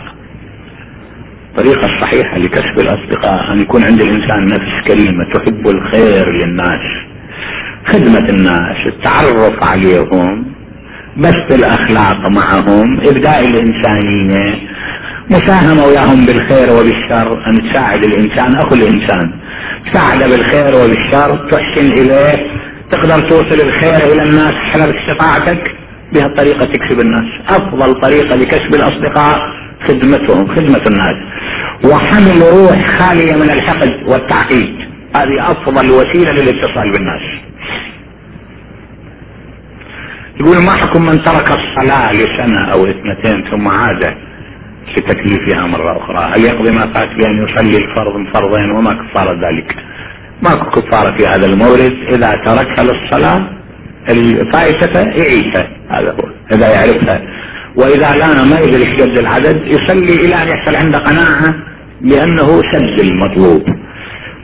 الطريقة 1.50 1.86
الصحيحة 1.96 2.38
لكسب 2.38 2.80
الأصدقاء 2.80 3.52
أن 3.54 3.60
يكون 3.60 3.84
عند 3.84 4.02
الإنسان 4.02 4.46
نفس 4.46 4.88
كريمة 4.88 5.24
تحب 5.34 5.68
الخير 5.68 6.30
للناس 6.32 6.82
خدمة 7.88 8.30
الناس 8.30 8.88
التعرف 8.88 9.56
عليهم 9.72 10.46
بث 11.18 11.56
الأخلاق 11.60 12.30
معهم 12.30 13.00
ابداء 13.00 13.40
الإنسانية 13.46 14.68
مساهمة 15.30 15.86
وياهم 15.86 16.26
بالخير 16.26 16.68
وبالشر 16.72 17.48
أن 17.48 17.72
تساعد 17.72 18.04
الإنسان 18.06 18.56
أخو 18.56 18.76
الإنسان. 18.76 19.34
تساعده 19.92 20.26
بالخير 20.26 20.72
وبالشر 20.76 21.50
تحسن 21.52 21.94
إليه 22.02 22.58
تقدر 22.92 23.30
توصل 23.30 23.68
الخير 23.68 24.14
إلى 24.14 24.24
الناس 24.30 24.52
حسب 24.52 24.96
استطاعتك. 24.96 25.72
بهالطريقة 26.14 26.66
تكسب 26.66 27.00
الناس. 27.00 27.28
أفضل 27.50 28.02
طريقة 28.02 28.36
لكسب 28.36 28.76
الأصدقاء 28.76 29.40
خدمتهم 29.88 30.56
خدمة 30.56 30.84
الناس. 30.92 31.18
وحمل 31.86 32.42
روح 32.42 32.80
خالية 33.00 33.34
من 33.34 33.52
الحقد 33.54 33.92
والتعقيد. 34.08 34.76
هذه 35.18 35.52
أفضل 35.52 35.92
وسيلة 35.92 36.32
للاتصال 36.32 36.92
بالناس. 36.92 37.22
يقول 40.40 40.66
ما 40.66 40.72
حكم 40.72 41.02
من 41.02 41.24
ترك 41.24 41.50
الصلاة 41.50 42.12
لسنة 42.12 42.72
أو 42.74 42.84
اثنتين 42.84 43.52
ثم 43.52 43.68
عاد؟ 43.68 44.27
لتكليفها 44.98 45.68
مرة 45.68 45.98
أخرى. 45.98 46.32
هل 46.36 46.46
يقضي 46.46 46.72
ما 46.72 46.94
فات 46.94 47.08
بأن 47.08 47.48
يصلي 47.48 47.78
الفرض 47.86 48.14
فرضين 48.34 48.72
وما 48.72 48.94
كفارة 48.94 49.34
ذلك؟ 49.34 49.76
ماكو 50.42 50.70
كفارة 50.70 51.18
في 51.18 51.28
هذا 51.28 51.46
المورد 51.46 51.94
إذا 52.14 52.32
تركها 52.46 52.84
للصلاة 52.84 53.50
الفائتة 54.10 55.00
يعيشها 55.00 55.68
هذا 55.90 56.12
هو 56.12 56.30
إذا 56.54 56.68
يعرفها. 56.70 57.22
وإذا 57.76 58.10
لا 58.18 58.44
ما 58.44 58.60
يدري 58.60 58.92
إيش 58.92 59.02
قد 59.02 59.18
العدد 59.18 59.68
يصلي 59.68 60.16
إلى 60.26 60.36
أن 60.36 60.48
يحصل 60.48 60.78
عنده 60.84 60.98
قناعة 60.98 61.56
بأنه 62.02 62.62
سد 62.74 63.00
المطلوب. 63.00 63.64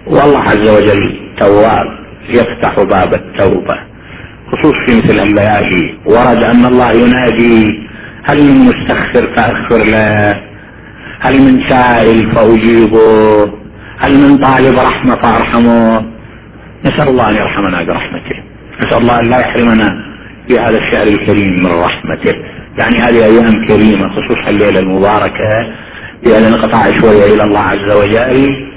والله 0.07 0.39
عز 0.39 0.67
وجل 0.69 1.19
تواب 1.39 2.03
يفتح 2.29 2.75
باب 2.75 3.13
التوبة 3.13 3.93
خصوص 4.51 4.73
في 4.87 4.95
مثل 4.95 5.27
الليالي 5.27 5.97
ورد 6.05 6.43
أن 6.43 6.65
الله 6.65 6.91
ينادي 6.91 7.82
هل 8.23 8.43
من 8.43 8.57
مستغفر 8.65 9.35
فاغفر 9.35 9.85
له 9.91 10.33
هل 11.19 11.41
من 11.41 11.69
سائل 11.69 12.35
فأجيبه؟ 12.35 13.43
هل 13.99 14.13
من 14.13 14.37
طالب 14.37 14.79
رحمة 14.79 15.15
فأرحمه؟ 15.15 16.05
نسأل 16.85 17.09
الله 17.09 17.29
أن 17.29 17.35
يرحمنا 17.35 17.83
برحمته. 17.83 18.43
نسأل 18.85 19.01
الله 19.01 19.19
أن 19.19 19.25
لا 19.31 19.37
يحرمنا 19.37 20.13
في 20.47 20.59
هذا 20.59 20.79
الشهر 20.79 21.07
الكريم 21.07 21.55
من 21.63 21.71
رحمته. 21.85 22.33
يعني 22.79 22.97
هذه 22.97 23.25
أيام 23.25 23.67
كريمة 23.67 24.09
خصوصا 24.09 24.47
الليلة 24.51 24.79
المباركة 24.79 25.49
بأن 26.25 26.51
نقطع 26.51 26.83
شوية 27.01 27.35
إلى 27.35 27.43
الله 27.43 27.59
عز 27.59 27.95
وجل 27.95 28.73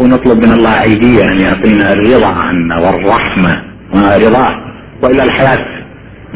ونطلب 0.00 0.46
من 0.46 0.52
الله 0.52 0.70
عيدية 0.70 1.22
أن 1.22 1.40
يعطينا 1.40 1.92
الرضا 1.92 2.28
عنا 2.28 2.76
والرحمة 2.76 3.62
ورضاه 3.94 4.54
وإلا 5.02 5.24
الحياة 5.24 5.66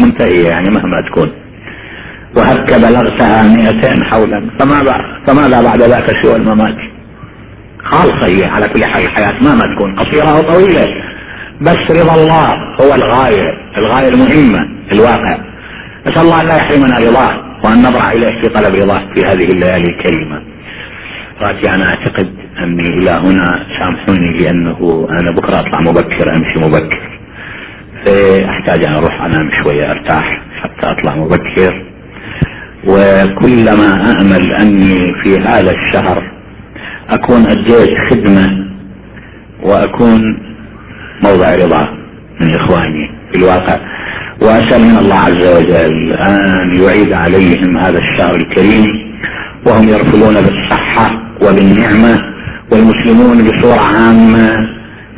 منتهية 0.00 0.48
يعني 0.48 0.70
مهما 0.76 1.08
تكون. 1.10 1.43
وهك 2.36 2.74
بلغتها 2.74 3.42
مئتين 3.56 4.04
حولا؟ 4.04 4.50
فماذا 4.60 5.20
فماذا 5.26 5.62
بعد 5.62 5.82
ذاك 5.82 6.10
سوى 6.22 6.36
الممات 6.36 6.76
خالصة 7.84 8.26
هي 8.26 8.50
على 8.50 8.66
كل 8.66 8.84
حال 8.84 9.02
الحياة 9.02 9.32
مهما 9.42 9.74
تكون 9.76 9.96
قصيرة 9.96 10.36
أو 10.36 10.40
طويلة 10.40 10.86
بس 11.60 12.00
رضا 12.00 12.14
الله 12.14 12.48
هو 12.80 12.94
الغاية 12.94 13.58
الغاية 13.78 14.08
المهمة 14.08 14.68
الواقع. 14.92 15.38
نسأل 16.06 16.22
الله 16.22 16.40
أن 16.40 16.46
لا 16.46 16.56
يحرمنا 16.56 16.98
رضاه 16.98 17.44
وأن 17.64 17.78
نضرع 17.82 18.12
إليه 18.12 18.42
في 18.42 18.48
طلب 18.48 18.74
رضاه 18.76 19.14
في 19.14 19.26
هذه 19.26 19.48
الليالي 19.52 19.84
الكريمة. 19.88 20.42
راتي 21.40 21.70
أنا 21.70 21.84
أعتقد 21.90 22.34
أني 22.58 22.82
إلى 22.82 23.10
هنا 23.10 23.66
سأمحوني 23.78 24.38
لأنه 24.38 25.08
أنا 25.10 25.30
بكرة 25.30 25.60
أطلع 25.60 25.80
مبكر 25.80 26.30
أمشي 26.30 26.58
مبكر. 26.58 27.20
فاحتاج 28.06 28.86
أن 28.86 28.94
أروح 28.94 29.22
أنام 29.22 29.50
شوية 29.62 29.90
أرتاح 29.90 30.42
حتى 30.62 30.90
أطلع 30.90 31.16
مبكر. 31.16 31.93
وكلما 32.88 34.04
امل 34.20 34.52
أني 34.52 34.96
في 35.24 35.36
هذا 35.40 35.70
الشهر 35.70 36.22
أكون 37.10 37.46
أديت 37.46 37.90
خدمة 38.10 38.66
وأكون 39.62 40.38
موضع 41.24 41.54
رضا 41.54 41.88
من 42.40 42.54
إخواني 42.54 43.10
في 43.32 43.38
الواقع. 43.38 43.80
وأسأل 44.42 44.80
من 44.82 44.98
الله 44.98 45.14
عز 45.14 45.56
وجل 45.56 46.12
أن 46.12 46.74
يعيد 46.82 47.14
عليهم 47.14 47.78
هذا 47.78 47.98
الشهر 47.98 48.36
الكريم 48.36 48.86
وهم 49.66 49.88
يرفضون 49.88 50.34
بالصحة 50.34 51.22
وبالنعمة 51.42 52.18
والمسلمون 52.72 53.44
بصورة 53.44 53.80
عامة 53.80 54.50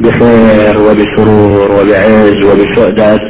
بخير 0.00 0.76
وبسرور 0.76 1.70
وبعز 1.72 2.36
وبسؤدد 2.46 3.20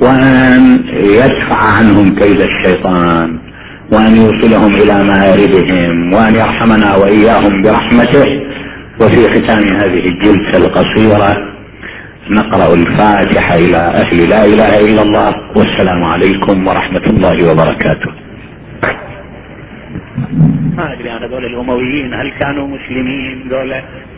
وأن 0.00 0.78
يدفع 1.02 1.56
عنهم 1.78 2.14
كيد 2.18 2.40
الشيطان. 2.40 3.38
وأن 3.92 4.16
يوصلهم 4.16 4.72
إلى 4.82 5.04
مآربهم 5.04 6.14
وأن 6.14 6.34
يرحمنا 6.34 6.96
وإياهم 6.96 7.62
برحمته. 7.62 8.46
وفي 9.00 9.22
ختام 9.34 9.64
هذه 9.82 10.02
الجلسة 10.12 10.58
القصيرة 10.64 11.30
نقرأ 12.30 12.74
الفاتحة 12.74 13.54
إلى 13.56 13.76
أهل 13.76 14.30
لا 14.30 14.44
إله 14.44 14.78
إلا 14.86 15.02
الله. 15.02 15.30
والسلام 15.56 16.04
عليكم 16.04 16.66
ورحمة 16.66 17.04
الله 17.06 17.50
وبركاته. 17.50 18.10
ما 20.76 20.92
أدري 20.92 21.12
أنا 21.16 21.26
دول 21.26 21.44
الأمويين 21.44 22.14
هل 22.14 22.32
كانوا 22.40 22.66
مسلمين 22.66 23.48
دول؟ 23.48 23.70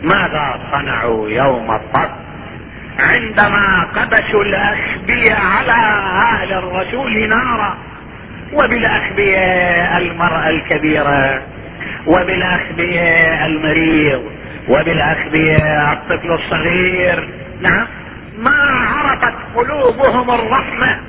ماذا 0.03 0.59
صنعوا 0.71 1.29
يوم 1.29 1.71
الصف 1.71 2.09
عندما 2.99 3.83
قبسوا 3.95 4.43
الاشبية 4.43 5.35
على 5.35 5.71
أهل 6.31 6.53
الرسول 6.53 7.29
نارا 7.29 7.77
وبالاخ 8.53 9.03
بالمرأة 9.15 10.49
الكبيرة 10.49 11.41
وبالاخ 12.07 12.61
بالمريض 12.77 14.23
وبالاخ 14.67 15.17
بالطفل 15.31 16.31
الصغير. 16.31 17.29
نعم. 17.69 17.87
ما 18.37 18.55
عرفت 18.87 19.35
قلوبهم 19.55 20.31
الرحمة. 20.31 20.99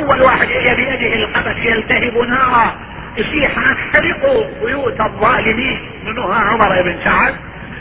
أول 0.00 0.22
واحد 0.22 0.44
اجى 0.44 0.74
بيده 0.74 1.14
القبس 1.14 1.56
يلتهب 1.64 2.28
نارا. 2.28 2.74
يصيح 3.16 3.50
احترقوا 3.58 4.44
بيوت 4.64 5.00
الظالمين. 5.00 5.80
منها 6.04 6.34
عمر 6.34 6.82
بن 6.82 6.96
سعد. 7.04 7.34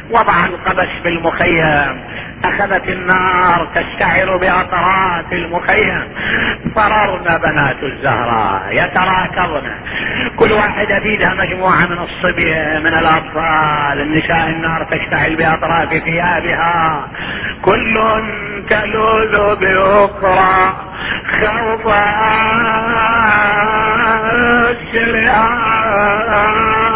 وضع 0.10 0.46
القبس 0.46 0.90
بالمخيم. 1.04 2.04
أخذت 2.46 2.90
النار 2.90 3.68
تشتعل 3.76 4.40
بأطراف 4.40 5.34
المخيم. 5.34 6.04
فررن 6.76 7.38
بنات 7.38 7.84
الزهراء 7.84 8.62
يتراكضن. 8.72 9.72
كل 10.36 10.52
واحدة 10.52 11.00
فيها 11.00 11.34
مجموعة 11.34 11.86
من 11.86 12.00
الصبية 12.00 12.80
من 12.80 12.94
الأطفال. 12.94 14.02
النساء 14.02 14.50
النار 14.50 14.84
تشتعل 14.84 15.36
بأطراف 15.36 15.90
ثيابها. 15.90 17.08
كل 17.62 18.24
تلوذ 18.70 19.56
بأخرى 19.56 20.74
خوفا 21.40 22.10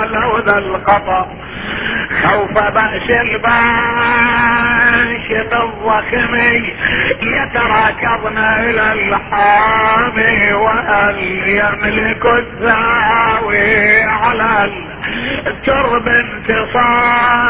لوذ 0.05 0.53
الخطأ 0.53 1.42
خوف 2.23 2.51
بأس 2.51 3.09
الباشط 3.09 4.33
الضخم 5.53 6.35
يتراكضن 7.21 8.37
إلى 8.37 8.93
الحامي 8.93 10.53
وهل 10.53 11.17
يملك 11.47 12.25
الزاوي 12.25 14.03
على 14.03 14.71
الترب 15.47 16.07
انتصارا. 16.07 17.43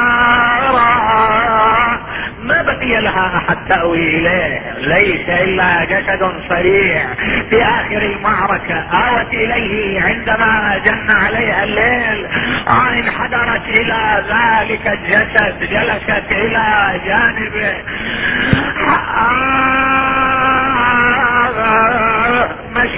ما 2.44 2.62
بقي 2.62 3.02
لها 3.02 3.38
أحد 3.38 3.58
تأوي 3.70 4.18
إليه. 4.18 4.74
ليس 4.78 5.30
إلا 5.30 5.86
جسد 5.86 6.34
صريع. 6.50 7.06
في 7.52 7.64
آخر 7.64 8.02
المعركة 8.02 8.80
آوت 8.80 9.34
إليه 9.34 10.02
عندما 10.02 10.82
جن 10.88 11.08
عليها 11.16 11.64
الليل. 11.64 12.26
آه 12.70 12.90
انحدرت 13.00 13.66
إلى 13.80 14.24
ذلك 14.30 14.88
الجسد 14.88 15.60
جلست 15.60 16.32
إلى 16.32 17.00
جانبه. 17.06 17.74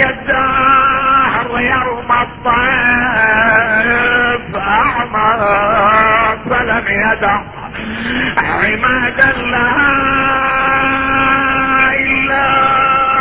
الدهر 0.06 1.62
يوم 1.62 2.12
الضيف 2.12 2.56
أعمى 4.56 5.32
فلم 6.50 6.86
يدع. 6.88 7.41
عمادا 8.38 9.32
لها 9.32 9.91
إلا 11.99 12.47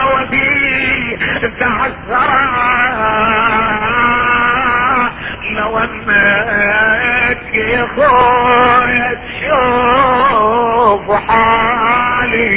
وفي 0.05 1.16
تعثرا 1.61 2.45
لو 5.57 5.78
أنك 5.78 7.55
يا 7.55 7.87
خويا 7.97 9.14
تشوف 9.24 11.07
حالي 11.28 12.55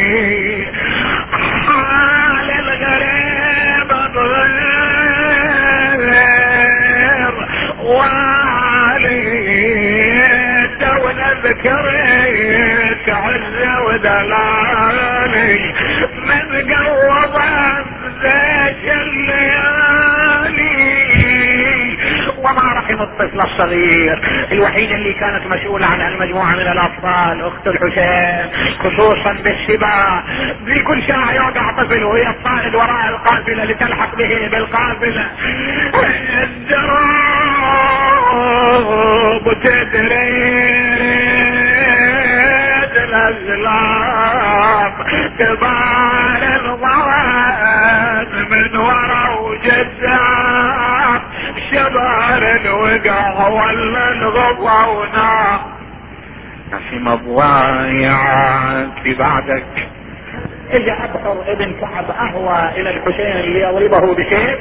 حال 1.67 2.49
الغريب 2.51 3.91
غير. 4.17 4.67
ذكريت 11.43 12.06
عز 13.07 13.67
ودلالي 13.85 15.73
من 16.25 16.73
قوض 16.73 17.35
ذاك 18.23 18.83
الليالي. 18.85 19.97
وما 22.37 22.73
رحم 22.77 23.01
الطفل 23.01 23.39
الصغير. 23.39 24.21
الوحيدة 24.51 24.95
اللي 24.95 25.13
كانت 25.13 25.47
مسؤولة 25.47 25.85
عن 25.85 26.01
المجموعة 26.01 26.51
من 26.51 26.67
الأطفال 26.67 27.45
أخت 27.45 27.67
الحسين. 27.67 28.49
خصوصا 28.79 29.33
بالسباع. 29.33 30.23
بكل 30.65 31.03
ساعة 31.07 31.31
يوقع 31.31 31.71
طفل 31.71 32.03
وهي 32.03 32.29
الطائد 32.29 32.75
وراء 32.75 33.09
القافلة 33.09 33.63
لتلحق 33.63 34.15
به 34.15 34.47
بالقافلة. 34.51 35.25
الدروب 36.43 37.07
تدري؟ 39.63 40.66
الازلام 43.27 44.91
كبار 45.39 46.41
الضوان 46.55 48.27
من 48.51 48.77
ورا 48.77 49.39
وجدام 49.39 51.21
شبار 51.71 52.55
الوقع 52.55 53.47
ولا 53.47 54.11
الغضونا 54.11 55.59
نسم 56.67 57.07
الضايعات 57.07 59.17
بعدك. 59.19 59.65
اجا 60.71 60.93
أبحر 60.93 61.43
ابن 61.47 61.73
كعب 61.81 62.05
أهوى 62.11 62.71
إلى 62.81 62.89
الحسين 62.89 63.35
ليضربه 63.53 64.13
بسيف 64.13 64.59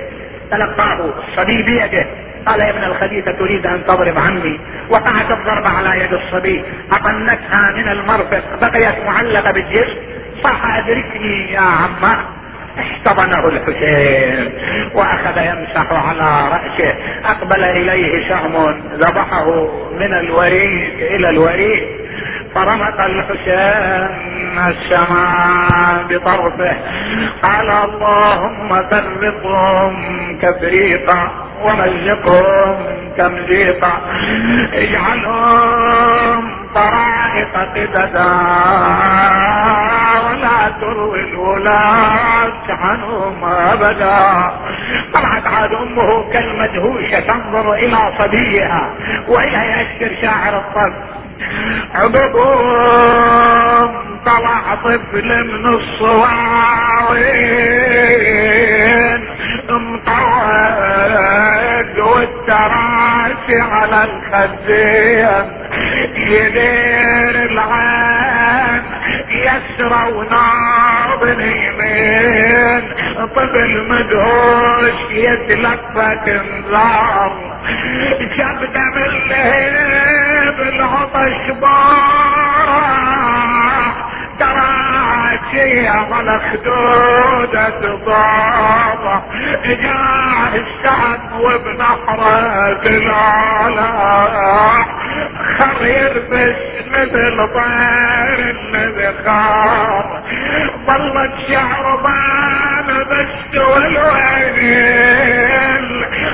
تلقاه 0.51 0.99
الصبي 1.19 1.63
بيده. 1.63 2.07
قال 2.47 2.65
يا 2.65 2.71
ابن 2.71 2.85
الخبيثة 2.85 3.33
تريد 3.33 3.67
أن 3.67 3.85
تضرب 3.87 4.19
عمي 4.19 4.61
وقعت 4.91 5.31
الضرب 5.31 5.65
على 5.71 6.01
يد 6.01 6.13
الصبي. 6.13 6.65
أطنتها 6.93 7.73
من 7.77 7.89
المرفق. 7.89 8.43
بقيت 8.63 9.07
معلقة 9.07 9.53
بالجسم. 9.53 9.97
صح 10.45 10.77
أدركني 10.77 11.53
يا 11.53 11.61
عمه 11.61 12.25
احتضنه 12.79 13.49
الحسين 13.49 14.53
وأخذ 14.95 15.39
يمسح 15.39 15.93
على 15.93 16.49
رأسه. 16.49 16.95
أقبل 17.25 17.65
إليه 17.65 18.29
شهم 18.29 18.81
ذبحه 18.95 19.69
من 19.93 20.15
الوريد 20.15 21.01
إلى 21.01 21.31
الوريد. 21.31 21.89
فرمق 22.55 23.01
الحسين 23.01 24.59
السماء 24.59 26.05
بطرفه. 26.09 26.77
قال 27.43 27.71
اللهم 27.71 28.69
فرقهم 28.91 29.95
تفريقا. 30.43 31.46
ومزقهم 31.63 32.77
تمزيقا 33.19 33.93
اجعلهم 34.73 36.43
طرائق 36.75 37.55
قددا. 37.75 38.33
ولا 40.27 40.59
تروي 40.81 41.21
الولاة 41.21 42.67
عنهم 42.69 43.45
ابدا 43.45 44.51
طلعت 45.15 45.47
عاد 45.47 45.73
أمه 45.73 46.33
كالمدهوشة 46.33 47.21
تنظر 47.21 47.75
إلى 47.75 47.99
صبيها 48.19 48.91
وهي 49.29 49.81
يشكر 49.81 50.11
شاعر 50.23 50.55
الطب. 50.59 50.93
عقبهم 51.95 53.91
طلع 54.27 54.75
طفل 54.75 55.29
من 55.45 55.65
الصواوين 55.75 56.27
مطوق 59.71 61.17
والتراسي 62.07 63.61
على 63.61 64.01
الخزين 64.05 65.53
يدير 66.17 67.35
العين 67.51 68.83
يسرى 69.31 70.03
وناظر 70.13 71.41
يمين 71.41 72.83
طفل 73.37 73.73
مدهوش 73.89 75.01
يتلفت 75.11 76.29
انذار. 76.29 77.33
شاب 78.37 78.61
دم 78.75 78.97
اللهيب 79.07 80.59
العطش 80.61 81.51
بارح 81.61 82.46
تراجي 85.53 85.89
على 85.89 86.41
خدودة 86.53 87.69
ضابة 88.07 89.23
جاء 89.65 90.53
السعد 90.55 91.33
وبنحره 91.41 92.73
دلالة 92.73 93.89
خرير 95.59 96.13
بس 96.31 96.57
مثل 96.91 97.37
طير 97.55 98.39
النذخار 98.51 100.23
ظلت 100.87 101.33
شعر 101.49 101.97
بان 101.97 102.89
بس 103.11 103.59
والويل 103.59 104.87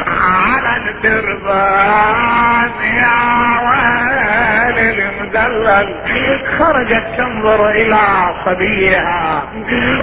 على 0.08 0.72
الدربان 0.90 2.72
يا 2.82 3.18
ويل. 3.66 4.51
مدلل 5.20 5.94
خرجت 6.58 7.04
تنظر 7.16 7.70
إلى 7.70 8.02
صبيها 8.44 9.42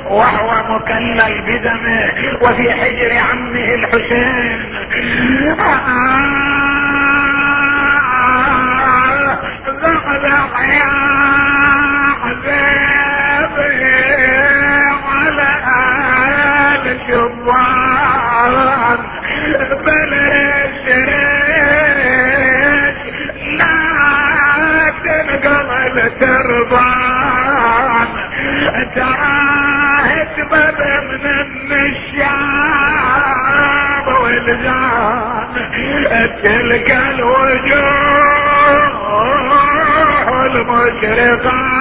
وهو 0.09 0.75
مكلل 0.75 1.41
بدمه 1.47 2.11
وفي 2.41 2.71
حجر 2.71 3.17
عمه 3.17 3.73
الحسين. 3.73 4.59
حبيبي 17.09 17.51
على 18.31 19.98
والجان 34.49 35.53
تلك 36.43 36.89
الوجوه 36.95 38.49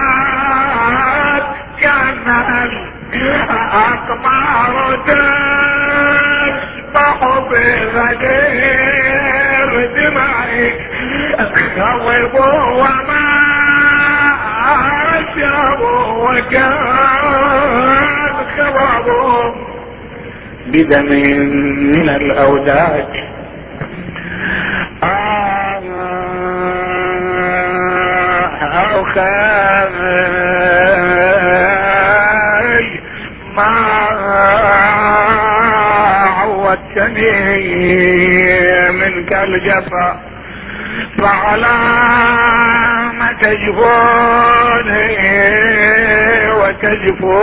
المشرقات 0.09 1.45
كأن 1.81 2.29
اقمار 3.73 4.75
تسبح 5.07 5.59
بغدير 7.51 8.91
دمعك 9.97 10.79
خوبوا 11.77 12.61
وما 12.71 13.29
شربوا 15.35 16.07
وكأن 16.31 17.99
خرابهم 18.57 19.68
بدم 20.73 21.05
من 21.97 22.09
الاوداج 22.11 23.07
آه 25.03 25.81
ما 33.57 33.73
عودتني 36.39 37.33
منك 38.91 39.35
الجفا 39.35 40.21
فعلى 41.19 41.79
ما 43.19 43.33
تجفوني 43.43 45.09
وتجفو 46.53 47.39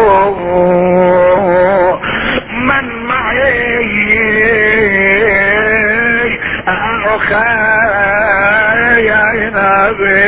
أخاي 7.26 9.06
يا 9.06 9.50
نبي 9.50 10.22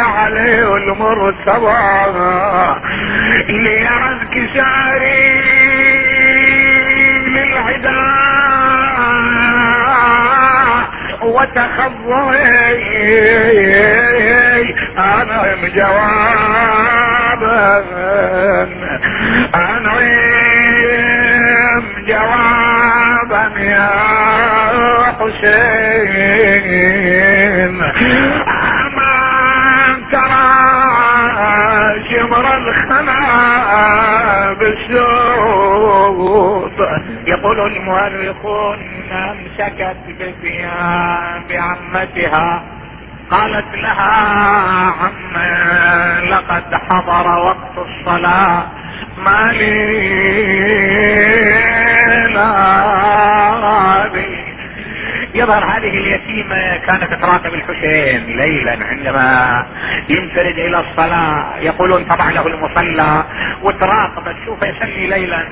عليه 0.00 0.76
المرتضى. 0.76 1.78
ليعد 3.48 4.18
كساري 4.32 5.28
للعداء 7.26 8.08
وتخضي 11.22 12.44
أنا 14.98 15.38
جوابا. 15.76 17.08
أنا 19.54 19.96
جوابا. 22.06 23.07
يا 23.60 23.88
حسين. 25.18 26.68
اما 28.78 29.14
ترى 30.12 30.48
شمر 32.10 32.46
الخنا 32.56 33.20
بالسوط 34.60 36.78
يقول 37.26 37.58
المؤرخون 37.72 38.78
امسكت 39.12 39.96
بثياب 40.20 41.48
عمتها 41.52 42.62
قالت 43.30 43.74
لها 43.74 44.14
عم 45.00 45.34
لقد 46.30 46.74
حضر 46.74 47.26
وقت 47.38 47.76
ما 48.06 48.16
بي 48.26 48.77
يظهر 55.34 55.64
هذه 55.64 55.88
اليتيمة 55.88 56.76
كانت 56.76 57.24
تراقب 57.24 57.54
الحسين 57.54 58.40
ليلا 58.40 58.78
عندما 58.90 59.66
ينفرد 60.08 60.58
إلى 60.58 60.80
الصلاة. 60.80 61.56
يقولون 61.60 62.04
طبع 62.04 62.30
له 62.30 62.46
المصلى. 62.46 63.24
وتراقب 63.62 64.24
تشوفه 64.42 64.68
يصلي 64.68 65.06
ليلا. 65.06 65.48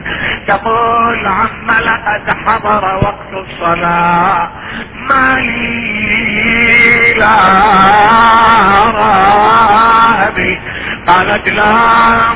تقول 0.49 1.27
عم 1.27 1.71
لقد 1.81 2.35
حضر 2.47 2.95
وقت 2.95 3.33
الصلاة. 3.33 4.51
ما 5.11 5.37
لي 5.41 7.14
لا 7.19 7.95
قالت 11.09 11.51
لا 11.51 11.73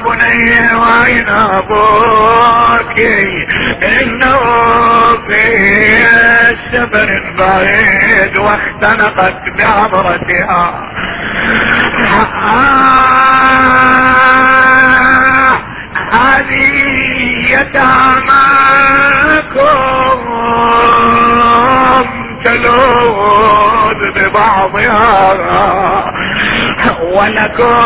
بني 0.05 0.75
وين 0.75 1.29
أبوك؟ 1.29 2.97
إنه 3.89 4.37
في 5.27 5.43
سفر 6.73 7.09
بعيد 7.39 8.39
واختنقت 8.39 9.43
بعبرتها. 9.59 10.63
هذه 16.13 16.75
يتاماكم 17.51 18.31
تلوذ 22.45 24.01
ببعضها. 24.17 25.21
ولكم 27.01 27.81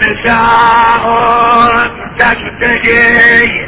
نساء 0.00 1.04
تلتجي 2.18 3.64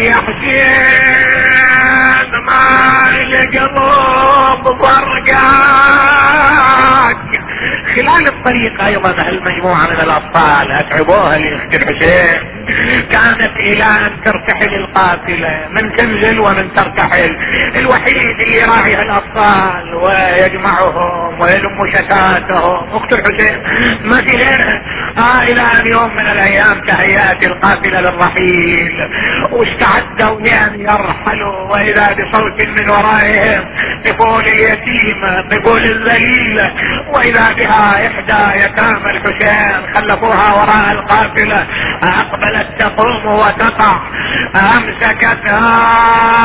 يا 0.00 0.14
حسين 0.14 1.60
ما 2.46 2.62
القلب 3.18 3.76
فرقاك 4.82 6.10
خلال 7.96 8.24
الطريق 8.32 8.82
أيضا 8.88 9.10
هالمجموعة 9.26 9.86
من 9.90 10.00
الأطفال 10.00 10.72
اتعبوها 10.72 11.38
لاخت 11.38 11.76
الحسين 11.76 12.60
كانت 13.12 13.56
إلى 13.56 13.84
ان 13.84 14.24
ترتحل 14.24 14.74
القافلة 14.74 15.68
من 15.70 15.96
تنزل 15.96 16.40
ومن 16.40 16.74
ترتحل. 16.74 17.36
الوحيد 17.76 18.40
اللي 18.40 18.58
يراعي 18.58 19.02
الأطفال 19.02 19.94
ويجمعهم 19.94 21.40
ويلم 21.40 21.92
شتاتهم. 21.94 22.88
أخت 22.96 23.12
الحسين 23.18 23.58
ما 24.04 24.16
في 24.16 24.36
غيرها 24.36 24.82
آه 25.18 25.42
إلى 25.42 25.62
أن 25.80 25.86
يوم 25.86 26.16
من 26.16 26.26
الأيام 26.26 26.80
تهيأت 26.86 27.48
القافلة 27.48 28.00
للرحيل. 28.00 29.08
واستعدوا 29.52 30.40
لأن 30.40 30.80
يرحلوا 30.80 31.60
وإذا 31.70 32.04
بصوت 32.04 32.68
من 32.68 32.90
ورائهم 32.90 33.64
طفول 34.06 34.44
اليتيمة 34.46 35.40
طفول 35.50 35.82
الذليلة 35.84 36.72
وإذا 37.08 37.54
بها 37.56 37.79
إحدى 37.80 38.58
يتامى 38.58 39.10
الحسين 39.10 39.94
خلفوها 39.96 40.52
وراء 40.52 40.92
القافلة. 40.92 41.66
أقبلت 42.04 42.68
تقوم 42.78 43.26
وتقع. 43.26 44.00
أمسكتها 44.56 45.60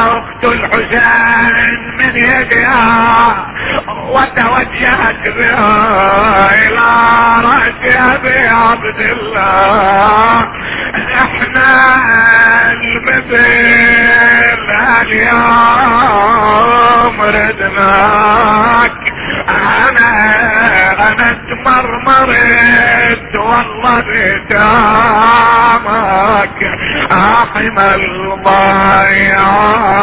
أخت 0.01 0.53
الحسين 0.53 1.79
من 1.99 2.15
يدها. 2.15 3.45
وتوجهت 3.87 5.29
بها 5.29 5.75
إلى 6.67 6.89
رأس 7.39 7.95
أبي 7.95 8.47
عبد 8.47 8.99
الله. 8.99 10.39
إحنا 10.95 11.71
المثل 12.71 13.45
اليوم 15.85 17.21
ردناك. 17.21 18.94
أنا 19.49 20.09
أنا 21.09 21.29
مرمرت 21.65 23.33
والله 23.37 23.95
بتامك 24.45 25.99
احم 27.11 27.77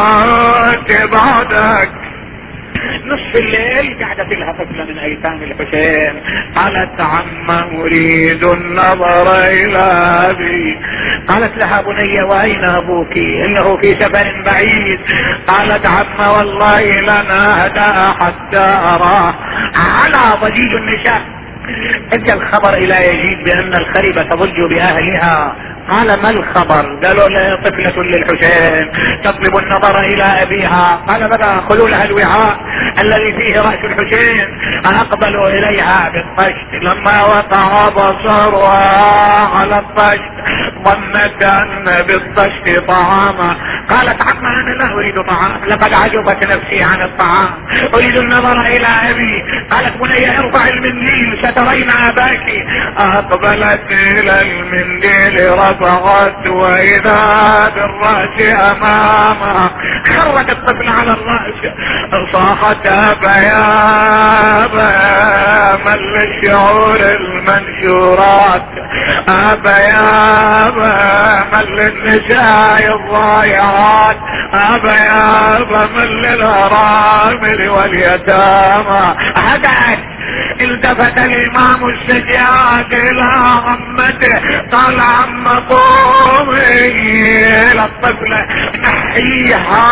الضيعات 0.03 0.89
بعدك. 1.13 1.91
نصف 3.05 3.39
الليل 3.39 4.03
قعدت 4.03 4.31
لها 4.33 4.51
طفلة 4.51 4.85
من 4.85 4.97
أيتام 4.97 5.43
الحسين. 5.43 6.13
قالت 6.55 7.01
عم 7.01 7.47
أريد 7.79 8.47
النظر 8.53 9.31
إلى 9.39 9.85
أبي. 10.31 10.79
قالت 11.27 11.65
لها 11.65 11.81
بني 11.81 12.21
وأين 12.21 12.69
أبوك؟ 12.69 13.17
إنه 13.17 13.77
في 13.81 13.91
سفر 13.99 14.43
بعيد. 14.45 14.99
قالت 15.47 15.87
عم 15.87 16.19
والله 16.37 17.01
لنا 17.01 17.65
هدى 17.65 18.13
حتى 18.21 18.63
أراه. 18.95 19.35
على 19.75 20.39
ضجيج 20.41 20.73
النساء. 20.73 21.42
اجى 22.13 22.33
الخبر 22.33 22.73
إلى 22.77 22.95
يزيد 22.95 23.43
بأن 23.43 23.73
الخربة 23.79 24.29
تضج 24.29 24.61
بأهلها. 24.69 25.55
قال 25.89 26.07
ما 26.07 26.29
الخبر؟ 26.29 26.99
قالوا 27.03 27.29
له 27.29 27.55
طفلة 27.55 28.03
للحسين 28.03 28.91
تطلب 29.23 29.57
النظر 29.63 29.95
إلى 29.99 30.23
أبيها. 30.43 31.01
قال 31.07 31.29
بلى 31.29 31.57
خذوا 31.69 31.89
لها 31.89 32.03
الوعاء 32.03 32.59
الذي 33.03 33.33
فيه 33.33 33.61
رأس 33.61 33.79
الحسين 33.83 34.47
أقبلوا 34.85 35.47
إليها 35.47 36.11
بالطشت. 36.13 36.73
لما 36.73 37.23
وقع 37.23 37.89
بصرها 37.89 39.49
على 39.55 39.79
الطشت 39.79 40.33
ظنت 40.85 41.43
أن 41.43 41.85
بالطشت 42.07 42.87
طعاما. 42.87 43.55
قالت 43.89 44.33
عما 44.33 44.49
أنا 44.61 44.83
لا 44.83 44.93
أريد 44.93 45.15
طعام. 45.15 45.65
لقد 45.65 45.93
عجبت 45.93 46.47
نفسي 46.47 46.79
عن 46.83 47.01
الطعام. 47.03 47.53
أريد 47.95 48.17
النظر 48.17 48.61
إلى 48.61 48.87
أبي. 49.11 49.43
قالت 49.71 49.97
بني 49.97 50.39
ارفع 50.39 50.65
المنديل 50.73 51.37
سترين 51.43 51.89
آباك. 51.89 52.45
أقبلت 52.99 53.91
إلى 53.91 54.41
المنديل 54.41 55.35
رفعت 55.53 56.49
وإذا 56.49 57.19
بالرأس 57.75 58.55
امامها 58.71 59.69
خرت 60.07 60.49
الطفل 60.49 60.89
على 60.89 61.11
الرأس. 61.11 61.73
صاحت 62.33 62.87
ابا 62.87 63.35
يا 63.37 63.63
ابا 64.65 64.93
من 65.85 65.99
للشعور 66.13 66.97
المنشورات. 67.19 68.69
ابا 69.29 69.77
يا 69.77 70.67
ابا 70.81 71.43
من 71.53 71.65
للنساء 71.75 72.95
الضايعات 72.95 74.17
أبا 74.53 74.93
يا 74.93 75.57
ابا 75.61 75.85
من 75.85 76.07
للارامل 76.07 77.69
واليتامى. 77.69 79.15
هدأت 79.37 80.12
التفت 80.63 81.17
الإمام 81.27 81.81
السجاد 81.89 82.91
إلى 82.93 83.27
عمته 83.65 84.35
قال 84.71 84.99
عم 84.99 85.47
قومي 85.47 86.61
إلى 87.71 87.85
الطفلة 87.85 88.41
نحيها 88.83 89.87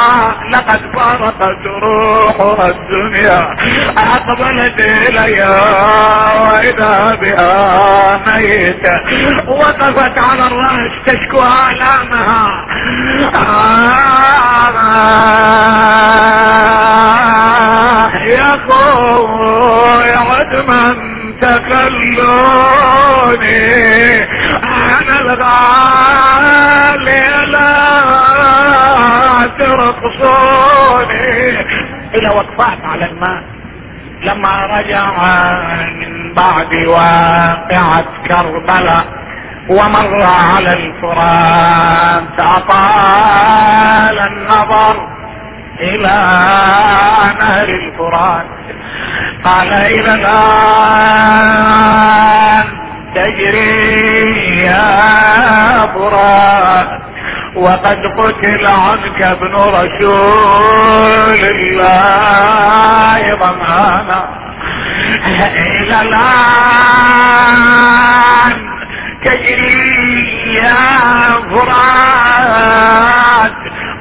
لقد 0.54 0.82
فارقت 0.96 1.66
روحها 1.66 2.68
الدنيا. 2.68 3.42
أقبلت 3.98 4.80
الي 4.82 5.40
وإذا 6.42 6.96
بها 7.22 7.56
ميتة 8.28 8.96
وقفت 9.48 10.16
على 10.32 10.48
الرأس 10.48 10.92
تشكو 11.06 11.38
آلامها. 11.38 12.42
يا 18.32 18.52
خوي 18.70 19.31
عدما 20.52 20.92
تخلوني 21.42 22.42
أنا 24.64 25.16
الغالي 25.22 27.24
لا 27.52 27.72
ترقصوني. 29.60 31.26
إلى 32.16 32.30
وقفات 32.36 32.80
على 32.86 33.06
الماء 33.06 33.44
لما 34.24 34.66
رجع 34.66 35.12
من 35.92 36.34
بعد 36.34 36.74
واقعة 36.88 38.06
كربلاء 38.28 39.06
ومر 39.70 40.22
على 40.26 40.70
الفرات 40.74 42.40
اطال 42.40 44.20
النظر 44.28 45.08
إلى 45.80 46.20
نهر 47.42 47.70
الفرات. 47.70 48.46
قال 49.46 49.72
الان 50.16 51.22
تجري 53.16 54.60
يا 54.66 54.88
فرات 55.94 56.90
وقد 57.56 58.02
قتل 58.18 58.64
عنك 58.68 59.22
ابن 59.22 59.54
رسول 59.54 61.42
الله 61.56 63.22
ضمانا. 63.36 64.22
إلى 65.22 65.98
الآن 66.02 67.42
تجري 69.26 70.56
يا 70.56 70.86
فرات 71.50 72.72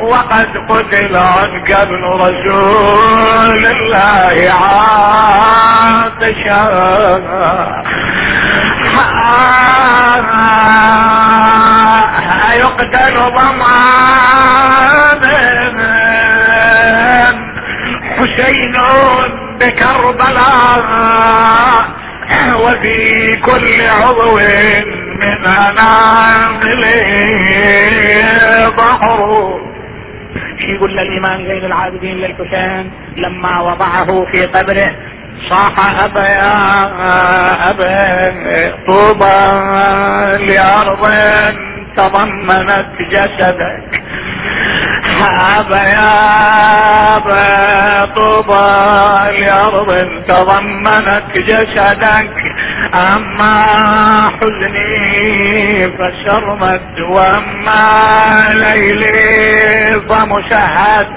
وقد 0.02 0.56
قتل 0.68 1.16
عنك 1.16 1.72
ابن 1.72 2.04
رسول 2.04 3.66
الله 3.66 4.36
عاطشا. 4.60 6.10
يقتل 12.54 13.16
ضمان 13.36 13.70
حسين 18.16 18.76
بكربلاء. 19.60 20.84
وفي 22.54 22.96
كل 23.36 23.76
عضو 24.02 24.36
من 25.20 25.40
انامله 25.46 27.08
يقول 30.74 30.96
للامام 30.96 31.46
زين 31.46 31.64
العابدين 31.64 32.16
للحسين. 32.16 32.90
لما 33.16 33.60
وضعه 33.60 34.06
في 34.32 34.46
قبره 34.46 34.94
صاح 35.48 36.02
أبا 36.04 36.24
يا 36.24 36.52
أبا 37.70 37.96
طوبى 38.86 39.38
لأرض 40.46 41.02
تضمنت 41.96 43.02
جسدك. 43.10 44.02
ابا 45.58 45.82
يا 45.88 46.20
طوبى 48.16 48.70
لارض 49.40 49.90
تضمنت 50.28 51.30
جسدك 51.36 52.36
أما 53.12 53.54
حزني 54.36 55.80
فشرمت 55.80 57.00
وأما 57.00 57.84
ليلي 58.64 59.94
فمشهد. 60.08 61.08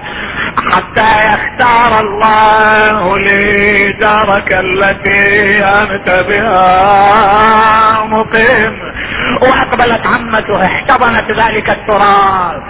حتى 0.74 1.10
يختار 1.28 1.92
الله 2.00 3.18
لي 3.18 3.94
دارك 4.02 4.50
التي 4.60 5.64
أنت 5.64 6.26
بها 6.30 8.04
مقيم. 8.04 8.76
وأقبلت 9.42 10.04
عمته 10.08 10.66
احتضنت 10.66 11.32
ذلك 11.32 11.70
التراب 11.70 12.64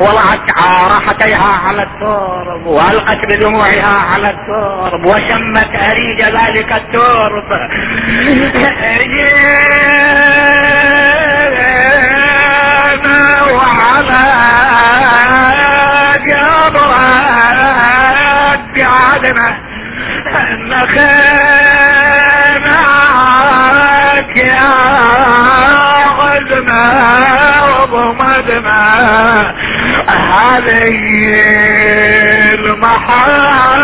وضعت 0.00 0.46
راحتيها 0.92 1.52
على 1.66 1.82
الترب 1.82 2.66
وألقت 2.66 3.20
بدموعها 3.28 3.94
على 4.12 4.30
الترب 4.30 5.06
وشمت 5.06 5.70
أريج 5.74 6.20
ذلك 6.24 6.72
الترب. 6.72 7.48
وعلى 13.54 14.24
قبرك 17.10 18.76
قعدنا 18.84 19.48
نخناك 23.00 24.36
يا 24.36 24.70
وضمدنا 27.72 28.82
هذه 30.08 30.98
المحامل 32.54 33.80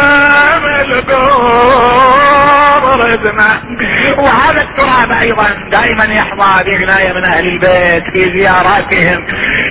وهذا 4.18 4.60
التراب 4.62 5.10
أيضا. 5.24 5.48
دائما 5.70 6.04
يحظى 6.14 6.64
بعناية 6.64 7.12
من 7.12 7.24
أهل 7.30 7.46
البيت 7.46 8.04
في 8.14 8.22
زياراتهم. 8.40 9.26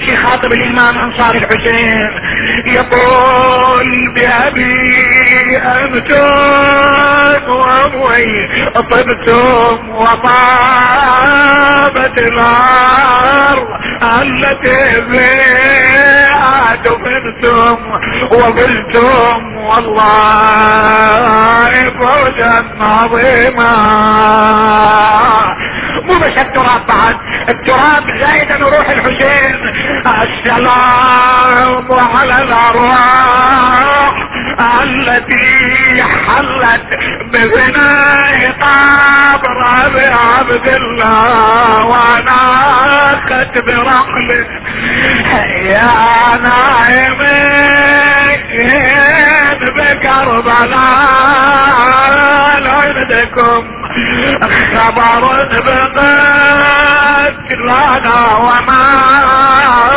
يخاطب 0.10 0.52
الإمام 0.54 0.98
أنصار 0.98 1.36
الحسين. 1.36 2.12
يقول 2.66 3.88
بأبي 4.16 4.74
انت 5.58 6.12
وأموي. 7.50 8.48
طبتم 8.76 9.90
وطابت 9.90 11.36
الأرض 12.22 13.68
التي 14.22 14.82
فيها 15.12 16.76
دفنتم 16.86 17.78
وقلتم 18.32 19.40
والله 19.58 20.16
فوجا 22.00 22.56
عظيما. 22.82 23.74
مو 26.08 26.14
بس 26.20 26.36
التراب 26.44 26.82
بعد 26.88 27.16
التراب 27.50 28.04
زايدا 28.22 28.56
روح 28.58 28.88
الحسين. 28.90 29.56
السلام 30.24 31.88
على 32.16 32.36
الأرواح 32.44 34.14
التي 34.84 36.04
حلت 36.04 36.90
ببناء 37.26 38.40
قبر 38.62 39.58
ابي 39.86 40.06
عبد 40.06 40.68
الله 40.76 41.86
وناخت 41.86 43.54
برحله 43.68 44.48
يا 45.72 45.92
نائمين 47.46 48.46
بكربلاء 51.76 52.64
عندكم 52.68 53.85
خبر 54.76 55.24
بقتلنا 57.26 58.18
وما 58.38 58.84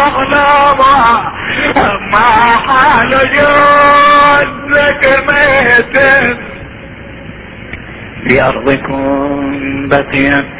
اغلب 0.07 0.81
ما 2.13 2.31
حال 2.67 3.11
جوزك 3.37 5.05
ميت. 5.29 5.97
في 8.29 8.35
أرضكم 8.43 9.09
بقيت. 9.89 10.59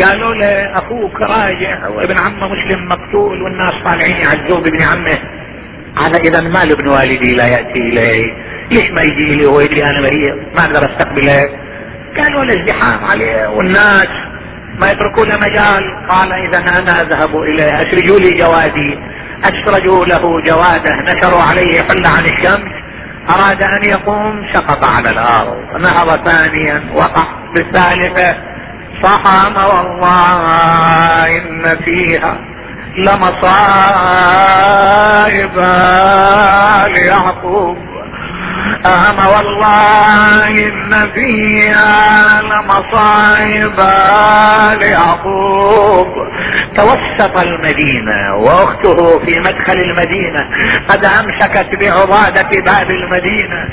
قالوا 0.00 0.34
له 0.34 0.74
أخوك 0.74 1.20
راجع. 1.20 1.88
وابن 1.88 2.16
عمه 2.20 2.48
مسلم 2.48 2.88
مقتول 2.88 3.42
والناس 3.42 3.74
طالعين 3.84 4.16
يعزوه 4.16 4.60
بابن 4.60 4.82
عمه. 4.82 5.18
هذا 5.98 6.18
إذا 6.18 6.40
ما 6.40 6.62
ابن 6.62 6.88
والدي 6.88 7.32
لا 7.36 7.44
يأتي 7.44 7.78
الي 7.78 8.34
ليش 8.72 8.90
ما 8.90 9.02
يجي 9.02 9.36
لي 9.36 9.46
وهو 9.46 9.60
يدري 9.60 9.84
أنا 9.84 10.00
مريض 10.00 10.36
ما 10.56 10.62
أقدر 10.64 10.82
أستقبله. 10.90 11.40
كانوا 12.16 12.42
الازدحام 12.42 13.04
عليه 13.04 13.48
والناس 13.48 14.08
ما 14.80 14.86
يتركوا 14.86 15.24
له 15.24 15.36
مجال. 15.36 16.08
قال 16.08 16.32
إذا 16.32 16.58
أنا 16.78 16.92
أذهب 16.92 17.36
إليه 17.42 17.76
اسرجوا 17.76 18.18
لي 18.18 18.30
جوادي. 18.38 18.98
اسرجوا 19.44 20.04
له 20.04 20.22
جواده. 20.40 20.94
نشروا 21.02 21.42
عليه 21.42 21.80
حله 21.80 22.10
عن 22.16 22.24
الشمس. 22.24 22.72
أراد 23.30 23.64
أن 23.64 23.82
يقوم 23.90 24.46
سقط 24.54 24.84
على 24.84 25.10
الأرض. 25.10 25.58
نهض 25.80 26.28
ثانيا 26.28 26.82
وقع 26.94 27.26
بالثالثة. 27.54 28.36
صحم 29.02 29.54
والله 29.54 31.24
إن 31.38 31.64
فيها 31.84 32.38
لمصائب 32.98 33.56
ليعقوب. 36.96 37.76
أما 38.86 39.26
والله 39.28 40.48
إن 40.48 40.90
فيها 41.14 42.42
لمصائب 42.42 43.78
ليعقوب. 44.82 46.10
توسط 46.76 47.34
المدينة 47.42 48.36
وأخته 48.36 48.98
في 49.18 49.32
مدخل 49.38 49.78
المدينة. 49.84 50.42
قد 50.88 51.04
أمسكت 51.04 51.68
بعضادة 51.80 52.50
باب 52.66 52.90
المدينة 52.90 53.68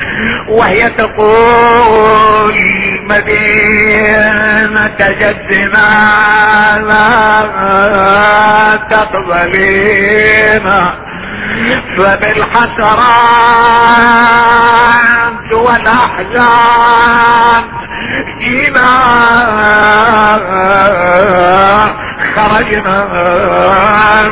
وهي 0.48 0.82
تقول 0.98 2.56
مدينة 3.04 4.98
جدنا 5.00 5.90
لا 6.88 7.14
تقبلين. 8.90 10.68
فبالحسرات 14.54 15.54
والأحزان 15.54 16.84
جينا 18.40 18.92
خرجنا 22.36 22.98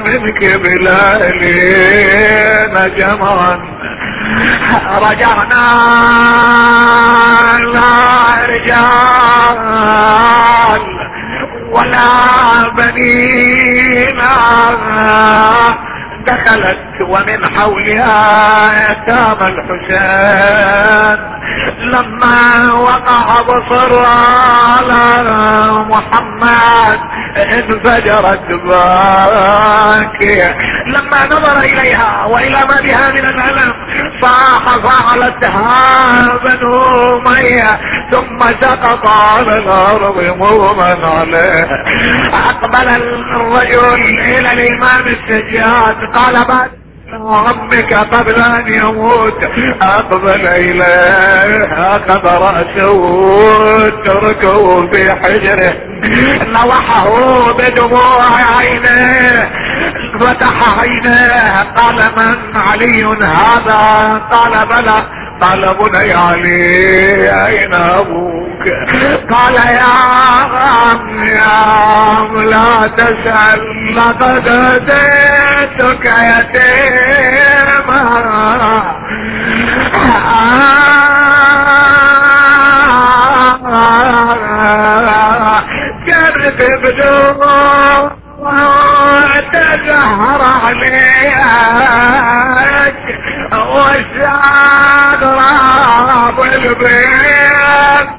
منك 0.07 0.41
بلالينا 0.63 2.03
جمرا 2.87 3.53
رجعنا 4.97 5.65
لا 7.73 7.91
رجال 8.49 9.61
ولا 11.71 12.09
بنينا 12.77 14.35
دخلت 16.27 17.01
ومن 17.01 17.39
حولها 17.57 18.71
يتام 18.91 19.39
الحسين. 19.41 21.19
لما 21.81 22.39
وقع 22.73 23.41
بصر 23.41 23.91
على 24.05 25.03
محمد 25.89 26.99
انفجرت 27.37 28.47
باكية. 28.65 30.49
لما 30.85 31.25
نظر 31.25 31.57
إليها 31.59 32.25
وإلى 32.25 32.59
ما 32.69 32.77
بها 32.83 33.11
من 33.11 33.25
الألم 33.29 33.73
صاح 34.21 34.63
فعلتها 34.75 35.79
بنو 36.43 36.77
مية 37.19 37.71
ثم 38.11 38.39
سقط 38.39 39.03
على 39.09 39.53
الأرض 39.59 40.17
مغمى 40.37 41.05
عليه. 41.05 41.65
أقبل 42.33 42.87
الرجل 42.89 44.01
إلى 44.19 44.49
الإمام 44.53 45.07
السجاد. 45.07 45.97
قال 46.13 46.33
بعد 46.33 46.71
ربك 47.23 47.93
قبل 47.93 48.41
ان 48.41 48.73
يموت 48.83 49.45
أقبل 49.83 50.47
إليه 50.47 51.59
أخذ 51.89 52.25
رأسه 52.25 53.01
تركه 54.05 54.91
في 54.91 55.11
حجره. 55.11 55.73
نضحه 56.47 57.11
بدموع 57.57 58.25
عينيه 58.57 59.51
فتح 60.19 60.79
عينيه 60.81 61.61
قال 61.75 61.95
من 61.95 62.57
علي 62.57 63.03
هذا؟ 63.23 64.17
قال 64.31 64.67
بلى. 64.67 65.20
قال 65.41 65.61
بني 65.75 66.13
علي 66.13 67.45
أين 67.47 67.73
أبوك؟ 67.73 68.63
قال 69.31 69.55
يا 69.55 69.87
عم 69.87 71.23
يا 71.23 71.49
عم 71.49 72.37
لا 72.37 72.87
تسأل 72.97 73.61
لقد 73.95 74.47
أتيتك 74.47 76.05
يتيما 76.05 78.01
كانت 86.07 86.59
بدون 86.83 87.41
تزهر 89.53 90.41
عليك. 90.65 90.91
والسعد 93.71 95.23
راب 95.23 96.37
البيت. 96.39 98.09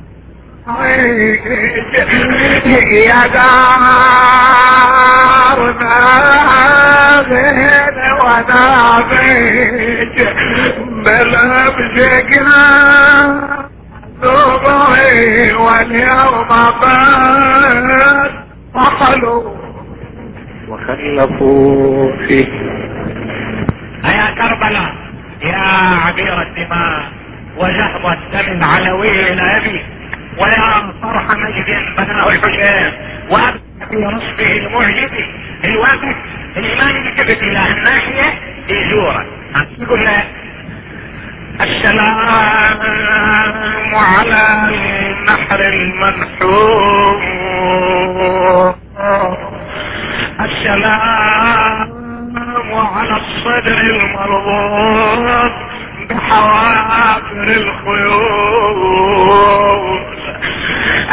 يا 2.92 3.26
دارنا 3.26 3.96
غير 7.30 7.94
وأنا 8.24 8.64
بيت 9.10 10.18
بلبسكنا 11.04 12.62
نوبي 14.24 15.52
واليوم 15.54 16.48
بات 16.48 18.32
وخلوا 18.74 19.42
وخلفوا 20.68 22.12
فيه. 22.28 22.50
يا 24.04 24.26
كربلاء. 24.38 25.01
يا 25.44 25.96
عبير 26.06 26.42
الدماء 26.42 27.04
وزهر 27.56 28.10
الدم 28.12 28.62
العلوي 28.62 29.32
الابي 29.32 29.82
ويا 30.44 30.92
صرح 31.02 31.26
مجد 31.36 31.66
بناه 31.96 32.26
الحسين 32.26 32.92
وابدا 33.30 33.60
في 33.90 33.96
نصفه 33.96 34.52
المعجب 34.52 35.10
الواقف 35.64 36.16
الامام 36.56 36.96
يلتفت 37.06 37.42
إلى 37.42 37.68
الناحية 37.68 38.38
يزوره 38.68 39.26
يقول 39.78 40.08
السلام 41.60 42.80
على 43.94 44.68
النحر 44.74 45.60
المنحوم 45.72 47.22
السلام 50.40 52.01
الدم 52.62 52.74
على 52.74 53.16
الصدر 53.16 53.80
المرضوض 53.80 55.52
بحوافر 56.10 57.48
الخيول. 57.60 58.82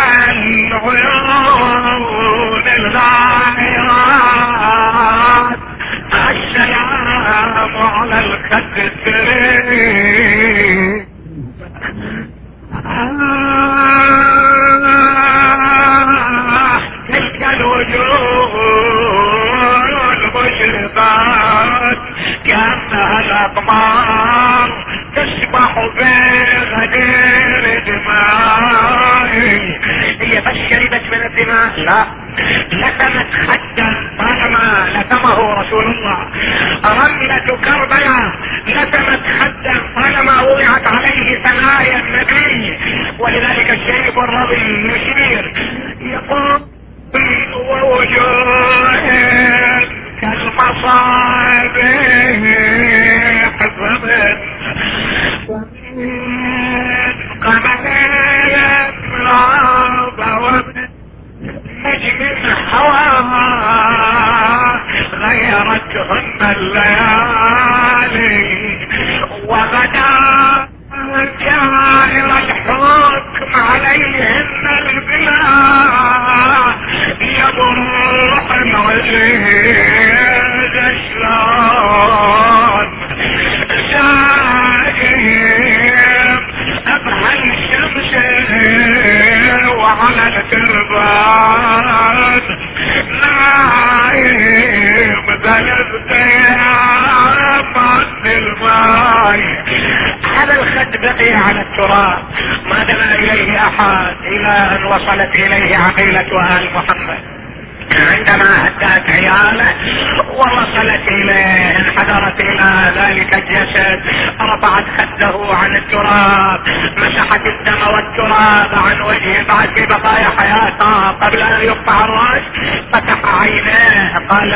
العيون 0.71 1.77
الغايات 2.79 3.89
السلام 6.31 6.98
على 7.33 8.19
الخد 8.21 8.79
السرير 8.79 10.19
تلك 17.13 17.43
الوجوه 17.55 18.53
المشرقات 20.13 21.99
كأنها 22.49 23.21
الأقمار 23.21 24.69
تسبح 25.17 25.73
في 25.99 26.13
غدير. 26.75 27.38
بس 30.49 30.57
شربت 30.71 31.03
من 31.13 31.23
الدماء. 31.27 31.81
لا. 31.81 32.07
لكمت 32.73 33.27
خدا 33.49 34.11
طالما 34.19 34.89
لكمه 34.95 35.55
رسول 35.61 35.85
الله. 35.85 36.19
رملة 36.91 37.47
كربلاء 37.65 38.33
لكمت 38.67 39.21
خدا 39.41 39.81
طالما 39.95 40.43
وضعت 40.43 40.97
عليه 40.97 41.43
ثنايا 41.45 41.99
النبي. 42.01 42.79
ولذلك 43.19 43.71
الشيخ 43.75 44.19
الرضي 44.19 44.93
يشير 44.93 45.55
يقول 46.01 46.61
ووجوه 47.55 48.38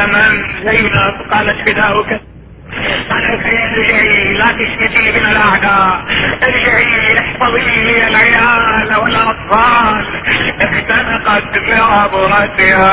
من 0.06 0.44
زينب 0.70 1.32
قالت 1.32 1.68
فداؤك 1.70 2.20
قال 3.10 3.24
أرجعي 3.24 4.34
لا 4.34 4.46
تشمتي 4.46 5.12
من 5.12 5.26
الأعداء. 5.26 6.04
أرجعي 6.48 7.16
احفظي 7.20 7.74
لي 7.84 7.96
العيال 8.08 8.96
والأطفال. 8.96 10.04
اختنقت 10.60 11.60
بعبرتها 11.60 12.86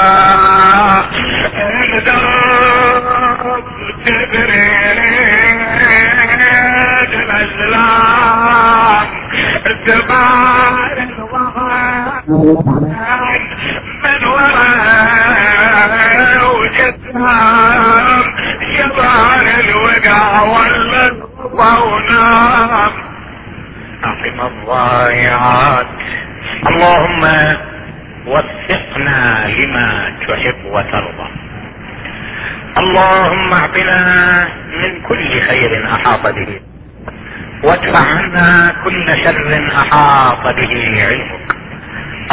أحاط 39.71 40.55
به 40.55 40.73
علمك. 41.07 41.55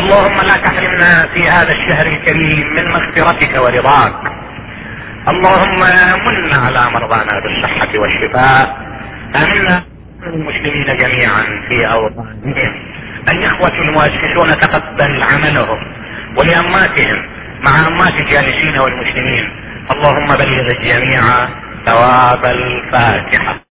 اللهم 0.00 0.36
لا 0.36 0.56
تحرمنا 0.64 1.28
في 1.34 1.48
هذا 1.48 1.72
الشهر 1.72 2.06
الكريم 2.06 2.66
من 2.76 2.84
مغفرتك 2.92 3.54
ورضاك. 3.54 4.32
اللهم 5.28 5.80
من 6.26 6.54
على 6.64 6.90
مرضانا 6.90 7.40
بالصحة 7.44 7.98
والشفاء. 7.98 8.76
أمنا 9.44 9.84
المسلمين 10.26 10.96
جميعا 10.96 11.44
في 11.68 11.86
أوطانهم. 11.92 12.74
الإخوة 13.32 13.78
المؤسسون 13.78 14.48
تقبل 14.60 15.22
عملهم. 15.22 15.78
ولأماتهم 16.38 17.26
مع 17.66 17.88
أمات 17.88 18.14
الجالسين 18.20 18.78
والمسلمين. 18.78 19.50
اللهم 19.90 20.26
بلغ 20.26 20.66
الجميع 20.76 21.48
ثواب 21.86 22.44
الفاتحة. 22.44 23.60